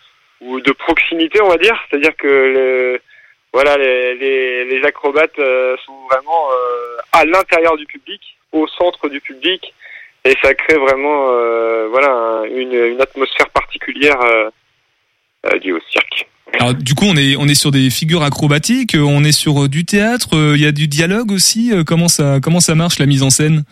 ou 0.40 0.60
de 0.60 0.70
proximité 0.72 1.40
on 1.40 1.48
va 1.48 1.56
dire, 1.58 1.76
c'est-à-dire 1.90 2.16
que 2.16 2.26
le, 2.28 3.00
voilà 3.54 3.72
les 3.78 4.14
les, 4.22 4.64
les 4.72 4.80
acrobates 4.90 5.38
euh, 5.38 5.76
sont 5.86 5.98
vraiment 6.10 6.42
euh, 6.52 6.96
à 7.12 7.24
l'intérieur 7.24 7.76
du 7.76 7.86
public, 7.86 8.20
au 8.52 8.66
centre 8.78 9.08
du 9.08 9.20
public 9.28 9.72
et 10.28 10.34
ça 10.42 10.52
crée 10.54 10.76
vraiment 10.86 11.18
euh, 11.30 11.88
voilà 11.94 12.10
un- 12.10 12.44
une 12.44 12.74
une 12.92 13.00
atmosphère 13.00 13.48
particulière 13.60 14.18
au 15.44 15.80
cirque. 15.92 16.26
Alors 16.60 16.74
du 16.74 16.94
coup, 16.94 17.06
on 17.06 17.16
est 17.16 17.36
on 17.36 17.46
est 17.52 17.60
sur 17.64 17.70
des 17.70 17.90
figures 17.90 18.22
acrobatiques, 18.22 18.94
on 18.98 19.22
est 19.24 19.38
sur 19.44 19.68
du 19.68 19.84
théâtre, 19.84 20.30
il 20.56 20.62
y 20.62 20.66
a 20.66 20.72
du 20.72 20.86
dialogue 20.88 21.30
aussi. 21.32 21.72
Comment 21.86 22.08
ça 22.16 22.38
comment 22.42 22.60
ça 22.60 22.74
marche 22.74 22.98
la 22.98 23.06
mise 23.06 23.22
en 23.22 23.30
scène? 23.30 23.64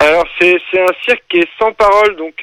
Alors 0.00 0.26
c'est 0.38 0.56
c'est 0.70 0.80
un 0.80 0.94
cirque 1.04 1.24
qui 1.30 1.38
est 1.38 1.48
sans 1.58 1.72
parole, 1.72 2.16
donc 2.16 2.36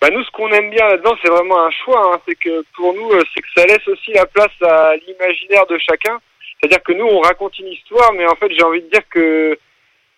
bah, 0.00 0.08
nous 0.10 0.24
ce 0.24 0.30
qu'on 0.30 0.50
aime 0.50 0.70
bien 0.70 0.86
là-dedans 0.88 1.16
c'est 1.22 1.30
vraiment 1.30 1.64
un 1.64 1.70
choix, 1.70 2.14
hein. 2.14 2.20
c'est 2.26 2.34
que 2.34 2.64
pour 2.74 2.94
nous 2.94 3.10
euh, 3.12 3.22
c'est 3.34 3.40
que 3.40 3.48
ça 3.56 3.66
laisse 3.66 3.86
aussi 3.88 4.12
la 4.12 4.26
place 4.26 4.62
à 4.62 4.94
l'imaginaire 4.96 5.66
de 5.66 5.78
chacun. 5.78 6.18
C'est-à-dire 6.60 6.82
que 6.82 6.92
nous 6.92 7.06
on 7.06 7.20
raconte 7.20 7.58
une 7.58 7.68
histoire, 7.68 8.12
mais 8.12 8.26
en 8.26 8.34
fait 8.36 8.52
j'ai 8.52 8.62
envie 8.62 8.82
de 8.82 8.90
dire 8.90 9.08
que 9.10 9.58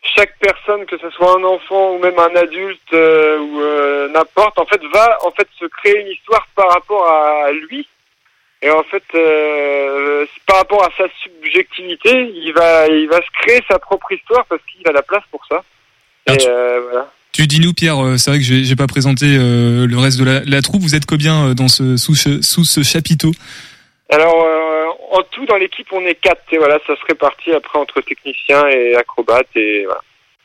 chaque 0.03 0.37
personne, 0.39 0.85
que 0.87 0.99
ce 0.99 1.11
soit 1.11 1.39
un 1.39 1.45
enfant 1.45 1.93
ou 1.93 1.99
même 1.99 2.19
un 2.19 2.35
adulte 2.35 2.93
euh, 2.93 3.39
ou 3.39 3.61
euh, 3.61 4.09
n'importe, 4.09 4.59
en 4.59 4.67
fait 4.67 4.83
va 4.93 5.19
en 5.25 5.31
fait 5.31 5.49
se 5.59 5.67
créer 5.67 6.01
une 6.01 6.09
histoire 6.09 6.47
par 6.55 6.71
rapport 6.71 7.09
à 7.09 7.51
lui. 7.53 7.87
Et 8.63 8.71
en 8.71 8.85
fait, 8.85 9.03
euh, 9.17 10.25
par 10.47 10.59
rapport 10.59 10.85
à 10.85 10.91
sa 10.97 11.09
subjectivité, 11.21 12.31
il 12.33 12.53
va, 12.53 12.87
il 12.87 13.09
va 13.09 13.17
se 13.17 13.31
créer 13.41 13.61
sa 13.69 13.81
propre 13.81 14.13
histoire 14.13 14.47
parce 14.47 14.63
qu'il 14.63 14.87
a 14.89 14.93
la 14.93 15.03
place 15.03 15.25
pour 15.33 15.45
ça. 15.47 15.65
Et 16.29 16.47
euh, 16.47 16.81
voilà. 16.89 17.11
Tu 17.33 17.47
dis-nous 17.47 17.73
Pierre, 17.73 17.99
euh, 18.05 18.19
c'est 18.19 18.31
vrai 18.31 18.39
que 18.41 18.45
j'ai 18.45 18.63
j'ai 18.65 18.77
pas 18.77 18.87
présenté 18.87 19.25
euh, 19.27 19.87
le 19.87 19.99
reste 19.99 20.19
de 20.19 20.25
la, 20.25 20.41
la 20.45 20.61
troupe. 20.61 20.83
Vous 20.83 20.95
êtes 20.95 21.07
combien 21.07 21.49
euh, 21.49 21.55
dans 21.55 21.69
ce 21.69 21.97
sous 21.97 22.15
ce- 22.15 22.43
sous 22.43 22.67
ce 22.67 22.83
chapiteau? 22.83 23.33
Alors, 24.11 24.45
euh, 24.45 24.85
en 25.13 25.23
tout, 25.31 25.47
dans 25.47 25.57
l'équipe, 25.57 25.87
on 25.93 26.05
est 26.05 26.15
quatre. 26.15 26.43
Et 26.53 26.59
voilà, 26.59 26.79
ça 26.87 26.95
se 26.95 27.01
répartit 27.09 27.53
après 27.53 27.79
entre 27.79 28.03
techniciens 28.03 28.69
et 28.69 28.95
acrobates. 28.97 29.49
Et 29.57 29.85
voilà. 29.87 30.03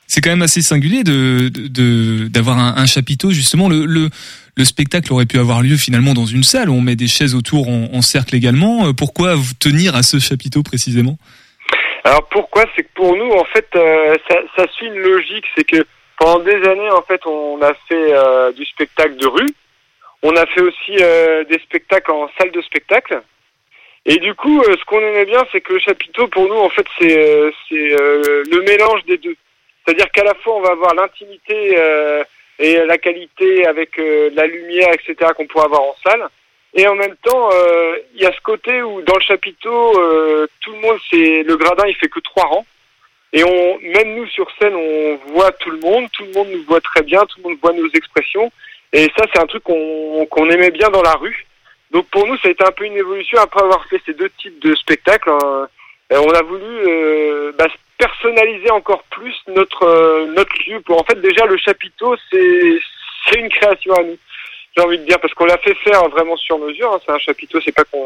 C'est 0.07 0.21
quand 0.21 0.29
même 0.29 0.41
assez 0.41 0.61
singulier 0.61 1.03
de 1.03 1.49
de- 1.49 1.67
de 1.67 2.27
d'avoir 2.29 2.57
un, 2.57 2.77
un 2.77 2.85
chapiteau 2.85 3.31
justement. 3.31 3.67
Le, 3.67 3.85
le 3.85 4.09
le 4.55 4.63
spectacle 4.63 5.11
aurait 5.11 5.25
pu 5.25 5.39
avoir 5.39 5.61
lieu 5.61 5.75
finalement 5.75 6.13
dans 6.13 6.25
une 6.25 6.43
salle 6.43 6.69
où 6.69 6.73
on 6.73 6.81
met 6.81 6.95
des 6.95 7.07
chaises 7.07 7.35
autour 7.35 7.67
en, 7.67 7.89
en 7.91 8.01
cercle 8.01 8.33
également. 8.33 8.93
Pourquoi 8.93 9.35
vous 9.35 9.53
tenir 9.59 9.93
à 9.97 10.03
ce 10.03 10.19
chapiteau 10.19 10.63
précisément? 10.63 11.17
Alors 12.05 12.25
pourquoi? 12.29 12.63
C'est 12.77 12.83
que 12.83 12.93
pour 12.95 13.17
nous, 13.17 13.31
en 13.33 13.43
fait, 13.43 13.67
euh, 13.75 14.15
ça, 14.29 14.35
ça 14.55 14.65
suit 14.77 14.87
une 14.87 15.01
logique. 15.01 15.43
C'est 15.57 15.65
que 15.65 15.85
pendant 16.17 16.39
des 16.39 16.67
années, 16.67 16.89
en 16.89 17.03
fait, 17.03 17.25
on 17.25 17.61
a 17.61 17.73
fait 17.87 18.13
euh, 18.13 18.51
du 18.51 18.65
spectacle 18.65 19.15
de 19.17 19.27
rue. 19.27 19.49
On 20.23 20.35
a 20.35 20.45
fait 20.47 20.61
aussi 20.61 20.97
euh, 20.99 21.43
des 21.43 21.59
spectacles 21.59 22.11
en 22.11 22.29
salle 22.37 22.51
de 22.51 22.61
spectacle. 22.61 23.21
Et 24.05 24.17
du 24.17 24.33
coup, 24.33 24.61
euh, 24.61 24.75
ce 24.79 24.85
qu'on 24.85 24.99
aimait 24.99 25.25
bien, 25.25 25.45
c'est 25.51 25.61
que 25.61 25.73
le 25.73 25.79
chapiteau, 25.79 26.27
pour 26.27 26.47
nous, 26.47 26.55
en 26.55 26.69
fait, 26.69 26.87
c'est 26.97 27.17
euh, 27.17 27.51
euh, 27.71 28.43
le 28.49 28.61
mélange 28.61 29.03
des 29.05 29.17
deux. 29.17 29.35
C'est-à-dire 29.85 30.09
qu'à 30.11 30.23
la 30.23 30.33
fois, 30.33 30.55
on 30.55 30.61
va 30.61 30.71
avoir 30.71 30.95
l'intimité 30.95 31.77
euh, 31.77 32.23
et 32.57 32.77
la 32.85 32.97
qualité 32.97 33.67
avec 33.67 33.97
la 33.97 34.47
lumière, 34.47 34.89
etc., 34.91 35.31
qu'on 35.35 35.45
pourrait 35.45 35.65
avoir 35.65 35.81
en 35.81 35.95
salle. 36.03 36.27
Et 36.73 36.87
en 36.87 36.95
même 36.95 37.15
temps, 37.21 37.49
il 38.15 38.21
y 38.21 38.25
a 38.25 38.31
ce 38.31 38.41
côté 38.41 38.81
où 38.81 39.01
dans 39.03 39.15
le 39.15 39.21
chapiteau, 39.21 39.93
tout 40.61 40.71
le 40.71 40.79
monde, 40.79 40.97
c'est 41.09 41.43
le 41.43 41.55
gradin, 41.55 41.85
il 41.87 41.95
fait 41.95 42.09
que 42.09 42.19
trois 42.19 42.45
rangs. 42.45 42.65
Et 43.37 43.43
même 43.93 44.15
nous 44.15 44.25
sur 44.27 44.47
scène, 44.59 44.73
on 44.75 45.15
voit 45.33 45.51
tout 45.51 45.69
le 45.69 45.79
monde, 45.79 46.07
tout 46.11 46.23
le 46.23 46.33
monde 46.33 46.47
nous 46.51 46.63
voit 46.63 46.81
très 46.81 47.03
bien, 47.03 47.19
tout 47.25 47.37
le 47.43 47.49
monde 47.49 47.59
voit 47.61 47.73
nos 47.73 47.87
expressions. 47.89 48.51
Et 48.93 49.03
ça, 49.17 49.25
c'est 49.31 49.39
un 49.39 49.45
truc 49.45 49.63
qu'on 49.63 50.49
aimait 50.49 50.71
bien 50.71 50.89
dans 50.89 51.03
la 51.03 51.13
rue. 51.13 51.45
Donc 51.91 52.07
pour 52.07 52.25
nous, 52.25 52.35
ça 52.37 52.47
a 52.47 52.51
été 52.51 52.63
un 52.65 52.71
peu 52.71 52.85
une 52.85 52.97
évolution 52.97 53.37
après 53.39 53.61
avoir 53.61 53.85
fait 53.87 54.01
ces 54.05 54.13
deux 54.13 54.29
types 54.41 54.59
de 54.59 54.73
spectacles. 54.75 55.29
hein. 55.29 55.67
On 56.09 56.31
a 56.31 56.41
voulu 56.41 56.63
euh, 56.65 57.51
bah, 57.57 57.67
personnaliser 57.97 58.71
encore 58.71 59.03
plus 59.11 59.35
notre 59.47 59.83
euh, 59.83 60.43
lieu. 60.67 60.79
Pour 60.81 60.99
en 60.99 61.03
fait, 61.03 61.19
déjà 61.21 61.45
le 61.45 61.57
chapiteau, 61.57 62.15
c'est 62.31 62.79
c'est 63.29 63.39
une 63.39 63.49
création 63.49 63.93
à 63.93 64.03
nous. 64.03 64.17
J'ai 64.75 64.83
envie 64.83 64.97
de 64.99 65.03
dire 65.05 65.19
parce 65.19 65.33
qu'on 65.33 65.45
l'a 65.45 65.57
fait 65.59 65.75
faire 65.75 66.07
vraiment 66.09 66.37
sur 66.37 66.57
mesure. 66.59 66.93
hein. 66.93 66.99
C'est 67.05 67.11
un 67.11 67.19
chapiteau, 67.19 67.59
c'est 67.61 67.75
pas 67.75 67.83
qu'on. 67.83 67.99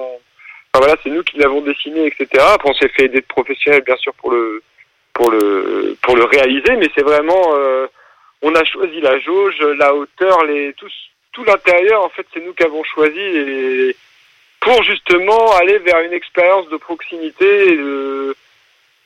Enfin 0.73 0.83
voilà, 0.85 0.95
c'est 1.03 1.09
nous 1.09 1.23
qui 1.23 1.37
l'avons 1.37 1.61
dessiné, 1.61 2.07
etc. 2.07 2.27
Après, 2.53 2.69
on 2.69 2.73
s'est 2.73 2.89
fait 2.89 3.05
aider 3.05 3.21
de 3.21 3.25
professionnels, 3.25 3.83
bien 3.85 3.97
sûr, 3.97 4.13
pour 4.15 4.31
le 4.31 4.63
pour 5.13 5.31
le 5.31 5.95
pour 6.01 6.15
le 6.15 6.25
réaliser, 6.25 6.75
mais 6.77 6.89
c'est 6.95 7.03
vraiment. 7.03 7.55
euh, 7.55 7.87
on 8.41 8.55
a 8.55 8.63
choisi 8.63 8.99
la 9.01 9.19
jauge, 9.19 9.59
la 9.77 9.93
hauteur, 9.93 10.43
les 10.45 10.73
tout 10.73 10.89
tout 11.31 11.43
l'intérieur. 11.43 12.03
En 12.03 12.09
fait, 12.09 12.25
c'est 12.33 12.43
nous 12.45 12.53
qui 12.53 12.63
avons 12.63 12.83
choisi 12.83 13.19
et 13.19 13.95
pour 14.59 14.81
justement 14.83 15.53
aller 15.53 15.79
vers 15.79 15.99
une 16.01 16.13
expérience 16.13 16.67
de 16.69 16.77
proximité. 16.77 17.73
Et 17.73 17.77
de, 17.77 18.35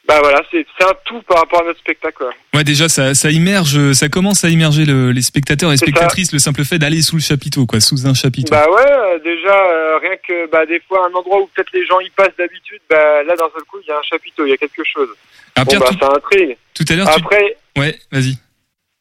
bah 0.08 0.20
voilà, 0.22 0.42
c'est 0.52 0.66
un 0.82 0.94
tout 1.06 1.22
par 1.24 1.40
rapport 1.40 1.62
à 1.62 1.66
notre 1.66 1.80
spectacle. 1.80 2.26
Ouais, 2.54 2.64
déjà 2.64 2.88
ça 2.90 3.16
ça 3.16 3.32
immerge, 3.32 3.94
ça 3.94 4.08
commence 4.08 4.44
à 4.46 4.50
immerger 4.50 4.86
le- 4.86 5.12
les 5.12 5.22
spectateurs 5.22 5.72
et 5.72 5.78
ça. 5.78 5.86
spectatrices. 5.86 6.32
Le 6.32 6.40
simple 6.40 6.64
fait 6.64 6.78
d'aller 6.78 7.02
sous 7.02 7.16
le 7.16 7.22
chapiteau, 7.22 7.66
quoi, 7.66 7.80
sous 7.80 8.06
un 8.08 8.14
chapiteau. 8.14 8.52
Bah 8.52 8.66
ouais, 8.70 8.86
euh, 8.92 9.20
déjà 9.20 9.56
euh, 9.56 9.98
rien 9.98 10.16
que 10.18 10.48
bah 10.52 10.66
des 10.66 10.80
fois 10.82 11.08
un 11.10 11.14
endroit 11.14 11.40
où 11.42 11.48
peut-être 11.48 11.72
les 11.74 11.86
gens 11.86 12.00
y 12.00 12.10
passent 12.12 12.36
d'habitude, 12.38 12.82
bah 12.90 13.24
là 13.24 13.36
d'un 13.36 13.50
seul 13.54 13.64
coup 13.64 13.78
il 13.82 13.88
y 13.88 13.92
a 13.92 13.98
un 13.98 14.04
chapiteau, 14.04 14.46
il 14.46 14.50
y 14.52 14.54
a 14.54 14.58
quelque 14.58 14.84
chose. 14.84 15.10
Bon 15.58 15.66
Pierre, 15.66 15.80
bah 15.80 15.88
tout, 15.90 15.98
ça 16.00 16.10
intrigue. 16.16 16.58
tout 16.76 16.86
à 16.90 16.94
l'heure, 16.96 17.10
tu... 17.16 17.22
Après, 17.22 17.58
ouais, 17.78 17.96
vas-y. 18.12 18.38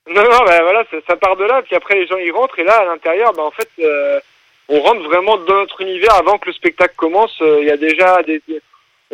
non 0.09 0.23
non 0.23 0.39
bah 0.47 0.63
voilà, 0.63 0.85
ça, 0.91 0.97
ça 1.07 1.17
part 1.17 1.37
de 1.37 1.45
là, 1.45 1.61
puis 1.67 1.77
après 1.77 1.97
les 1.97 2.07
gens 2.07 2.17
y 2.17 2.31
rentrent 2.31 2.59
et 2.59 2.65
là 2.65 2.77
à 2.81 2.85
l'intérieur, 2.87 3.33
bah 3.35 3.43
en 3.43 3.51
fait 3.51 3.69
euh, 3.81 4.21
on 4.69 4.81
rentre 4.81 5.03
vraiment 5.03 5.37
dans 5.37 5.57
notre 5.57 5.81
univers 5.83 6.15
avant 6.15 6.39
que 6.39 6.47
le 6.47 6.55
spectacle 6.55 6.95
commence. 6.97 7.37
Il 7.41 7.67
y 7.67 7.71
a 7.71 7.77
déjà 7.77 8.23
des 8.27 8.41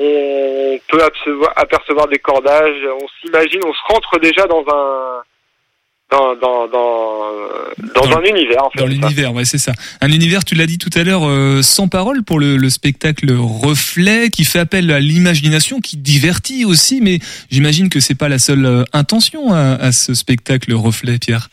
on 0.03 0.79
peut 0.89 1.03
apercevoir, 1.05 1.53
apercevoir 1.57 2.09
des 2.09 2.19
cordages, 2.19 2.77
on 3.03 3.07
s'imagine, 3.21 3.61
on 3.67 3.73
se 3.73 3.93
rentre 3.93 4.19
déjà 4.21 4.47
dans 4.47 4.65
un 4.73 5.23
dans 6.11 6.35
dans 6.37 6.67
dans, 6.67 7.19
dans, 7.95 8.01
Dans 8.09 8.17
un 8.19 8.23
univers 8.25 8.65
en 8.65 8.71
fait. 8.71 8.79
Dans 8.81 8.87
l'univers, 8.87 9.33
ouais, 9.33 9.45
c'est 9.45 9.59
ça. 9.59 9.73
Un 10.01 10.11
univers, 10.11 10.45
tu 10.45 10.55
l'as 10.57 10.67
dit 10.67 10.79
tout 10.79 10.91
à 10.99 11.05
l'heure, 11.05 11.29
euh, 11.29 11.63
sans 11.63 11.87
parole 11.87 12.25
pour 12.25 12.41
le, 12.41 12.57
le 12.57 12.71
spectacle 12.71 13.31
Reflet, 13.33 14.29
qui 14.31 14.45
fait 14.45 14.59
appel 14.59 14.91
à 14.91 14.99
l'imagination, 14.99 15.81
qui 15.81 15.97
divertit 15.99 16.65
aussi, 16.65 17.01
mais 17.01 17.19
j'imagine 17.51 17.91
que 17.91 18.01
c'est 18.01 18.17
pas 18.17 18.29
la 18.29 18.39
seule 18.41 18.67
euh, 18.67 18.85
intention 18.93 19.53
à, 19.53 19.75
à 19.75 19.93
ce 19.93 20.15
spectacle 20.15 20.73
Reflet, 20.73 21.19
Pierre. 21.19 21.49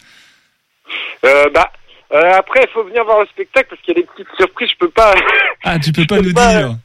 Euh, 1.26 1.50
bah 1.54 1.70
euh, 2.14 2.34
après 2.38 2.62
il 2.64 2.70
faut 2.74 2.84
venir 2.86 3.04
voir 3.04 3.20
le 3.20 3.28
spectacle 3.28 3.68
parce 3.70 3.82
qu'il 3.82 3.94
y 3.96 3.98
a 4.00 4.02
des 4.02 4.08
petites 4.08 4.34
surprises. 4.38 4.70
Je 4.72 4.78
peux 4.78 4.90
pas 4.90 5.14
Ah, 5.64 5.78
tu 5.78 5.92
peux 5.92 6.06
pas 6.08 6.16
peux 6.18 6.22
nous 6.30 6.34
pas- 6.34 6.54
dire. 6.64 6.76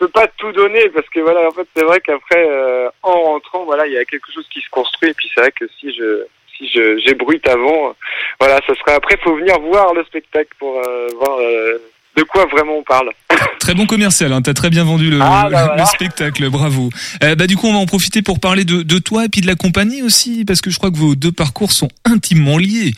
Je 0.00 0.04
peux 0.06 0.10
pas 0.12 0.26
tout 0.38 0.52
donner 0.52 0.88
parce 0.94 1.08
que 1.08 1.20
voilà 1.20 1.48
en 1.48 1.50
fait 1.50 1.66
c'est 1.76 1.84
vrai 1.84 2.00
qu'après 2.00 2.46
euh, 2.48 2.88
en 3.02 3.20
rentrant 3.22 3.64
voilà 3.64 3.86
il 3.86 3.92
y 3.92 3.98
a 3.98 4.04
quelque 4.04 4.30
chose 4.32 4.46
qui 4.52 4.60
se 4.60 4.70
construit 4.70 5.10
et 5.10 5.14
puis 5.14 5.28
c'est 5.34 5.40
vrai 5.40 5.52
que 5.52 5.64
si 5.80 5.92
je 5.92 6.24
si 6.56 6.68
je 6.68 6.98
j'ébruite 7.04 7.46
avant 7.48 7.88
euh, 7.88 7.92
voilà 8.40 8.60
ça 8.66 8.74
serait 8.76 8.94
après 8.94 9.16
faut 9.22 9.36
venir 9.36 9.58
voir 9.60 9.94
le 9.94 10.04
spectacle 10.04 10.50
pour 10.58 10.78
euh, 10.78 11.08
voir 11.20 11.38
euh, 11.40 11.78
de 12.16 12.22
quoi 12.24 12.46
vraiment 12.46 12.78
on 12.78 12.82
parle. 12.82 13.10
Très 13.60 13.74
bon 13.74 13.86
commercial, 13.86 14.32
hein, 14.32 14.42
t'as 14.42 14.54
très 14.54 14.70
bien 14.70 14.82
vendu 14.82 15.08
le, 15.10 15.18
Ah, 15.20 15.48
bah 15.50 15.60
le 15.60 15.66
voilà. 15.66 15.84
spectacle, 15.86 16.48
bravo. 16.50 16.88
Euh, 17.22 17.36
bah 17.36 17.46
du 17.46 17.56
coup, 17.56 17.68
on 17.68 17.72
va 17.74 17.78
en 17.78 17.86
profiter 17.86 18.22
pour 18.22 18.40
parler 18.40 18.64
de, 18.64 18.82
de 18.82 18.98
toi 18.98 19.26
et 19.26 19.28
puis 19.28 19.40
de 19.40 19.46
la 19.46 19.54
compagnie 19.54 20.02
aussi, 20.02 20.44
parce 20.44 20.60
que 20.60 20.70
je 20.70 20.78
crois 20.78 20.90
que 20.90 20.96
vos 20.96 21.14
deux 21.14 21.30
parcours 21.30 21.70
sont 21.70 21.88
intimement 22.04 22.58
liés. 22.58 22.92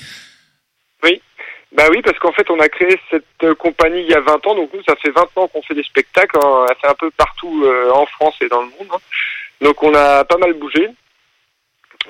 Bah 1.73 1.85
oui, 1.91 2.03
parce 2.03 2.19
qu'en 2.19 2.33
fait, 2.33 2.51
on 2.51 2.59
a 2.59 2.69
créé 2.69 2.99
cette 3.11 3.25
euh, 3.45 3.55
compagnie 3.55 4.01
il 4.03 4.11
y 4.11 4.15
a 4.15 4.21
20 4.21 4.45
ans. 4.47 4.55
Donc 4.57 4.71
nous, 4.75 4.83
ça 4.83 4.97
fait 4.97 5.11
20 5.11 5.23
ans 5.37 5.49
qu'on 5.49 5.63
fait 5.63 5.75
des 5.75 5.85
spectacles. 5.85 6.37
hein. 6.43 6.67
Elle 6.69 6.77
fait 6.77 6.89
un 6.89 6.95
peu 6.95 7.11
partout 7.13 7.63
euh, 7.65 7.91
en 7.93 8.07
France 8.07 8.35
et 8.41 8.49
dans 8.49 8.61
le 8.63 8.67
monde. 8.69 8.89
hein. 8.93 8.99
Donc 9.61 9.83
on 9.83 9.95
a 9.95 10.25
pas 10.25 10.37
mal 10.39 10.53
bougé. 10.55 10.89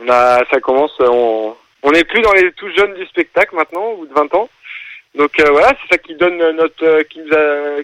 On 0.03 0.09
a, 0.09 0.43
ça 0.51 0.61
commence. 0.61 0.99
euh, 1.01 1.09
On, 1.11 1.57
on 1.83 1.91
n'est 1.93 2.05
plus 2.05 2.23
dans 2.23 2.33
les 2.33 2.53
tout 2.53 2.71
jeunes 2.75 2.95
du 2.95 3.05
spectacle 3.07 3.55
maintenant, 3.55 3.95
bout 3.95 4.07
de 4.07 4.15
20 4.15 4.35
ans. 4.35 4.49
Donc 5.15 5.39
euh, 5.41 5.51
voilà, 5.51 5.73
c'est 5.83 5.95
ça 5.95 5.99
qui 5.99 6.15
donne 6.15 6.41
euh, 6.41 6.53
notre, 6.53 6.85
euh, 6.85 7.03
qui 7.03 7.19
nous 7.21 7.35
a, 7.37 7.83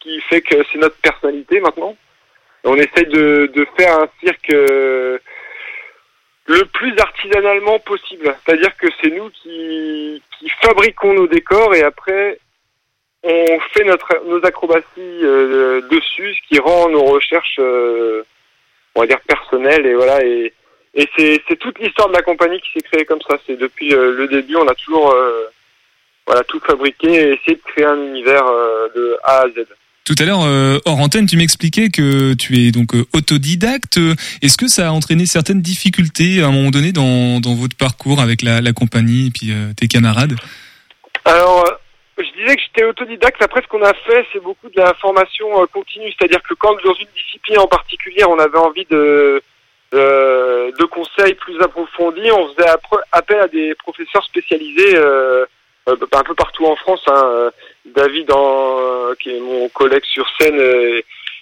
qui 0.00 0.20
fait 0.28 0.42
que 0.42 0.56
c'est 0.70 0.78
notre 0.78 0.98
personnalité 0.98 1.58
maintenant. 1.60 1.96
On 2.64 2.76
essaye 2.76 3.06
de, 3.06 3.50
de 3.52 3.66
faire 3.76 3.98
un 3.98 4.08
cirque. 4.20 4.52
Le 6.46 6.64
plus 6.66 6.96
artisanalement 6.98 7.78
possible. 7.80 8.34
C'est-à-dire 8.44 8.76
que 8.76 8.86
c'est 9.00 9.10
nous 9.10 9.30
qui, 9.30 10.22
qui 10.38 10.48
fabriquons 10.62 11.14
nos 11.14 11.26
décors 11.26 11.74
et 11.74 11.82
après 11.82 12.38
on 13.22 13.60
fait 13.72 13.84
notre, 13.84 14.24
nos 14.26 14.44
acrobaties 14.44 14.86
euh, 14.98 15.80
dessus, 15.90 16.34
ce 16.34 16.48
qui 16.48 16.60
rend 16.60 16.88
nos 16.88 17.04
recherches, 17.04 17.58
euh, 17.58 18.22
on 18.94 19.00
va 19.00 19.06
dire, 19.06 19.20
personnelles. 19.26 19.84
Et 19.84 19.94
voilà. 19.94 20.24
Et, 20.24 20.52
et 20.94 21.08
c'est, 21.16 21.42
c'est 21.48 21.56
toute 21.56 21.78
l'histoire 21.80 22.08
de 22.08 22.14
la 22.14 22.22
compagnie 22.22 22.60
qui 22.60 22.70
s'est 22.72 22.86
créée 22.86 23.04
comme 23.04 23.20
ça. 23.28 23.36
C'est 23.46 23.56
depuis 23.56 23.92
euh, 23.92 24.12
le 24.16 24.28
début, 24.28 24.56
on 24.56 24.68
a 24.68 24.74
toujours 24.74 25.12
euh, 25.12 25.48
voilà, 26.26 26.44
tout 26.44 26.60
fabriqué 26.60 27.08
et 27.08 27.32
essayé 27.32 27.56
de 27.56 27.62
créer 27.72 27.84
un 27.84 28.00
univers 28.00 28.46
euh, 28.46 28.88
de 28.94 29.18
A 29.24 29.40
à 29.42 29.48
Z. 29.48 29.66
Tout 30.06 30.14
à 30.20 30.24
l'heure, 30.24 30.44
euh, 30.44 30.78
hors 30.84 31.00
antenne, 31.00 31.26
tu 31.26 31.36
m'expliquais 31.36 31.88
que 31.88 32.34
tu 32.34 32.54
es 32.58 32.70
donc 32.70 32.94
euh, 32.94 33.06
autodidacte. 33.12 33.98
Est-ce 34.40 34.56
que 34.56 34.68
ça 34.68 34.86
a 34.86 34.90
entraîné 34.92 35.26
certaines 35.26 35.60
difficultés 35.60 36.42
à 36.42 36.46
un 36.46 36.52
moment 36.52 36.70
donné 36.70 36.92
dans, 36.92 37.40
dans 37.40 37.56
votre 37.56 37.76
parcours 37.76 38.20
avec 38.20 38.42
la, 38.42 38.72
compagnie 38.72 39.26
et 39.26 39.30
puis 39.32 39.50
euh, 39.50 39.72
tes 39.76 39.88
camarades? 39.88 40.34
Alors, 41.24 41.66
euh, 41.66 41.72
je 42.18 42.40
disais 42.40 42.54
que 42.54 42.62
j'étais 42.62 42.84
autodidacte. 42.84 43.42
Après, 43.42 43.60
ce 43.62 43.66
qu'on 43.66 43.82
a 43.82 43.92
fait, 43.94 44.24
c'est 44.32 44.40
beaucoup 44.40 44.68
de 44.68 44.80
la 44.80 44.94
formation 44.94 45.48
continue. 45.72 46.12
C'est-à-dire 46.16 46.40
que 46.48 46.54
quand, 46.54 46.76
dans 46.84 46.94
une 46.94 47.08
discipline 47.16 47.58
en 47.58 47.66
particulier, 47.66 48.22
on 48.28 48.38
avait 48.38 48.58
envie 48.58 48.86
de, 48.88 49.42
de, 49.90 50.84
conseils 50.84 51.34
plus 51.34 51.60
approfondis, 51.60 52.30
on 52.30 52.54
faisait 52.54 52.68
appel 53.10 53.40
à 53.40 53.48
des 53.48 53.74
professeurs 53.74 54.22
spécialisés 54.22 54.96
un 55.86 56.22
peu 56.24 56.34
partout 56.34 56.66
en 56.66 56.76
France. 56.76 57.02
hein. 57.06 57.22
Euh, 57.26 57.50
David, 57.84 58.30
en- 58.32 59.12
qui 59.20 59.30
est 59.36 59.40
mon 59.40 59.68
collègue 59.68 60.04
sur 60.04 60.26
scène, 60.38 60.58
euh, 60.58 61.00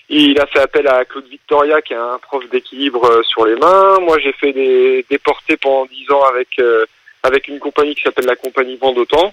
il 0.09 0.39
a 0.39 0.47
fait 0.47 0.61
appel 0.61 0.87
à 0.87 1.05
Claude 1.05 1.27
Victoria, 1.29 1.81
qui 1.81 1.95
est 1.95 1.97
un 1.97 2.19
prof 2.19 2.47
d'équilibre 2.51 3.05
euh, 3.11 3.23
sur 3.23 3.47
les 3.47 3.57
mains. 3.57 3.99
Moi, 4.01 4.19
j'ai 4.19 4.33
fait 4.33 4.53
des, 4.53 5.05
des 5.09 5.19
portées 5.19 5.57
pendant 5.57 5.87
dix 5.87 6.11
ans 6.11 6.23
avec 6.25 6.49
euh, 6.59 6.85
avec 7.23 7.49
une 7.49 7.59
compagnie 7.59 7.95
qui 7.95 8.03
s'appelle 8.03 8.27
la 8.27 8.37
compagnie 8.37 8.77
Vendôtan. 8.77 9.33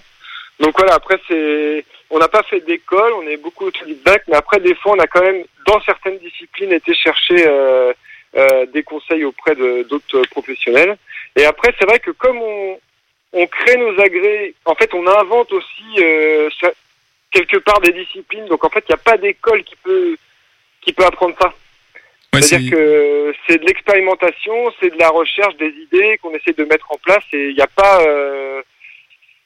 Donc 0.60 0.74
voilà, 0.78 0.94
après 0.94 1.18
c'est, 1.28 1.84
on 2.10 2.18
n'a 2.18 2.28
pas 2.28 2.42
fait 2.44 2.60
d'école, 2.60 3.12
on 3.14 3.26
est 3.26 3.36
beaucoup 3.36 3.66
autodidacte, 3.66 4.28
mais 4.28 4.36
après 4.36 4.60
des 4.60 4.74
fois 4.76 4.92
on 4.96 4.98
a 4.98 5.06
quand 5.06 5.22
même 5.22 5.44
dans 5.66 5.80
certaines 5.82 6.18
disciplines 6.18 6.72
été 6.72 6.94
chercher 6.94 7.46
euh, 7.46 7.92
euh, 8.36 8.66
des 8.66 8.82
conseils 8.82 9.24
auprès 9.24 9.54
d'autres 9.56 10.22
professionnels. 10.30 10.96
Et 11.36 11.44
après 11.44 11.74
c'est 11.78 11.86
vrai 11.86 11.98
que 12.00 12.12
comme 12.12 12.38
on 12.38 12.78
on 13.32 13.46
crée 13.46 13.76
nos 13.76 13.98
agrès, 14.00 14.54
en 14.64 14.74
fait 14.74 14.92
on 14.94 15.06
invente 15.06 15.52
aussi 15.52 15.84
euh, 15.98 16.48
quelque 17.30 17.56
part 17.58 17.80
des 17.80 17.92
disciplines. 17.92 18.46
Donc 18.46 18.64
en 18.64 18.68
fait 18.70 18.84
il 18.88 18.92
n'y 18.92 19.00
a 19.00 19.02
pas 19.04 19.16
d'école 19.16 19.62
qui 19.64 19.76
peut 19.82 20.16
qui 20.82 20.92
peut 20.92 21.04
apprendre 21.04 21.34
ça. 21.40 21.52
Ouais, 22.34 22.40
C'est-à-dire 22.42 22.70
c'est- 22.70 22.76
que 22.76 23.34
c'est 23.46 23.58
de 23.58 23.66
l'expérimentation, 23.66 24.54
c'est 24.80 24.90
de 24.92 24.98
la 24.98 25.10
recherche 25.10 25.54
des 25.56 25.68
idées 25.68 26.18
qu'on 26.22 26.32
essaie 26.34 26.52
de 26.54 26.64
mettre 26.64 26.90
en 26.90 26.96
place 26.96 27.22
et 27.32 27.48
il 27.50 27.54
n'y 27.54 27.60
a 27.60 27.66
pas 27.66 28.00
euh, 28.02 28.62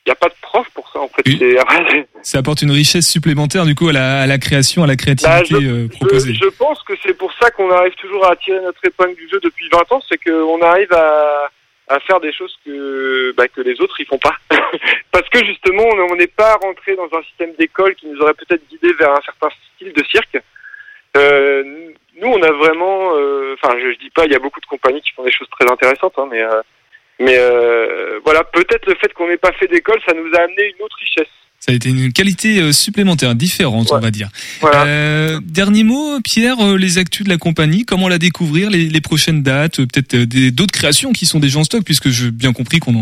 il 0.05 0.11
y 0.11 0.13
a 0.13 0.15
pas 0.15 0.29
de 0.29 0.35
prof 0.41 0.69
pour 0.73 0.89
ça 0.93 1.01
en 1.01 1.09
fait. 1.09 1.23
Oui. 1.27 1.41
Ça 2.23 2.39
apporte 2.39 2.63
une 2.63 2.71
richesse 2.71 3.09
supplémentaire 3.09 3.65
du 3.67 3.75
coup 3.75 3.89
à 3.89 3.93
la, 3.93 4.21
à 4.23 4.27
la 4.27 4.39
création, 4.39 4.83
à 4.85 4.87
la 4.87 4.95
créativité 4.97 5.37
Bah, 5.55 5.61
je- 5.61 5.67
euh, 5.67 5.89
je, 5.93 5.97
proposée. 5.99 6.35
je 6.35 6.49
pense 6.49 6.81
que 6.85 6.93
c'est 7.05 7.15
pour 7.17 7.33
ça 7.41 7.51
qu'on 7.51 7.71
arrive 7.73 7.95
toujours 7.95 8.25
à 8.29 8.37
tirer 8.37 8.61
notre 8.63 8.85
épingle 8.85 9.15
du 9.17 9.29
jeu 9.29 9.41
depuis 9.43 9.69
20 9.69 9.91
ans, 9.93 10.01
c'est 10.09 10.19
qu'on 10.23 10.61
arrive 10.63 10.93
à, 10.93 11.51
à 11.89 12.01
faire 12.01 12.21
des 12.21 12.33
choses 12.33 12.57
que, 12.65 13.33
bah, 13.37 13.49
que 13.49 13.61
les 13.61 13.81
autres 13.81 14.01
ils 14.01 14.07
font 14.07 14.19
pas. 14.19 14.37
Parce 15.13 15.29
que 15.29 15.45
justement, 15.45 15.85
on 15.85 16.17
n'est 16.17 16.27
pas 16.27 16.55
rentré 16.55 16.97
dans 16.97 17.09
un 17.13 17.23
système 17.23 17.55
d'école 17.55 17.95
qui 17.95 18.07
nous 18.07 18.21
aurait 18.21 18.35
peut-être 18.35 18.67
guidé 18.69 18.93
vers 18.95 19.11
un 19.11 19.23
certain 19.23 19.49
style 19.75 19.93
de 19.93 20.05
cirque. 20.05 20.39
Euh, 21.17 21.93
nous, 22.17 22.29
on 22.29 22.43
a 22.43 22.53
vraiment, 22.53 23.17
euh, 23.17 23.55
enfin, 23.55 23.77
je, 23.79 23.93
je 23.93 23.99
dis 23.99 24.11
pas, 24.11 24.25
il 24.25 24.33
y 24.33 24.37
a 24.37 24.41
beaucoup 24.41 24.61
de 24.61 24.67
compagnies 24.67 25.03
qui 25.03 25.13
font 25.13 25.25
des 25.25 25.33
choses 25.33 25.49
très 25.51 25.71
intéressantes, 25.71 26.15
hein, 26.19 26.29
mais, 26.31 26.43
euh, 26.43 26.63
mais 27.19 27.37
euh, 27.39 28.21
voilà, 28.25 28.45
peut-être 28.45 28.87
le 28.87 28.95
fait 28.97 29.13
qu'on 29.13 29.29
n'ait 29.29 29.37
pas 29.37 29.53
fait 29.53 29.69
d'école, 29.69 30.01
ça 30.07 30.15
nous 30.15 30.31
a 30.35 30.43
amené 30.43 30.75
une 30.77 30.85
autre 30.85 30.97
richesse. 30.99 31.33
Ça 31.59 31.73
a 31.73 31.75
été 31.75 31.89
une 31.89 32.13
qualité 32.13 32.61
euh, 32.61 32.73
supplémentaire, 32.73 33.35
différente, 33.35 33.91
on 33.91 33.99
va 33.99 34.11
dire. 34.11 34.29
Voilà. 34.61 34.85
Euh, 34.87 35.41
dernier 35.43 35.83
mot, 35.83 36.21
Pierre, 36.21 36.61
euh, 36.61 36.77
les 36.77 36.99
actus 36.99 37.25
de 37.25 37.31
la 37.31 37.39
compagnie, 37.39 37.85
comment 37.85 38.09
la 38.09 38.19
découvrir, 38.19 38.71
les, 38.71 38.89
les 38.89 39.01
prochaines 39.01 39.43
dates, 39.43 39.81
euh, 39.81 39.87
peut-être 39.87 40.17
d'autres 40.55 40.73
créations 40.73 41.13
qui 41.13 41.27
sont 41.27 41.41
déjà 41.41 41.59
en 41.59 41.65
stock, 41.65 41.83
puisque 41.85 42.11
j'ai 42.11 42.31
bien 42.31 42.53
compris 42.53 42.79
qu'on 42.79 42.95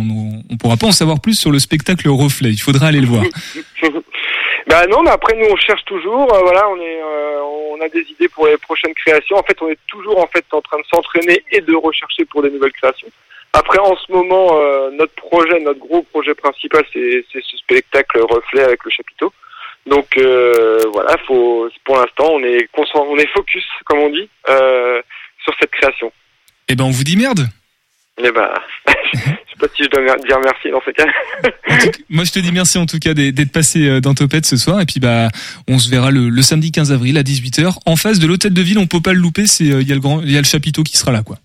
on 0.48 0.56
pourra 0.56 0.76
pas 0.78 0.86
en 0.86 0.92
savoir 0.92 1.20
plus 1.20 1.38
sur 1.38 1.50
le 1.50 1.58
spectacle 1.58 2.08
Reflet. 2.08 2.50
Il 2.52 2.60
faudra 2.60 2.86
aller 2.88 3.00
le 3.00 3.06
voir. 3.06 3.24
Bah 4.66 4.86
non, 4.86 5.02
mais 5.02 5.10
après 5.10 5.36
nous 5.36 5.46
on 5.50 5.56
cherche 5.56 5.84
toujours. 5.84 6.32
euh, 6.34 6.40
voilà, 6.42 6.68
on 6.70 6.76
est, 6.76 7.00
euh, 7.02 7.40
on 7.72 7.84
a 7.84 7.88
des 7.90 8.00
idées 8.10 8.28
pour 8.28 8.46
les 8.46 8.56
prochaines 8.56 8.94
créations. 8.94 9.36
En 9.36 9.42
fait, 9.42 9.56
on 9.60 9.68
est 9.68 9.78
toujours 9.86 10.18
en 10.18 10.26
fait 10.26 10.44
en 10.52 10.62
train 10.62 10.78
de 10.78 10.84
s'entraîner 10.90 11.44
et 11.52 11.60
de 11.60 11.74
rechercher 11.74 12.24
pour 12.24 12.42
des 12.42 12.50
nouvelles 12.50 12.72
créations. 12.72 13.08
Après, 13.54 13.78
en 13.78 13.96
ce 13.96 14.12
moment, 14.12 14.58
euh, 14.58 14.90
notre 14.90 15.14
projet, 15.14 15.60
notre 15.60 15.78
gros 15.78 16.02
projet 16.02 16.34
principal, 16.34 16.84
c'est 16.92 17.24
ce 17.32 17.56
spectacle 17.56 18.20
reflet 18.20 18.62
avec 18.62 18.84
le 18.84 18.90
chapiteau. 18.90 19.32
Donc 19.86 20.16
euh, 20.16 20.80
voilà, 20.92 21.16
faut 21.26 21.68
pour 21.84 21.96
l'instant 21.96 22.30
on 22.32 22.42
est 22.42 22.68
on 22.94 23.18
est 23.18 23.28
focus, 23.28 23.64
comme 23.84 23.98
on 23.98 24.10
dit, 24.10 24.28
euh, 24.48 25.00
sur 25.44 25.54
cette 25.60 25.70
création. 25.70 26.10
Eh 26.68 26.74
ben, 26.74 26.84
on 26.84 26.90
vous 26.90 27.04
dit 27.04 27.16
merde. 27.16 27.46
Et 28.18 28.30
ben, 28.30 28.48
je 28.86 29.18
sais 29.18 29.58
pas 29.58 29.66
si 29.76 29.84
je 29.84 29.88
dois 29.88 30.16
dire 30.16 30.38
merci 30.42 30.70
dans 30.70 30.80
ce 30.84 30.90
cas. 30.90 31.06
Moi, 32.08 32.24
je 32.24 32.32
te 32.32 32.38
dis 32.38 32.52
merci 32.52 32.78
en 32.78 32.86
tout 32.86 32.98
cas 32.98 33.12
d'être 33.12 33.52
passé 33.52 33.88
euh, 33.88 34.00
dans 34.00 34.14
Topette 34.14 34.46
ce 34.46 34.56
soir. 34.56 34.80
Et 34.80 34.86
puis, 34.86 35.00
bah, 35.00 35.28
on 35.68 35.78
se 35.78 35.90
verra 35.90 36.10
le, 36.10 36.28
le 36.28 36.42
samedi 36.42 36.70
15 36.70 36.92
avril 36.92 37.18
à 37.18 37.22
18h 37.22 37.78
en 37.86 37.96
face 37.96 38.20
de 38.20 38.26
l'hôtel 38.26 38.52
de 38.52 38.62
ville. 38.62 38.78
On 38.78 38.86
peut 38.86 39.00
pas 39.00 39.12
le 39.12 39.18
louper. 39.18 39.46
C'est, 39.46 39.70
euh, 39.70 39.82
il 39.82 39.88
y 39.88 39.92
a 39.92 39.94
le 39.94 40.00
grand, 40.00 40.20
il 40.22 40.30
y 40.30 40.36
a 40.36 40.40
le 40.40 40.46
chapiteau 40.46 40.84
qui 40.84 40.96
sera 40.96 41.10
là, 41.10 41.22
quoi. 41.22 41.38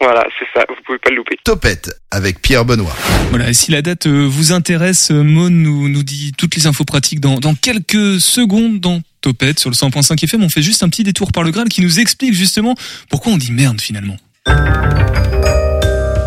Voilà, 0.00 0.26
c'est 0.38 0.46
ça. 0.58 0.64
Vous 0.68 0.76
pouvez 0.86 0.98
pas 0.98 1.10
le 1.10 1.16
louper. 1.16 1.36
Topette 1.44 1.90
avec 2.10 2.40
Pierre 2.40 2.64
Benoît. 2.64 2.94
Voilà, 3.28 3.50
et 3.50 3.54
si 3.54 3.70
la 3.70 3.82
date 3.82 4.06
euh, 4.06 4.26
vous 4.26 4.52
intéresse, 4.52 5.10
euh, 5.10 5.22
Maud 5.22 5.52
nous, 5.52 5.88
nous 5.88 6.02
dit 6.02 6.32
toutes 6.36 6.56
les 6.56 6.66
infos 6.66 6.84
pratiques 6.84 7.20
dans, 7.20 7.38
dans 7.38 7.54
quelques 7.54 8.18
secondes 8.18 8.80
dans 8.80 9.00
Topette 9.20 9.60
sur 9.60 9.68
le 9.68 9.74
100.5 9.74 10.24
FM. 10.24 10.42
On 10.42 10.48
fait 10.48 10.62
juste 10.62 10.82
un 10.82 10.88
petit 10.88 11.02
détour 11.02 11.32
par 11.32 11.42
le 11.42 11.50
Graal 11.50 11.68
qui 11.68 11.82
nous 11.82 12.00
explique 12.00 12.32
justement 12.32 12.74
pourquoi 13.10 13.32
on 13.32 13.36
dit 13.36 13.52
merde 13.52 13.80
finalement. 13.80 14.16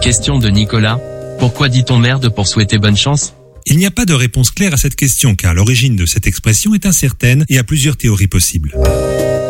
Question 0.01 0.38
de 0.38 0.49
Nicolas. 0.49 0.99
Pourquoi 1.39 1.67
dit-on 1.67 1.97
merde 1.97 2.30
pour 2.34 2.47
souhaiter 2.47 2.78
bonne 2.78 2.97
chance 2.97 3.34
Il 3.66 3.78
n'y 3.78 3.86
a 3.86 3.91
pas 3.91 4.05
de 4.05 4.14
réponse 4.14 4.51
claire 4.51 4.74
à 4.74 4.78
cette 4.78 4.95
question 4.95 5.36
car 5.36 5.53
l'origine 5.53 5.95
de 5.95 6.05
cette 6.05 6.28
expression 6.28 6.74
est 6.76 6.86
incertaine 6.86 7.45
et 7.49 7.57
a 7.57 7.64
plusieurs 7.64 7.97
théories 7.97 8.28
possibles. 8.28 8.74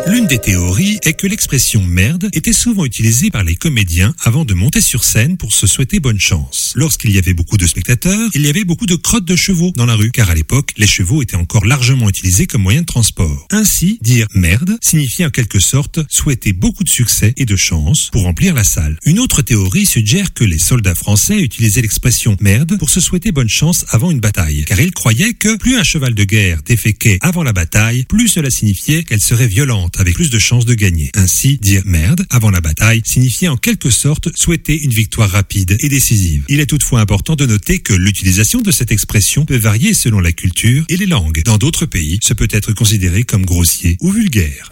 L'une 0.06 0.26
des 0.26 0.38
théories 0.38 0.98
est 1.02 1.14
que 1.14 1.26
l'expression 1.26 1.82
merde 1.82 2.28
était 2.34 2.52
souvent 2.52 2.84
utilisée 2.84 3.30
par 3.30 3.42
les 3.42 3.54
comédiens 3.54 4.14
avant 4.22 4.44
de 4.44 4.52
monter 4.52 4.82
sur 4.82 5.02
scène 5.02 5.38
pour 5.38 5.54
se 5.54 5.66
souhaiter 5.66 5.98
bonne 5.98 6.20
chance. 6.20 6.74
Lorsqu'il 6.76 7.10
y 7.12 7.18
avait 7.18 7.32
beaucoup 7.32 7.56
de 7.56 7.66
spectateurs, 7.66 8.28
il 8.34 8.44
y 8.44 8.50
avait 8.50 8.64
beaucoup 8.64 8.84
de 8.84 8.96
crottes 8.96 9.24
de 9.24 9.34
chevaux 9.34 9.72
dans 9.76 9.86
la 9.86 9.94
rue, 9.94 10.10
car 10.10 10.28
à 10.28 10.34
l'époque, 10.34 10.72
les 10.76 10.86
chevaux 10.86 11.22
étaient 11.22 11.36
encore 11.36 11.64
largement 11.64 12.08
utilisés 12.10 12.46
comme 12.46 12.62
moyen 12.62 12.82
de 12.82 12.86
transport. 12.86 13.46
Ainsi, 13.50 13.98
dire 14.02 14.26
merde 14.34 14.76
signifie 14.82 15.24
en 15.24 15.30
quelque 15.30 15.58
sorte 15.58 16.00
souhaiter 16.10 16.52
beaucoup 16.52 16.84
de 16.84 16.90
succès 16.90 17.32
et 17.38 17.46
de 17.46 17.56
chance 17.56 18.10
pour 18.12 18.24
remplir 18.24 18.52
la 18.52 18.64
salle. 18.64 18.98
Une 19.06 19.18
autre 19.18 19.40
théorie 19.40 19.86
suggère 19.86 20.34
que 20.34 20.44
les 20.44 20.58
soldats 20.58 20.94
français 20.94 21.40
utilisaient 21.40 21.82
l'expression 21.82 22.36
merde 22.40 22.78
pour 22.78 22.90
se 22.90 23.00
souhaiter 23.00 23.32
bonne 23.32 23.48
chance 23.48 23.86
avant 23.88 24.03
une 24.10 24.20
bataille, 24.20 24.64
car 24.64 24.80
ils 24.80 24.92
croyaient 24.92 25.34
que 25.34 25.56
plus 25.56 25.76
un 25.76 25.84
cheval 25.84 26.14
de 26.14 26.24
guerre 26.24 26.60
déféquait 26.64 27.18
avant 27.20 27.42
la 27.42 27.52
bataille, 27.52 28.04
plus 28.08 28.28
cela 28.28 28.50
signifiait 28.50 29.04
qu'elle 29.04 29.20
serait 29.20 29.46
violente 29.46 29.98
avec 29.98 30.14
plus 30.14 30.30
de 30.30 30.38
chances 30.38 30.64
de 30.64 30.74
gagner. 30.74 31.10
Ainsi, 31.14 31.58
dire 31.60 31.82
merde 31.84 32.26
avant 32.30 32.50
la 32.50 32.60
bataille 32.60 33.02
signifiait 33.04 33.48
en 33.48 33.56
quelque 33.56 33.90
sorte 33.90 34.36
souhaiter 34.36 34.82
une 34.82 34.92
victoire 34.92 35.30
rapide 35.30 35.76
et 35.80 35.88
décisive. 35.88 36.44
Il 36.48 36.60
est 36.60 36.66
toutefois 36.66 37.00
important 37.00 37.36
de 37.36 37.46
noter 37.46 37.78
que 37.78 37.92
l'utilisation 37.92 38.60
de 38.60 38.70
cette 38.70 38.92
expression 38.92 39.44
peut 39.44 39.56
varier 39.56 39.94
selon 39.94 40.20
la 40.20 40.32
culture 40.32 40.84
et 40.88 40.96
les 40.96 41.06
langues. 41.06 41.42
Dans 41.44 41.58
d'autres 41.58 41.86
pays, 41.86 42.18
ce 42.22 42.34
peut 42.34 42.48
être 42.50 42.72
considéré 42.72 43.24
comme 43.24 43.44
grossier 43.44 43.96
ou 44.00 44.10
vulgaire. 44.10 44.70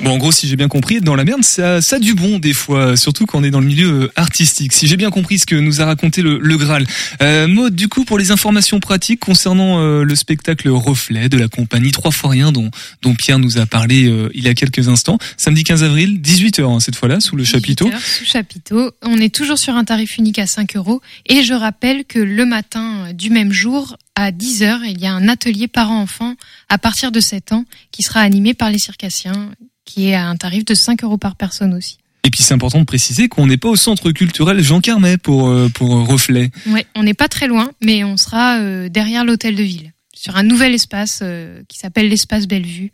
Bon, 0.00 0.10
en 0.10 0.18
gros, 0.18 0.32
si 0.32 0.48
j'ai 0.48 0.56
bien 0.56 0.68
compris, 0.68 1.00
dans 1.00 1.14
la 1.14 1.24
merde, 1.24 1.42
ça, 1.44 1.80
ça 1.80 1.96
a 1.96 1.98
du 1.98 2.14
bon 2.14 2.38
des 2.38 2.52
fois, 2.52 2.96
surtout 2.96 3.26
quand 3.26 3.38
on 3.38 3.44
est 3.44 3.50
dans 3.50 3.60
le 3.60 3.66
milieu 3.66 4.02
euh, 4.02 4.12
artistique. 4.16 4.72
Si 4.72 4.86
j'ai 4.86 4.96
bien 4.96 5.10
compris 5.10 5.38
ce 5.38 5.46
que 5.46 5.54
nous 5.54 5.80
a 5.80 5.86
raconté 5.86 6.20
le, 6.20 6.38
le 6.38 6.56
Graal. 6.56 6.86
Euh, 7.22 7.46
Maud, 7.46 7.74
du 7.74 7.88
coup, 7.88 8.04
pour 8.04 8.18
les 8.18 8.30
informations 8.30 8.80
pratiques 8.80 9.20
concernant 9.20 9.78
euh, 9.78 10.02
le 10.02 10.14
spectacle 10.14 10.68
Reflet 10.68 11.28
de 11.28 11.38
la 11.38 11.48
compagnie 11.48 11.90
Trois 11.90 12.10
fois 12.10 12.30
rien 12.30 12.52
dont, 12.52 12.70
dont 13.02 13.14
Pierre 13.14 13.38
nous 13.38 13.58
a 13.58 13.66
parlé 13.66 14.06
euh, 14.06 14.30
il 14.34 14.44
y 14.44 14.48
a 14.48 14.54
quelques 14.54 14.88
instants, 14.88 15.18
samedi 15.36 15.62
15 15.62 15.84
avril, 15.84 16.20
18h 16.20 16.62
hein, 16.64 16.80
cette 16.80 16.96
fois-là, 16.96 17.20
sous 17.20 17.36
le 17.36 17.44
chapiteau. 17.44 17.90
Sous 17.98 18.24
chapiteau. 18.24 18.90
On 19.02 19.16
est 19.16 19.34
toujours 19.34 19.58
sur 19.58 19.74
un 19.74 19.84
tarif 19.84 20.18
unique 20.18 20.38
à 20.38 20.46
5 20.46 20.76
euros. 20.76 21.00
Et 21.26 21.44
je 21.44 21.54
rappelle 21.54 22.04
que 22.04 22.18
le 22.18 22.44
matin 22.44 23.12
du 23.14 23.30
même 23.30 23.52
jour, 23.52 23.96
à 24.16 24.32
10h, 24.32 24.80
il 24.86 25.00
y 25.00 25.06
a 25.06 25.12
un 25.12 25.28
atelier 25.28 25.66
parents-enfants 25.66 26.34
à 26.68 26.78
partir 26.78 27.10
de 27.10 27.20
7 27.20 27.52
ans 27.52 27.64
qui 27.90 28.02
sera 28.02 28.20
animé 28.20 28.54
par 28.54 28.70
les 28.70 28.78
circassiens 28.78 29.50
qui 29.84 30.08
est 30.08 30.14
à 30.14 30.26
un 30.26 30.36
tarif 30.36 30.64
de 30.64 30.74
5 30.74 31.04
euros 31.04 31.18
par 31.18 31.36
personne 31.36 31.74
aussi. 31.74 31.98
Et 32.24 32.30
puis 32.30 32.42
c'est 32.42 32.54
important 32.54 32.80
de 32.80 32.84
préciser 32.84 33.28
qu'on 33.28 33.46
n'est 33.46 33.58
pas 33.58 33.68
au 33.68 33.76
centre 33.76 34.10
culturel 34.10 34.62
Jean 34.62 34.80
Carmet 34.80 35.18
pour, 35.18 35.48
euh, 35.48 35.68
pour 35.68 35.90
Reflet. 36.06 36.50
Ouais, 36.66 36.86
on 36.94 37.02
n'est 37.02 37.14
pas 37.14 37.28
très 37.28 37.46
loin, 37.46 37.70
mais 37.82 38.02
on 38.02 38.16
sera 38.16 38.58
euh, 38.58 38.88
derrière 38.88 39.24
l'hôtel 39.24 39.54
de 39.54 39.62
ville, 39.62 39.92
sur 40.14 40.36
un 40.36 40.42
nouvel 40.42 40.72
espace 40.72 41.20
euh, 41.22 41.62
qui 41.68 41.78
s'appelle 41.78 42.08
l'espace 42.08 42.46
Bellevue. 42.46 42.92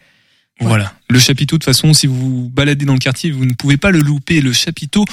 Voilà. 0.61 0.93
Le 1.09 1.19
chapiteau, 1.19 1.57
de 1.57 1.61
toute 1.61 1.65
façon, 1.65 1.95
si 1.95 2.07
vous 2.07 2.15
vous 2.15 2.51
baladez 2.51 2.85
dans 2.85 2.93
le 2.93 2.99
quartier, 2.99 3.31
vous 3.31 3.47
ne 3.47 3.55
pouvez 3.55 3.79
pas 3.79 3.91
le 3.91 4.01
louper. 4.01 4.43
Le 4.43 4.53
chapiteau 4.53 5.07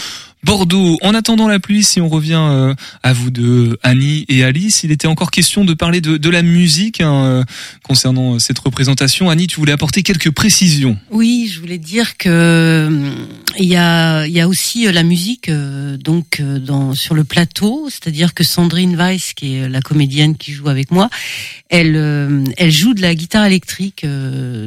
Bordeaux. 0.43 0.97
En 1.01 1.13
attendant 1.13 1.47
la 1.47 1.59
pluie, 1.59 1.83
si 1.83 1.99
on 1.99 2.07
revient 2.07 2.39
euh, 2.39 2.73
à 3.03 3.11
vous 3.11 3.31
deux, 3.31 3.77
Annie 3.83 4.25
et 4.29 4.43
Alice, 4.43 4.83
il 4.83 4.91
était 4.91 5.07
encore 5.07 5.31
question 5.31 5.65
de 5.65 5.73
parler 5.73 5.99
de, 5.99 6.17
de 6.17 6.29
la 6.29 6.41
musique 6.41 7.01
hein, 7.01 7.25
euh, 7.25 7.43
concernant 7.83 8.35
euh, 8.35 8.39
cette 8.39 8.59
représentation. 8.59 9.29
Annie, 9.29 9.47
tu 9.47 9.57
voulais 9.57 9.71
apporter 9.71 10.03
quelques 10.03 10.31
précisions. 10.31 10.97
Oui, 11.11 11.49
je 11.51 11.59
voulais 11.59 11.79
dire 11.79 12.17
que 12.17 12.89
il 13.57 13.65
y 13.65 13.75
a, 13.75 14.27
y 14.27 14.39
a 14.39 14.47
aussi 14.47 14.91
la 14.91 15.03
musique 15.03 15.49
donc 15.49 16.41
dans 16.41 16.93
sur 16.93 17.15
le 17.15 17.23
plateau, 17.23 17.87
c'est-à-dire 17.89 18.35
que 18.35 18.43
Sandrine 18.43 18.95
Weiss, 18.95 19.33
qui 19.33 19.55
est 19.55 19.67
la 19.67 19.81
comédienne 19.81 20.37
qui 20.37 20.53
joue 20.53 20.69
avec 20.69 20.91
moi, 20.91 21.09
elle 21.69 21.95
elle 22.57 22.71
joue 22.71 22.93
de 22.93 23.01
la 23.01 23.15
guitare 23.15 23.45
électrique 23.45 24.05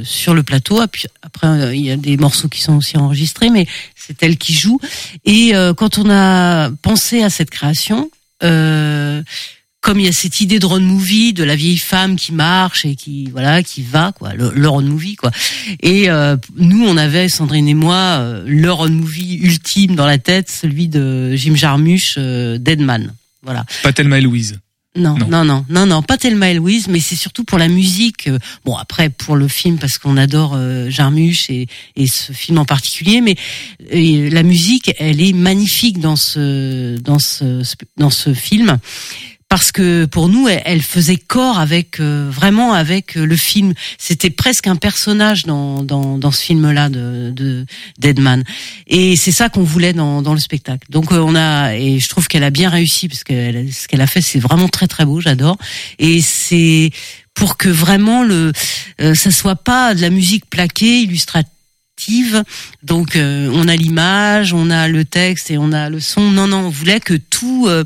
sur 0.02 0.34
le 0.34 0.42
plateau. 0.42 0.80
Après, 0.80 1.76
il 1.76 1.84
y 1.84 1.90
a 1.90 1.96
des 1.96 2.16
morceaux 2.16 2.48
qui 2.48 2.60
sont 2.60 2.76
aussi 2.76 2.96
enregistrés, 2.96 3.50
mais 3.50 3.66
c'est 3.94 4.22
elle 4.22 4.36
qui 4.36 4.54
joue. 4.54 4.80
Et 5.24 5.52
euh, 5.60 5.74
quand 5.74 5.98
on 5.98 6.10
a 6.10 6.70
pensé 6.82 7.22
à 7.22 7.30
cette 7.30 7.50
création, 7.50 8.10
euh, 8.42 9.22
comme 9.80 10.00
il 10.00 10.06
y 10.06 10.08
a 10.08 10.12
cette 10.12 10.40
idée 10.40 10.58
de 10.58 10.66
road 10.66 10.82
movie 10.82 11.32
de 11.32 11.44
la 11.44 11.56
vieille 11.56 11.78
femme 11.78 12.16
qui 12.16 12.32
marche 12.32 12.84
et 12.84 12.94
qui 12.96 13.30
voilà 13.30 13.62
qui 13.62 13.82
va 13.82 14.12
quoi 14.12 14.34
le, 14.34 14.52
le 14.54 14.68
road 14.68 14.84
movie 14.84 15.16
quoi. 15.16 15.30
Et 15.80 16.10
euh, 16.10 16.36
nous 16.56 16.84
on 16.86 16.96
avait 16.96 17.28
Sandrine 17.28 17.68
et 17.68 17.74
moi 17.74 18.22
le 18.46 18.72
road 18.72 18.92
movie 18.92 19.36
ultime 19.36 19.96
dans 19.96 20.06
la 20.06 20.18
tête 20.18 20.50
celui 20.50 20.88
de 20.88 21.34
Jim 21.34 21.54
Jarmusch 21.54 22.18
Deadman 22.18 23.12
voilà. 23.42 23.64
Pas 23.82 23.90
et 23.90 24.20
Louise 24.20 24.58
non, 24.96 25.16
non, 25.28 25.44
non, 25.44 25.64
non, 25.68 25.86
non, 25.86 26.02
pas 26.02 26.18
Thelma 26.18 26.50
et 26.50 26.54
Louise, 26.54 26.88
mais 26.88 26.98
c'est 26.98 27.14
surtout 27.14 27.44
pour 27.44 27.58
la 27.58 27.68
musique. 27.68 28.26
euh, 28.26 28.38
Bon, 28.64 28.76
après 28.76 29.08
pour 29.08 29.36
le 29.36 29.46
film 29.46 29.78
parce 29.78 29.98
qu'on 29.98 30.16
adore 30.16 30.54
euh, 30.56 30.90
Jarmusch 30.90 31.48
et, 31.48 31.68
et 31.94 32.08
ce 32.08 32.32
film 32.32 32.58
en 32.58 32.64
particulier, 32.64 33.20
mais 33.20 33.36
euh, 33.94 34.28
la 34.30 34.42
musique, 34.42 34.92
elle 34.98 35.20
est 35.20 35.32
magnifique 35.32 36.00
dans 36.00 36.16
ce 36.16 36.98
dans 36.98 37.20
ce 37.20 37.62
dans 37.98 38.10
ce 38.10 38.34
film 38.34 38.78
parce 39.50 39.72
que 39.72 40.06
pour 40.06 40.28
nous, 40.28 40.48
elle, 40.48 40.80
faisait 40.80 41.16
corps 41.16 41.58
avec 41.58 41.98
euh, 41.98 42.30
vraiment 42.30 42.72
avec 42.72 43.16
euh, 43.16 43.26
le 43.26 43.36
film. 43.36 43.74
C'était 43.98 44.30
presque 44.30 44.68
un 44.68 44.76
personnage 44.76 45.44
dans 45.44 45.82
dans, 45.82 46.18
dans 46.18 46.30
ce 46.30 46.40
film-là 46.40 46.88
de, 46.88 47.32
de 47.34 47.66
Deadman. 47.98 48.44
Et 48.86 49.16
c'est 49.16 49.32
ça 49.32 49.48
qu'on 49.48 49.64
voulait 49.64 49.92
dans, 49.92 50.22
dans 50.22 50.34
le 50.34 50.40
spectacle. 50.40 50.86
Donc 50.88 51.10
euh, 51.10 51.18
on 51.18 51.34
a 51.34 51.74
et 51.74 51.98
je 51.98 52.08
trouve 52.08 52.28
qu'elle 52.28 52.44
a 52.44 52.50
bien 52.50 52.70
réussi 52.70 53.08
parce 53.08 53.24
que 53.24 53.34
ce 53.72 53.88
qu'elle 53.88 54.00
a 54.00 54.06
fait, 54.06 54.22
c'est 54.22 54.38
vraiment 54.38 54.68
très 54.68 54.86
très 54.86 55.04
beau. 55.04 55.20
J'adore. 55.20 55.58
Et 55.98 56.20
c'est 56.20 56.92
pour 57.34 57.56
que 57.56 57.68
vraiment 57.68 58.22
le 58.22 58.52
euh, 59.00 59.14
ça 59.14 59.32
soit 59.32 59.56
pas 59.56 59.94
de 59.96 60.00
la 60.00 60.10
musique 60.10 60.48
plaquée, 60.48 61.00
illustrative. 61.00 62.44
Donc 62.82 63.16
euh, 63.16 63.50
on 63.52 63.66
a 63.66 63.74
l'image, 63.74 64.52
on 64.52 64.70
a 64.70 64.88
le 64.88 65.04
texte 65.04 65.50
et 65.50 65.58
on 65.58 65.72
a 65.72 65.90
le 65.90 66.00
son. 66.00 66.30
Non 66.30 66.46
non, 66.46 66.66
on 66.66 66.68
voulait 66.70 67.00
que 67.00 67.14
tout 67.14 67.66
euh, 67.68 67.84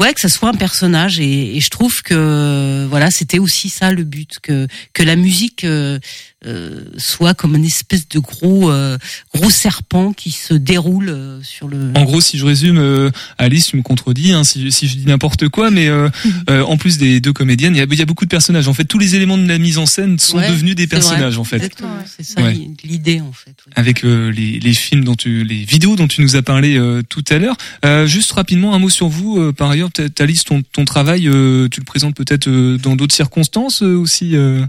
ouais 0.00 0.14
que 0.14 0.20
ça 0.20 0.28
soit 0.28 0.48
un 0.48 0.54
personnage. 0.54 1.20
Et, 1.20 1.60
je 1.60 1.70
trouve 1.70 2.02
que 2.02 2.86
voilà 2.88 3.10
c'était 3.10 3.38
aussi 3.38 3.68
ça 3.68 3.92
le 3.92 4.04
but 4.04 4.38
que 4.42 4.66
que 4.92 5.02
la 5.02 5.16
musique 5.16 5.64
euh, 5.64 5.98
euh, 6.46 6.84
soit 6.96 7.34
comme 7.34 7.54
une 7.54 7.64
espèce 7.66 8.08
de 8.08 8.18
gros 8.18 8.70
euh, 8.70 8.96
gros 9.34 9.50
serpent 9.50 10.12
qui 10.14 10.30
se 10.30 10.54
déroule 10.54 11.10
euh, 11.10 11.42
sur 11.42 11.68
le 11.68 11.92
En 11.96 12.04
gros, 12.04 12.20
si 12.22 12.38
je 12.38 12.46
résume, 12.46 12.78
euh, 12.78 13.10
Alice, 13.36 13.66
tu 13.66 13.76
me 13.76 13.82
contredis 13.82 14.32
hein, 14.32 14.42
si, 14.42 14.72
si 14.72 14.88
je 14.88 14.96
dis 14.96 15.04
n'importe 15.06 15.48
quoi, 15.50 15.70
mais 15.70 15.88
euh, 15.88 16.08
euh, 16.50 16.62
en 16.62 16.76
plus 16.78 16.96
des 16.98 17.20
deux 17.20 17.32
comédiennes, 17.34 17.74
il 17.74 17.78
y, 17.78 17.82
a, 17.82 17.86
il 17.90 17.98
y 17.98 18.02
a 18.02 18.06
beaucoup 18.06 18.24
de 18.24 18.30
personnages. 18.30 18.68
En 18.68 18.74
fait, 18.74 18.84
tous 18.84 18.98
les 18.98 19.16
éléments 19.16 19.36
de 19.36 19.46
la 19.46 19.58
mise 19.58 19.76
en 19.78 19.84
scène 19.86 20.18
sont 20.18 20.38
Ouais, 20.38 20.48
devenus 20.50 20.74
des 20.76 20.86
vrai. 20.86 20.96
personnages, 20.96 21.36
en 21.38 21.44
fait. 21.44 21.56
Exactement, 21.56 21.96
c'est 22.06 22.22
ça 22.24 22.40
Ouais. 22.42 22.58
l'idée 22.84 23.20
en 23.20 23.32
fait 23.32 23.54
Avec 23.76 24.04
euh, 24.04 24.30
les, 24.32 24.58
les 24.60 24.72
films 24.74 25.04
dont 25.04 25.16
tu, 25.16 25.44
les 25.44 25.64
vidéos 25.64 25.96
dont 25.96 26.08
tu 26.08 26.22
nous 26.22 26.36
as 26.36 26.42
parlé 26.42 26.78
euh, 26.78 27.02
tout 27.06 27.24
à 27.28 27.36
l'heure. 27.38 27.56
Euh, 27.84 28.06
juste 28.06 28.32
rapidement 28.32 28.74
un 28.74 28.78
mot 28.78 28.88
sur 28.88 29.08
vous. 29.08 29.38
euh, 29.38 29.52
par 29.52 29.68
ailleurs, 29.70 29.90
peut-être, 29.90 30.20
Alice, 30.22 30.44
ton, 30.44 30.62
ton 30.62 30.86
travail, 30.86 31.28
euh, 31.28 31.68
tu 31.68 31.80
le 31.80 31.84
présentes 31.84 32.14
peut-être 32.16 32.48
euh, 32.48 32.78
dans 32.78 32.96
d'autres 32.96 33.14
circonstances 33.14 33.82
euh, 33.82 33.94
aussi. 33.96 34.36
euh, 34.36 34.64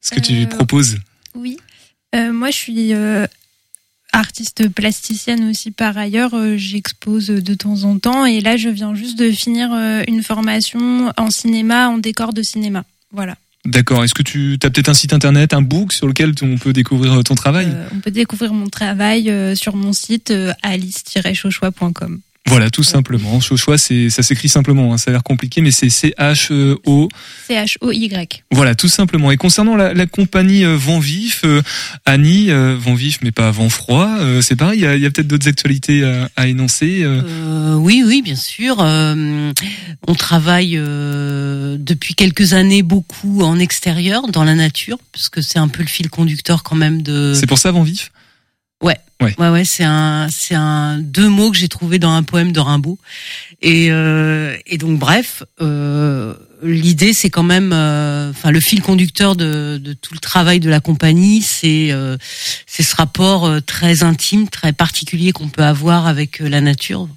ce 0.00 0.14
que 0.14 0.20
tu 0.20 0.42
Euh, 0.42 0.46
proposes? 0.46 0.96
Oui. 1.34 1.58
Euh, 2.14 2.32
moi, 2.32 2.50
je 2.50 2.56
suis 2.56 2.94
euh, 2.94 3.26
artiste 4.12 4.68
plasticienne 4.68 5.48
aussi 5.48 5.70
par 5.70 5.96
ailleurs. 5.96 6.34
Euh, 6.34 6.56
J'expose 6.56 7.28
de 7.28 7.54
temps 7.54 7.84
en 7.84 7.98
temps 7.98 8.26
et 8.26 8.40
là, 8.40 8.56
je 8.56 8.68
viens 8.68 8.94
juste 8.94 9.18
de 9.18 9.30
finir 9.30 9.70
une 10.06 10.22
formation 10.22 11.12
en 11.16 11.30
cinéma, 11.30 11.88
en 11.88 11.98
décor 11.98 12.32
de 12.32 12.42
cinéma. 12.42 12.84
Voilà. 13.12 13.36
D'accord. 13.64 14.04
Est-ce 14.04 14.14
que 14.14 14.22
tu 14.22 14.58
as 14.62 14.70
peut-être 14.70 14.88
un 14.88 14.94
site 14.94 15.12
internet, 15.12 15.52
un 15.52 15.62
book 15.62 15.92
sur 15.92 16.06
lequel 16.06 16.32
on 16.42 16.56
peut 16.56 16.72
découvrir 16.72 17.22
ton 17.24 17.34
travail? 17.34 17.68
On 17.92 18.00
peut 18.00 18.10
découvrir 18.10 18.54
mon 18.54 18.68
travail 18.68 19.32
sur 19.56 19.76
mon 19.76 19.92
site 19.92 20.32
alice-chochois.com. 20.62 22.20
Voilà, 22.48 22.70
tout 22.70 22.82
simplement. 22.82 23.40
Chochois, 23.40 23.78
c'est 23.78 24.10
ça 24.10 24.22
s'écrit 24.22 24.48
simplement. 24.48 24.92
hein, 24.92 24.98
ça 24.98 25.10
a 25.10 25.12
l'air 25.12 25.22
compliqué, 25.22 25.60
mais 25.60 25.70
c'est 25.70 25.90
C 25.90 26.14
H 26.18 26.52
E 26.52 26.78
O. 26.86 27.08
C-H-O-Y. 27.46 28.42
Voilà, 28.50 28.74
tout 28.74 28.88
simplement. 28.88 29.30
Et 29.30 29.36
concernant 29.36 29.76
la, 29.76 29.92
la 29.94 30.06
compagnie 30.06 30.64
euh, 30.64 30.76
Vent 30.76 30.98
Vif, 30.98 31.42
euh, 31.44 31.62
Annie, 32.06 32.50
euh, 32.50 32.76
Vent 32.78 32.94
Vif, 32.94 33.18
mais 33.22 33.32
pas 33.32 33.50
Vent 33.50 33.68
Froid, 33.68 34.08
euh, 34.20 34.40
c'est 34.42 34.56
pareil. 34.56 34.78
Il 34.80 34.82
y 34.82 34.86
a, 34.86 34.96
il 34.96 35.02
y 35.02 35.06
a 35.06 35.10
peut-être 35.10 35.28
d'autres 35.28 35.48
actualités 35.48 36.04
à, 36.04 36.30
à 36.36 36.46
énoncer. 36.46 37.02
euh. 37.02 37.22
Euh, 37.24 37.74
oui, 37.74 38.02
oui, 38.06 38.22
bien 38.22 38.36
sûr. 38.36 38.76
Euh, 38.80 39.52
on 40.06 40.14
travaille 40.14 40.76
euh, 40.76 41.76
depuis 41.78 42.14
quelques 42.14 42.54
années 42.54 42.82
beaucoup 42.82 43.42
en 43.42 43.58
extérieur, 43.58 44.28
dans 44.28 44.44
la 44.44 44.54
nature, 44.54 44.98
parce 45.12 45.28
que 45.28 45.42
c'est 45.42 45.58
un 45.58 45.68
peu 45.68 45.82
le 45.82 45.88
fil 45.88 46.08
conducteur 46.10 46.62
quand 46.62 46.76
même 46.76 47.02
de. 47.02 47.34
C'est 47.34 47.46
pour 47.46 47.58
ça 47.58 47.70
Vent 47.72 47.82
Vif? 47.82 48.10
Ouais. 48.82 48.96
Ouais. 49.20 49.34
Ouais, 49.38 49.48
ouais, 49.48 49.64
c'est 49.64 49.82
un, 49.84 50.28
c'est 50.30 50.54
un 50.54 50.98
deux 50.98 51.28
mots 51.28 51.50
que 51.50 51.56
j'ai 51.56 51.66
trouvé 51.68 51.98
dans 51.98 52.12
un 52.12 52.22
poème 52.22 52.52
de 52.52 52.60
Rimbaud. 52.60 52.98
Et 53.60 53.90
euh, 53.90 54.56
et 54.66 54.78
donc 54.78 55.00
bref, 55.00 55.42
euh, 55.60 56.34
l'idée 56.62 57.12
c'est 57.12 57.28
quand 57.28 57.42
même, 57.42 57.72
euh, 57.72 58.30
enfin 58.30 58.52
le 58.52 58.60
fil 58.60 58.80
conducteur 58.80 59.34
de, 59.34 59.80
de 59.82 59.92
tout 59.94 60.14
le 60.14 60.20
travail 60.20 60.60
de 60.60 60.70
la 60.70 60.78
compagnie, 60.78 61.42
c'est 61.42 61.90
euh, 61.90 62.16
c'est 62.68 62.84
ce 62.84 62.94
rapport 62.94 63.46
euh, 63.46 63.60
très 63.60 64.04
intime, 64.04 64.48
très 64.48 64.72
particulier 64.72 65.32
qu'on 65.32 65.48
peut 65.48 65.64
avoir 65.64 66.06
avec 66.06 66.38
la 66.38 66.60
nature. 66.60 67.08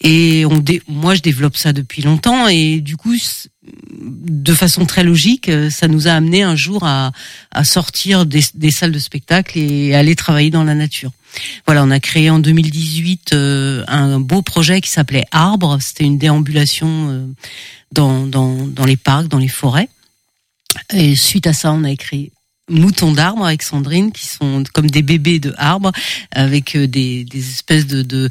Et 0.00 0.46
on 0.46 0.58
dé- 0.58 0.82
moi, 0.86 1.16
je 1.16 1.20
développe 1.22 1.56
ça 1.56 1.72
depuis 1.72 2.02
longtemps 2.02 2.46
et 2.46 2.80
du 2.80 2.96
coup, 2.96 3.16
de 4.00 4.54
façon 4.54 4.86
très 4.86 5.04
logique, 5.04 5.48
euh, 5.48 5.70
ça 5.70 5.88
nous 5.88 6.08
a 6.08 6.12
amené 6.12 6.42
un 6.42 6.56
jour 6.56 6.84
à, 6.84 7.12
sortir 7.64 8.26
des, 8.26 8.70
salles 8.70 8.92
de 8.92 8.98
spectacle 8.98 9.58
et 9.58 9.94
aller 9.94 10.16
travailler 10.16 10.50
dans 10.50 10.64
la 10.64 10.74
nature. 10.74 11.10
Voilà, 11.66 11.84
on 11.84 11.90
a 11.90 12.00
créé 12.00 12.30
en 12.30 12.38
2018 12.38 13.32
euh, 13.32 13.84
un 13.86 14.18
beau 14.18 14.42
projet 14.42 14.80
qui 14.80 14.90
s'appelait 14.90 15.26
Arbre. 15.30 15.78
C'était 15.80 16.04
une 16.04 16.18
déambulation 16.18 17.08
euh, 17.10 17.26
dans, 17.92 18.84
les 18.86 18.96
parcs, 18.96 19.28
dans 19.28 19.38
les 19.38 19.48
forêts. 19.48 19.88
Et 20.92 21.16
suite 21.16 21.46
à 21.46 21.52
ça, 21.52 21.72
on 21.72 21.84
a 21.84 21.90
écrit 21.90 22.32
Moutons 22.68 23.12
d'arbres 23.12 23.44
avec 23.44 23.62
Sandrine, 23.62 24.12
qui 24.12 24.26
sont 24.26 24.62
comme 24.72 24.88
des 24.88 25.02
bébés 25.02 25.40
de 25.40 25.52
arbres, 25.58 25.90
avec 26.30 26.76
des, 26.76 27.26
espèces 27.34 27.86
de, 27.86 28.02
de 28.02 28.30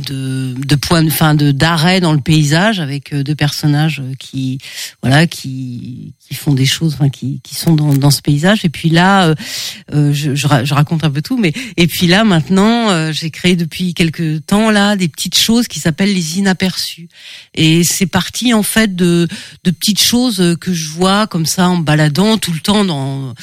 de, 0.00 0.54
de 0.56 0.74
points, 0.76 1.06
enfin 1.06 1.34
de 1.34 1.50
d'arrêt 1.52 2.00
dans 2.00 2.12
le 2.12 2.20
paysage 2.20 2.80
avec 2.80 3.12
euh, 3.12 3.22
deux 3.22 3.34
personnages 3.34 4.00
euh, 4.00 4.12
qui 4.18 4.58
voilà 5.02 5.26
qui 5.26 6.14
qui 6.20 6.34
font 6.34 6.52
des 6.54 6.66
choses, 6.66 6.94
enfin 6.94 7.08
qui 7.08 7.40
qui 7.42 7.54
sont 7.54 7.74
dans 7.74 7.94
dans 7.94 8.10
ce 8.10 8.22
paysage. 8.22 8.64
Et 8.64 8.68
puis 8.68 8.90
là, 8.90 9.26
euh, 9.28 9.34
euh, 9.92 10.12
je, 10.12 10.34
je, 10.34 10.46
ra- 10.46 10.64
je 10.64 10.74
raconte 10.74 11.04
un 11.04 11.10
peu 11.10 11.22
tout, 11.22 11.36
mais 11.36 11.52
et 11.76 11.86
puis 11.86 12.06
là 12.06 12.24
maintenant, 12.24 12.90
euh, 12.90 13.12
j'ai 13.12 13.30
créé 13.30 13.56
depuis 13.56 13.94
quelques 13.94 14.44
temps 14.46 14.70
là 14.70 14.96
des 14.96 15.08
petites 15.08 15.38
choses 15.38 15.68
qui 15.68 15.80
s'appellent 15.80 16.14
les 16.14 16.38
inaperçus. 16.38 17.08
Et 17.54 17.82
c'est 17.84 18.06
parti 18.06 18.54
en 18.54 18.62
fait 18.62 18.94
de 18.96 19.28
de 19.64 19.70
petites 19.70 20.02
choses 20.02 20.56
que 20.60 20.72
je 20.72 20.88
vois 20.88 21.26
comme 21.26 21.46
ça 21.46 21.68
en 21.68 21.78
baladant 21.78 22.38
tout 22.38 22.52
le 22.52 22.60
temps 22.60 22.84
dans 22.84 23.34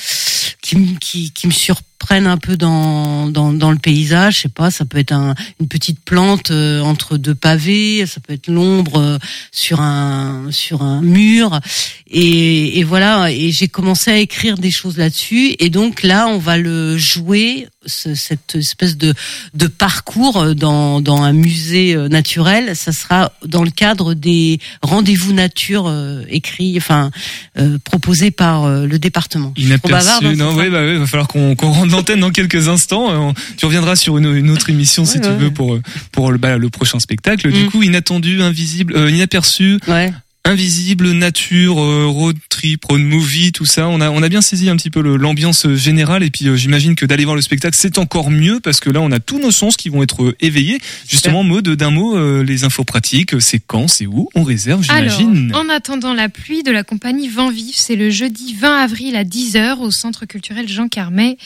qui 0.62 0.98
qui 1.00 1.32
qui 1.32 1.48
me 1.48 1.52
surprennent 1.52 1.84
un 2.12 2.38
peu 2.38 2.58
dans 2.58 3.28
dans 3.28 3.54
dans 3.54 3.72
le 3.72 3.78
paysage. 3.78 4.36
Je 4.36 4.42
sais 4.42 4.50
pas, 4.50 4.70
ça 4.72 4.86
peut 4.86 4.98
être 5.00 5.12
un, 5.14 5.34
une 5.60 5.68
petite 5.68 6.00
plante 6.02 6.52
euh, 6.52 6.82
entre 6.82 7.18
deux 7.18 7.36
pavés, 7.36 8.06
ça 8.06 8.20
peut 8.20 8.34
être 8.34 8.48
l'ombre 8.48 9.00
euh, 9.00 9.18
sur 9.52 9.82
un 9.82 10.48
sur 10.52 10.82
un 10.84 11.02
mur. 11.02 11.60
Et, 12.08 12.80
et 12.80 12.84
voilà. 12.84 13.32
Et 13.32 13.52
j'ai 13.52 13.68
commencé 13.68 14.12
à 14.12 14.18
écrire 14.18 14.58
des 14.58 14.72
choses 14.72 14.98
là-dessus. 14.98 15.56
Et 15.60 15.70
donc 15.70 16.04
là, 16.04 16.28
on 16.28 16.38
va 16.38 16.58
le 16.58 16.98
jouer 16.98 17.68
ce- 17.86 18.14
cette 18.16 18.56
espèce 18.56 18.98
de 18.98 19.14
de 19.54 19.68
parcours 19.68 20.54
dans 20.56 21.02
dans 21.02 21.22
un 21.24 21.34
musée 21.34 21.96
euh, 21.96 22.08
naturel. 22.10 22.76
Ça 22.76 22.92
sera 22.92 23.32
dans 23.46 23.64
le 23.64 23.72
cadre 23.72 24.14
des 24.14 24.60
rendez-vous 24.82 25.34
nature 25.34 25.86
euh, 25.88 26.24
écrits, 26.30 26.76
enfin 26.78 27.10
euh, 27.58 27.78
proposés 27.84 28.32
par 28.32 28.66
euh, 28.66 28.86
le 28.86 29.00
département. 29.00 29.54
Inaperçu. 29.58 29.90
hein, 30.28 30.36
Non, 30.36 30.56
oui, 30.56 30.70
bah 30.70 30.84
oui, 30.86 30.98
va 30.98 31.08
falloir 31.08 31.28
qu'on 31.28 31.56
qu'on 31.56 31.72
rende 31.72 31.93
l'antenne 31.94 32.20
dans 32.20 32.32
quelques 32.32 32.68
instants. 32.68 33.30
Euh, 33.30 33.32
Tu 33.58 33.66
reviendras 33.66 33.96
sur 33.96 34.18
une, 34.18 34.36
une 34.36 34.50
autre 34.50 34.70
émission 34.70 35.06
si 35.06 35.18
Ouais, 35.18 35.22
tu 35.24 35.30
ouais. 35.30 35.36
veux 35.38 35.52
pour 35.52 35.80
pour 36.12 36.32
le, 36.32 36.38
bah, 36.38 36.58
le 36.58 36.70
prochain 36.70 37.00
spectacle. 37.00 37.52
Du 37.52 37.64
Mm. 37.66 37.70
coup, 37.72 37.84
inattendu, 37.84 38.42
invisible, 38.42 38.94
euh, 38.96 39.10
inaperçu. 39.10 39.80
Ouais. 39.88 40.12
Invisible, 40.46 41.12
nature, 41.12 41.80
euh, 41.80 42.06
road 42.06 42.36
trip, 42.50 42.84
road 42.84 43.00
movie, 43.00 43.54
tout 43.54 43.66
ça. 43.66 43.88
On 43.88 44.02
a, 44.02 44.10
on 44.10 44.22
a 44.22 44.28
bien 44.28 44.42
saisi 44.42 44.70
un 44.70 44.76
petit 44.76 44.90
peu 44.90 45.00
l'ambiance 45.16 45.66
euh, 45.66 45.76
générale 45.76 46.22
et 46.22 46.30
puis 46.30 46.50
euh, 46.50 46.58
j'imagine 46.58 46.96
que 46.96 47.06
d'aller 47.06 47.24
voir 47.24 47.38
le 47.38 47.42
spectacle 47.42 47.78
c'est 47.80 47.98
encore 47.98 48.30
mieux 48.30 48.60
parce 48.60 48.82
que 48.82 48.90
là 48.90 49.00
on 49.00 49.12
a 49.14 49.22
tous 49.22 49.40
nos 49.40 49.52
sens 49.52 49.78
qui 49.78 49.88
vont 49.88 50.04
être 50.04 50.36
éveillés. 50.42 50.80
Justement, 51.08 51.44
mot 51.44 51.62
de 51.62 51.76
d'un 51.76 51.92
mot, 51.92 52.18
euh, 52.18 52.44
les 52.44 52.66
infos 52.66 52.84
pratiques, 52.84 53.40
c'est 53.42 53.60
quand, 53.66 53.88
c'est 53.88 54.06
où, 54.06 54.28
on 54.36 54.44
réserve, 54.44 54.86
Alors, 54.90 55.18
j'imagine. 55.18 55.56
en 55.56 55.70
attendant 55.70 56.14
la 56.14 56.28
pluie 56.28 56.62
de 56.64 56.72
la 56.72 56.84
compagnie 56.84 57.30
Vent 57.30 57.50
Vif, 57.50 57.76
c'est 57.78 57.96
le 57.96 58.10
jeudi 58.10 58.54
20 58.54 58.84
avril 58.84 59.16
à 59.16 59.24
10h 59.24 59.80
au 59.80 59.92
Centre 59.92 60.26
culturel 60.26 60.68
Jean 60.68 60.90
Carmet. 60.90 61.38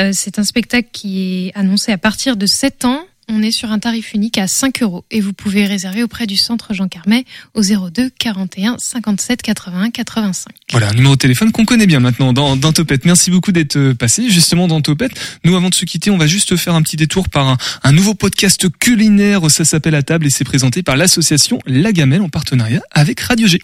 Euh, 0.00 0.12
c'est 0.14 0.38
un 0.38 0.44
spectacle 0.44 0.88
qui 0.92 1.20
est 1.48 1.52
annoncé 1.54 1.92
à 1.92 1.98
partir 1.98 2.36
de 2.36 2.46
7 2.46 2.86
ans. 2.86 3.04
On 3.28 3.42
est 3.42 3.50
sur 3.50 3.72
un 3.72 3.80
tarif 3.80 4.14
unique 4.14 4.38
à 4.38 4.46
5 4.46 4.82
euros 4.82 5.04
et 5.10 5.20
vous 5.20 5.32
pouvez 5.32 5.66
réserver 5.66 6.04
auprès 6.04 6.28
du 6.28 6.36
Centre 6.36 6.74
Jean 6.74 6.86
Carmet 6.86 7.24
au 7.54 7.62
02 7.62 8.08
41 8.10 8.76
57 8.78 9.42
81 9.42 9.90
85. 9.90 10.52
Voilà, 10.70 10.90
un 10.90 10.92
numéro 10.92 11.16
de 11.16 11.18
téléphone 11.18 11.50
qu'on 11.50 11.64
connaît 11.64 11.88
bien 11.88 11.98
maintenant 11.98 12.32
dans, 12.32 12.54
dans 12.56 12.72
Topette. 12.72 13.04
Merci 13.04 13.32
beaucoup 13.32 13.50
d'être 13.50 13.76
euh, 13.76 13.94
passé 13.94 14.30
justement 14.30 14.68
dans 14.68 14.80
Topette. 14.80 15.10
Nous, 15.44 15.56
avant 15.56 15.70
de 15.70 15.74
se 15.74 15.84
quitter, 15.84 16.10
on 16.12 16.18
va 16.18 16.28
juste 16.28 16.56
faire 16.56 16.76
un 16.76 16.82
petit 16.82 16.96
détour 16.96 17.28
par 17.28 17.48
un, 17.48 17.56
un 17.82 17.90
nouveau 17.90 18.14
podcast 18.14 18.68
culinaire. 18.78 19.50
Ça 19.50 19.64
s'appelle 19.64 19.96
À 19.96 20.04
table 20.04 20.26
et 20.26 20.30
c'est 20.30 20.44
présenté 20.44 20.84
par 20.84 20.96
l'association 20.96 21.58
La 21.66 21.90
Gamelle 21.90 22.22
en 22.22 22.28
partenariat 22.28 22.82
avec 22.92 23.18
Radio 23.18 23.48
G. 23.48 23.58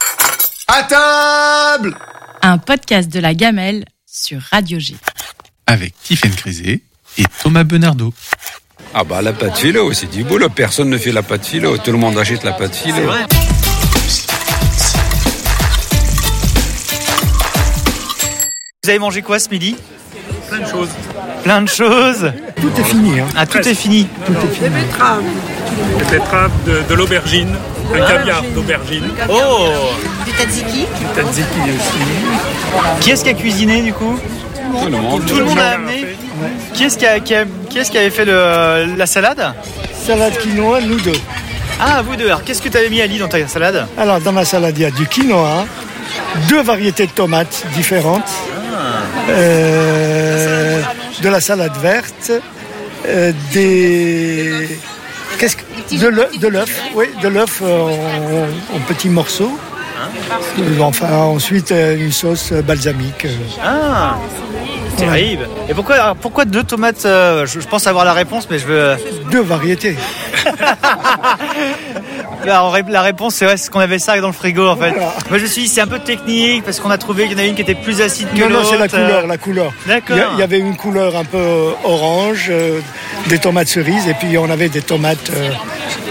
À 0.67 0.83
table 0.83 1.97
Un 2.43 2.59
podcast 2.59 3.09
de 3.13 3.21
la 3.21 3.33
gamelle 3.35 3.85
sur 4.07 4.41
Radio 4.41 4.81
G. 4.81 4.97
Avec 5.69 5.95
Tiffaine 6.03 6.35
Crisé 6.35 6.83
et 7.17 7.25
Thomas 7.43 7.63
Benardo. 7.63 8.13
Ah 8.95 9.05
bah 9.05 9.23
la 9.23 9.33
pâte 9.33 9.57
philo, 9.57 9.93
c'est 9.93 10.11
du 10.11 10.23
boulot. 10.23 10.49
Personne 10.51 10.91
ne 10.91 10.99
fait 10.99 11.13
la 11.13 11.23
pâte 11.23 11.47
philo. 11.47 11.79
Tout 11.79 11.93
le 11.93 11.99
monde 11.99 12.19
achète 12.19 12.45
la 12.45 12.53
pâte 12.53 12.75
philo. 12.77 13.11
Vous 18.85 18.91
avez 18.91 18.99
mangé 18.99 19.23
quoi 19.23 19.39
ce 19.39 19.49
midi? 19.49 19.77
Plein 20.49 20.59
de 20.61 20.67
choses. 20.67 20.89
Plein 21.45 21.63
de 21.63 21.69
choses 21.69 22.33
Tout 22.61 22.71
est 22.79 22.85
fini. 22.85 23.21
Hein. 23.21 23.27
Ah, 23.37 23.47
tout 23.47 23.59
est 23.67 23.75
fini. 23.75 24.07
Tout 24.27 24.33
est 24.33 24.55
fini. 24.55 24.69
Des 25.99 26.05
betteraves, 26.05 26.51
de, 26.67 26.83
de 26.89 26.95
l'aubergine, 26.95 27.55
un 27.95 28.07
caviar 28.07 28.43
d'aubergine. 28.55 29.05
Oh 29.31 29.69
Du 30.27 30.33
tzatziki. 30.33 30.81
Du 30.81 31.15
tzatziki 31.15 31.61
aussi. 31.61 33.01
Qui 33.01 33.11
est-ce 33.13 33.25
qui 33.25 33.31
a 33.31 33.35
cuisiné 33.35 33.83
du 33.83 33.93
coup? 33.95 34.19
Tout 34.81 34.89
le 34.91 34.97
monde. 34.99 35.27
Tout 35.27 35.37
le 35.37 35.45
monde 35.45 35.59
a 35.59 35.71
amené 35.71 36.07
Qui 36.75 36.85
est-ce 36.85 36.99
qui, 36.99 37.07
a- 37.07 37.21
qui 37.21 37.35
a- 37.35 37.45
qui 37.71 37.79
est-ce 37.79 37.91
qui 37.91 37.99
avait 37.99 38.11
fait 38.11 38.25
le- 38.25 38.95
la 38.97 39.07
salade 39.07 39.53
Salade 40.07 40.37
quinoa, 40.39 40.81
nous 40.81 41.01
deux. 41.01 41.13
Ah, 41.81 42.03
vous 42.03 42.17
deux. 42.17 42.27
Alors, 42.27 42.43
qu'est-ce 42.45 42.61
que 42.63 42.69
tu 42.69 42.77
avais 42.77 42.89
mis 42.91 43.01
Ali 43.01 43.19
dans 43.19 43.29
ta 43.29 43.47
salade 43.49 43.87
Alors, 43.99 44.21
dans 44.21 44.33
ma 44.33 44.45
salade, 44.45 44.75
il 44.77 44.83
y 44.83 44.85
a 44.85 44.91
du 44.91 45.07
quinoa, 45.07 45.65
deux 46.49 46.63
variétés 46.63 47.07
de 47.07 47.13
tomates 47.13 47.65
différentes, 47.75 48.31
euh, 49.29 50.81
de 51.23 51.29
la 51.29 51.41
salade 51.41 51.77
verte, 51.81 52.33
euh, 53.07 53.33
des. 53.53 54.79
Qu'est-ce 55.39 55.57
que. 55.57 55.63
De 55.93 56.09
l'œuf, 56.09 56.39
de 56.39 56.49
l'œuf, 56.49 56.81
oui, 56.95 57.07
de 57.21 57.29
l'œuf 57.29 57.61
en, 57.63 57.91
en 58.77 58.79
petits 58.89 59.11
morceaux. 59.11 59.59
Enfin, 60.81 61.11
ensuite, 61.13 61.71
euh, 61.73 61.97
une 61.97 62.13
sauce 62.13 62.53
balsamique. 62.53 63.27
Ah 63.63 64.17
Terrible. 64.97 65.49
Et 65.69 65.75
pourquoi, 65.75 65.97
alors, 65.97 66.17
pourquoi 66.17 66.45
deux 66.45 66.63
tomates 66.63 67.05
euh, 67.07 67.45
je, 67.47 67.61
je 67.61 67.67
pense 67.67 67.87
avoir 67.87 68.05
la 68.05 68.13
réponse, 68.13 68.47
mais 68.51 68.59
je 68.59 68.67
veux. 68.67 68.97
Deux 69.31 69.41
variétés. 69.43 69.97
La, 72.45 72.69
la 72.89 73.03
réponse, 73.03 73.37
c'est 73.37 73.47
ouais, 73.47 73.57
c'est 73.57 73.71
qu'on 73.71 73.79
avait 73.79 74.01
ça 74.01 74.21
dans 74.21 74.27
le 74.27 74.33
frigo 74.33 74.67
en 74.67 74.75
fait. 74.77 74.91
Moi 75.31 75.39
je 75.39 75.43
me 75.43 75.47
suis 75.47 75.63
dit, 75.63 75.69
c'est 75.69 75.81
un 75.81 75.87
peu 75.87 76.01
technique 76.01 76.65
parce 76.65 76.81
qu'on 76.81 76.91
a 76.91 76.99
trouvé 76.99 77.25
qu'il 77.29 77.33
y 77.35 77.37
en 77.37 77.39
avait 77.39 77.49
une 77.49 77.55
qui 77.55 77.63
était 77.63 77.77
plus 77.77 78.01
acide 78.01 78.27
que 78.35 78.41
Non, 78.41 78.49
non, 78.49 78.57
l'autre. 78.57 78.71
c'est 78.71 78.79
la 78.79 78.89
couleur, 78.89 79.23
euh. 79.23 79.27
la 79.29 79.39
couleur. 79.39 79.73
D'accord. 79.87 80.17
Il 80.33 80.39
y 80.39 80.41
a- 80.41 80.45
avait 80.45 80.59
une 80.59 80.77
couleur 80.77 81.17
un 81.17 81.25
peu 81.25 81.37
euh, 81.39 81.71
orange, 81.85 82.49
euh, 82.51 82.81
des 83.29 83.39
tomates 83.39 83.69
cerises, 83.69 84.09
et 84.09 84.15
puis 84.15 84.37
on 84.39 84.51
avait 84.51 84.69
des 84.69 84.83
tomates 84.83 85.31
euh, 85.37 85.51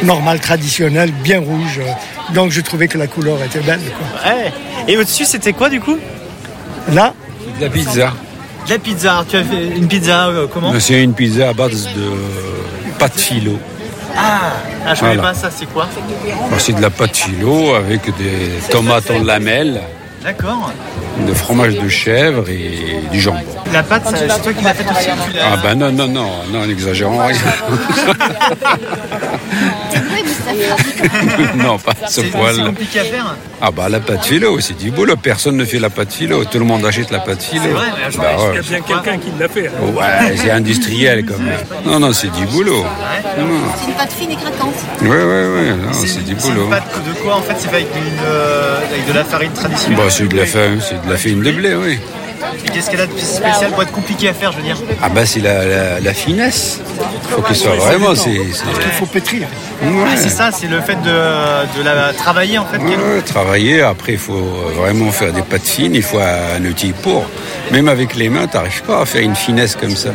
normales, 0.03 0.39
traditionnelles, 0.39 1.11
bien 1.11 1.39
rouges. 1.41 1.79
euh. 1.79 2.34
Donc 2.34 2.51
je 2.51 2.61
trouvais 2.61 2.88
que 2.88 2.97
la 2.97 3.07
couleur 3.07 3.43
était 3.43 3.59
belle. 3.59 3.82
Quoi. 3.97 4.32
Ouais. 4.32 4.53
Et 4.88 4.95
au-dessus, 4.97 5.25
c'était 5.25 5.51
quoi 5.51 5.67
du 5.67 5.82
coup? 5.82 5.97
Là? 6.93 7.13
De 7.59 7.65
la 7.65 7.69
pizza. 7.69 8.13
De 8.66 8.70
la 8.72 8.80
pizza. 8.80 9.26
Tu 9.30 9.38
as 9.38 9.43
fait 9.43 9.68
une 9.76 9.88
pizza 9.88 10.28
euh, 10.28 10.47
comment 10.51 10.72
C'est 10.80 11.01
une 11.03 11.14
pizza 11.14 11.49
à 11.49 11.53
base 11.53 11.88
de 11.95 12.91
pâte 12.99 13.20
philo. 13.20 13.57
Ah, 14.16 14.53
ah, 14.86 14.93
je 14.93 14.99
connais 14.99 15.16
Voilà. 15.16 15.30
pas 15.30 15.34
ça, 15.34 15.49
c'est 15.49 15.66
quoi 15.68 15.88
Bah, 16.51 16.57
C'est 16.59 16.74
de 16.74 16.82
la 16.82 16.89
pâte 16.89 17.16
philo 17.18 17.74
avec 17.76 18.05
des 18.18 18.59
tomates 18.70 19.09
en 19.09 19.24
lamelles, 19.24 19.82
D'accord. 20.24 20.72
de 21.28 21.34
fromage 21.34 21.76
de 21.76 21.89
chèvre 21.89 22.47
et 22.49 22.99
du 23.11 23.19
jambon. 23.19 23.39
La 23.74 23.84
pâte, 23.84 24.03
c'est 24.15 24.28
toi 24.28 24.53
qui 24.53 24.63
l'as 24.63 24.74
faite 24.74 24.88
aussi 24.91 25.09
Ah 25.41 25.57
ben 25.63 25.76
non, 25.76 25.91
non, 25.91 26.07
non, 26.07 26.30
non, 26.51 26.65
n'exagérons 26.67 27.26
rien. 27.26 27.38
non, 31.55 31.78
pas 31.80 31.93
ce 32.07 32.22
poil. 32.22 32.55
c'est 32.55 32.63
compliqué 32.63 32.99
à 32.99 33.03
faire. 33.03 33.36
Ah 33.61 33.72
bah 33.72 33.89
la 33.89 33.99
pâte 33.99 34.26
philo, 34.26 34.59
c'est 34.59 34.78
du 34.78 34.91
boulot. 34.91 35.15
Personne 35.15 35.55
ne 35.57 35.65
fait 35.65 35.80
la 35.80 35.89
pâte 35.89 36.13
philo. 36.13 36.43
Tout 36.45 36.59
le 36.59 36.65
monde 36.65 36.86
achète 36.86 37.09
la 37.11 37.19
pâte 37.19 37.41
philo. 37.43 37.63
C'est 37.63 37.69
vrai, 37.72 37.88
mais 37.97 38.11
je 38.11 38.17
Bah 38.17 38.26
qu'il 38.36 38.55
y 38.55 38.57
a 38.57 38.61
bien 38.61 38.82
quelqu'un 38.82 39.17
qui 39.19 39.32
l'a 39.39 39.47
fait. 39.47 39.67
hein. 39.67 39.72
Ouais, 39.95 40.36
c'est 40.38 40.51
industriel 40.51 41.26
quand 41.26 41.38
même. 41.39 41.57
Non, 41.86 41.99
non, 41.99 42.13
c'est 42.13 42.32
du 42.32 42.45
boulot. 42.47 42.86
C'est 43.36 43.41
une 43.91 43.95
pâte 43.95 44.11
fine 44.13 44.32
et 44.32 44.36
craquante. 44.36 44.76
Ouais, 45.01 45.09
ouais, 45.09 45.15
ouais, 45.15 45.76
c'est 45.93 46.24
du 46.24 46.36
C'est 46.38 46.47
une 46.49 46.53
boulot. 46.55 46.67
pâte 46.69 46.84
de 47.07 47.13
quoi 47.22 47.36
en 47.38 47.41
fait 47.41 47.55
C'est 47.57 47.69
fait 47.69 47.76
avec, 47.78 47.88
une, 47.95 48.19
euh, 48.26 48.78
avec 48.89 49.07
de 49.07 49.13
la 49.13 49.24
farine 49.24 49.51
traditionnelle 49.53 49.97
Bah, 49.97 50.09
c'est 50.12 50.28
de 50.28 50.38
la 50.38 50.45
farine, 50.45 50.80
c'est 50.82 51.03
de 51.05 51.09
la 51.09 51.18
farine 51.18 51.41
de 51.41 51.51
blé, 51.51 51.76
oui. 51.76 51.97
Et 52.66 52.70
qu'est-ce 52.70 52.89
qu'elle 52.91 53.01
a 53.01 53.07
de 53.07 53.18
spécial 53.18 53.72
pour 53.72 53.84
être 53.84 53.91
compliqué 53.91 54.28
à 54.30 54.34
faire, 54.34 54.51
je 54.51 54.57
veux 54.57 54.64
dire 54.64 54.78
Ah 55.01 55.09
bah 55.09 55.26
c'est 55.26 55.39
la, 55.39 55.66
la, 55.66 55.99
la 55.99 56.14
finesse. 56.14 56.80
Faut 57.30 57.41
que 57.41 57.53
ce 57.53 57.64
soit 57.64 57.76
vraiment, 57.76 58.14
c'est... 58.16 58.36
Parce 58.36 58.80
qu'il 58.80 58.91
faut 58.91 59.05
pétrir. 59.05 59.47
Ah, 59.84 59.88
c'est 60.18 60.30
ça, 60.30 60.51
c'est 60.51 60.68
le 60.68 60.82
fait 60.82 60.99
de, 61.01 61.78
de 61.80 61.84
la 61.84 62.14
travailler 62.14 62.57
en 62.57 62.66
fait. 62.66 62.78
Ouais, 62.80 63.22
travailler, 63.26 63.82
après 63.82 64.14
il 64.14 64.18
faut 64.20 64.43
vraiment 64.76 65.12
faire 65.12 65.32
des 65.34 65.41
pâtes 65.43 65.68
fines, 65.68 65.95
il 65.95 66.03
faut 66.03 66.20
un 66.20 66.64
outil 66.66 66.93
pour. 66.93 67.26
Même 67.72 67.88
avec 67.88 68.16
les 68.16 68.30
mains, 68.30 68.47
t'arrives 68.47 68.84
pas 68.84 69.01
à 69.01 69.05
faire 69.05 69.22
une 69.22 69.36
finesse 69.36 69.76
comme 69.76 69.95
ça. 69.95 70.09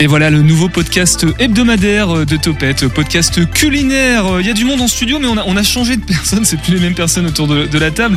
Et 0.00 0.06
voilà 0.06 0.30
le 0.30 0.42
nouveau 0.42 0.68
podcast 0.68 1.26
hebdomadaire 1.40 2.24
de 2.24 2.36
Topette, 2.36 2.86
podcast 2.86 3.50
culinaire. 3.50 4.24
Il 4.38 4.46
y 4.46 4.50
a 4.50 4.52
du 4.52 4.64
monde 4.64 4.80
en 4.80 4.86
studio, 4.86 5.18
mais 5.18 5.26
on 5.26 5.36
a, 5.36 5.42
on 5.44 5.56
a 5.56 5.62
changé 5.64 5.96
de 5.96 6.04
personne, 6.04 6.44
c'est 6.44 6.56
plus 6.60 6.74
les 6.74 6.78
mêmes 6.80 6.94
personnes 6.94 7.26
autour 7.26 7.48
de, 7.48 7.66
de 7.66 7.78
la 7.80 7.90
table. 7.90 8.16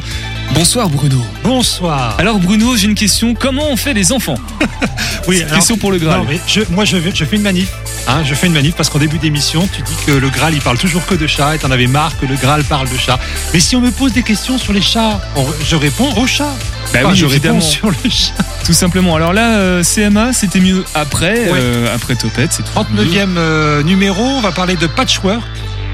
Bonsoir 0.53 0.89
Bruno. 0.89 1.17
Bonsoir. 1.43 2.15
Alors 2.19 2.37
Bruno, 2.37 2.75
j'ai 2.75 2.85
une 2.87 2.93
question. 2.93 3.33
Comment 3.33 3.67
on 3.71 3.77
fait 3.77 3.93
les 3.93 4.11
enfants? 4.11 4.35
Oui, 5.27 5.43
question 5.53 5.77
pour 5.77 5.91
le 5.91 5.99
Graal. 5.99 6.21
non, 6.21 6.25
mais 6.27 6.39
je- 6.47 6.61
moi, 6.71 6.83
je, 6.83 6.97
fais 6.97 7.35
une 7.35 7.43
manif. 7.43 7.69
Hein, 8.07 8.23
je 8.25 8.33
fais 8.33 8.47
une 8.47 8.53
manif 8.53 8.73
parce 8.75 8.89
qu'en 8.89 8.97
début 8.97 9.19
d'émission, 9.19 9.69
tu 9.71 9.83
dis 9.83 9.93
que 10.05 10.11
le 10.11 10.29
Graal, 10.29 10.55
il 10.55 10.61
parle 10.61 10.79
toujours 10.79 11.05
que 11.05 11.13
de 11.13 11.27
chats 11.27 11.53
et 11.55 11.59
t'en 11.59 11.69
avais 11.69 11.85
marre 11.85 12.17
que 12.19 12.25
le 12.25 12.35
Graal 12.35 12.63
parle 12.63 12.89
de 12.89 12.97
chats. 12.97 13.19
Mais 13.53 13.59
si 13.59 13.75
on 13.75 13.81
me 13.81 13.91
pose 13.91 14.13
des 14.13 14.23
questions 14.23 14.57
sur 14.57 14.73
les 14.73 14.81
chats, 14.81 15.21
on- 15.35 15.45
je 15.63 15.75
réponds 15.75 16.11
aux 16.17 16.25
chats. 16.25 16.55
Bah 16.93 16.99
Enfin, 17.03 17.09
oui, 17.11 17.15
je 17.15 17.25
évidemment. 17.25 17.55
réponds 17.59 17.65
sur 17.67 17.89
le 17.89 17.95
chat. 18.09 18.33
Tout 18.65 18.73
simplement. 18.73 19.15
Alors 19.15 19.33
là, 19.33 19.57
euh, 19.57 19.83
CMA, 19.83 20.33
c'était 20.33 20.59
mieux 20.59 20.83
après, 20.93 21.49
Ouais. 21.49 21.59
euh, 21.61 21.95
après 21.95 22.15
Topette. 22.15 22.51
C'est 22.51 22.63
39e 22.65 23.37
euh, 23.37 23.81
numéro, 23.83 24.21
on 24.23 24.41
va 24.41 24.51
parler 24.51 24.75
de 24.75 24.87
patchwork. 24.87 25.41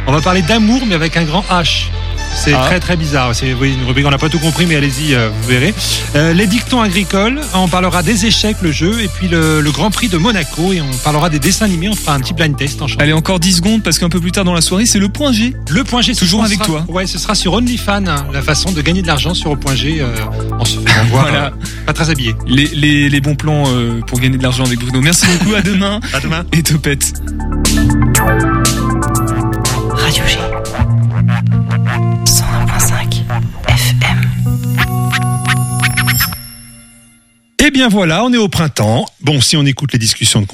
On 0.08 0.12
va 0.12 0.22
parler 0.22 0.42
d'amour, 0.42 0.82
mais 0.88 0.96
avec 0.96 1.16
un 1.18 1.24
grand 1.24 1.44
H. 1.52 1.90
C'est 2.36 2.54
Ah. 2.54 2.64
très 2.68 2.80
très 2.80 2.96
bizarre. 2.96 3.34
C'est 3.36 3.54
oui, 3.54 3.74
une 3.80 3.86
rubrique, 3.86 4.06
on 4.06 4.12
n'a 4.12 4.18
pas 4.18 4.30
tout 4.30 4.40
compris, 4.40 4.66
mais 4.68 4.76
allez-y, 4.76 5.14
euh, 5.16 5.30
vous 5.42 5.48
verrez. 5.50 5.74
Euh, 6.16 6.34
les 6.34 6.46
dictons 6.48 6.82
agricoles, 6.82 7.42
on 7.54 7.68
parlera 7.68 8.04
des 8.04 8.26
échecs, 8.26 8.58
le 8.62 8.72
jeu, 8.72 9.02
et 9.02 9.08
puis 9.08 9.28
le, 9.28 9.60
le 9.60 9.72
Grand 9.72 9.90
Prix 9.92 10.08
de 10.08 10.18
Monaco, 10.18 10.72
et 10.72 10.80
on 10.82 10.90
parlera 11.04 11.30
des 11.30 11.40
dessins 11.40 11.66
animés. 11.66 11.90
On 11.90 11.96
fera 11.96 12.14
un 12.14 12.20
petit 12.20 12.34
blind 12.34 12.56
test 12.56 12.82
en. 12.82 12.86
Allez, 13.00 13.14
encore 13.14 13.40
10 13.40 13.54
secondes 13.58 13.84
parce 13.84 13.98
qu'un 14.00 14.10
peu 14.10 14.20
plus 14.22 14.32
tard 14.32 14.44
dans 14.46 14.54
la 14.54 14.62
soirée, 14.62 14.86
c'est 14.86 15.00
le 15.00 15.10
point 15.10 15.32
G. 15.32 15.56
Le 15.72 15.84
point 15.84 16.02
G, 16.02 16.14
Toujours 16.16 16.40
sera- 16.46 16.48
avec 16.48 16.62
toi. 16.64 16.86
Ouais, 16.88 17.08
ce 17.08 17.18
sera 17.18 17.34
sur 17.36 17.54
OnlyFans, 17.54 18.06
hein, 18.08 18.26
la 18.32 18.42
façon 18.42 18.72
de 18.72 18.82
gagner 18.82 19.02
de 19.02 19.08
l'argent 19.08 19.34
sur 19.34 19.50
le 19.50 19.60
point 19.60 19.76
G 19.76 19.98
euh, 20.00 20.16
en 20.60 20.64
se 20.66 20.76
faisant 20.80 21.06
voir 21.10 21.24
Voilà. 21.28 21.46
euh, 21.48 21.50
pas 21.86 21.94
très 21.94 22.10
habillé. 22.10 22.36
Les, 22.48 22.68
les, 22.68 23.10
les 23.10 23.22
bons 23.22 23.36
plans 23.36 23.64
euh, 23.68 24.00
pour 24.06 24.20
gagner 24.20 24.38
de 24.38 24.44
l'argent 24.44 24.64
avec 24.64 24.80
Bruno. 24.80 25.02
Merci 25.02 25.26
beaucoup, 25.40 25.56
à 25.56 25.62
demain. 25.62 26.00
À 26.14 26.20
demain. 26.20 26.44
Et 26.54 26.62
Topette. 26.64 27.14
Radio 29.96 30.24
G. 30.28 30.38
101.5 32.26 33.22
FM. 33.68 34.22
Eh 37.64 37.72
bien 37.72 37.90
voilà, 37.90 38.24
on 38.24 38.34
est 38.34 38.38
au 38.38 38.48
printemps. 38.48 39.06
Bon, 39.22 39.40
si 39.42 39.56
on 39.58 39.66
écoute 39.66 39.94
les 39.94 40.00
discussions 40.00 40.42
de 40.42 40.46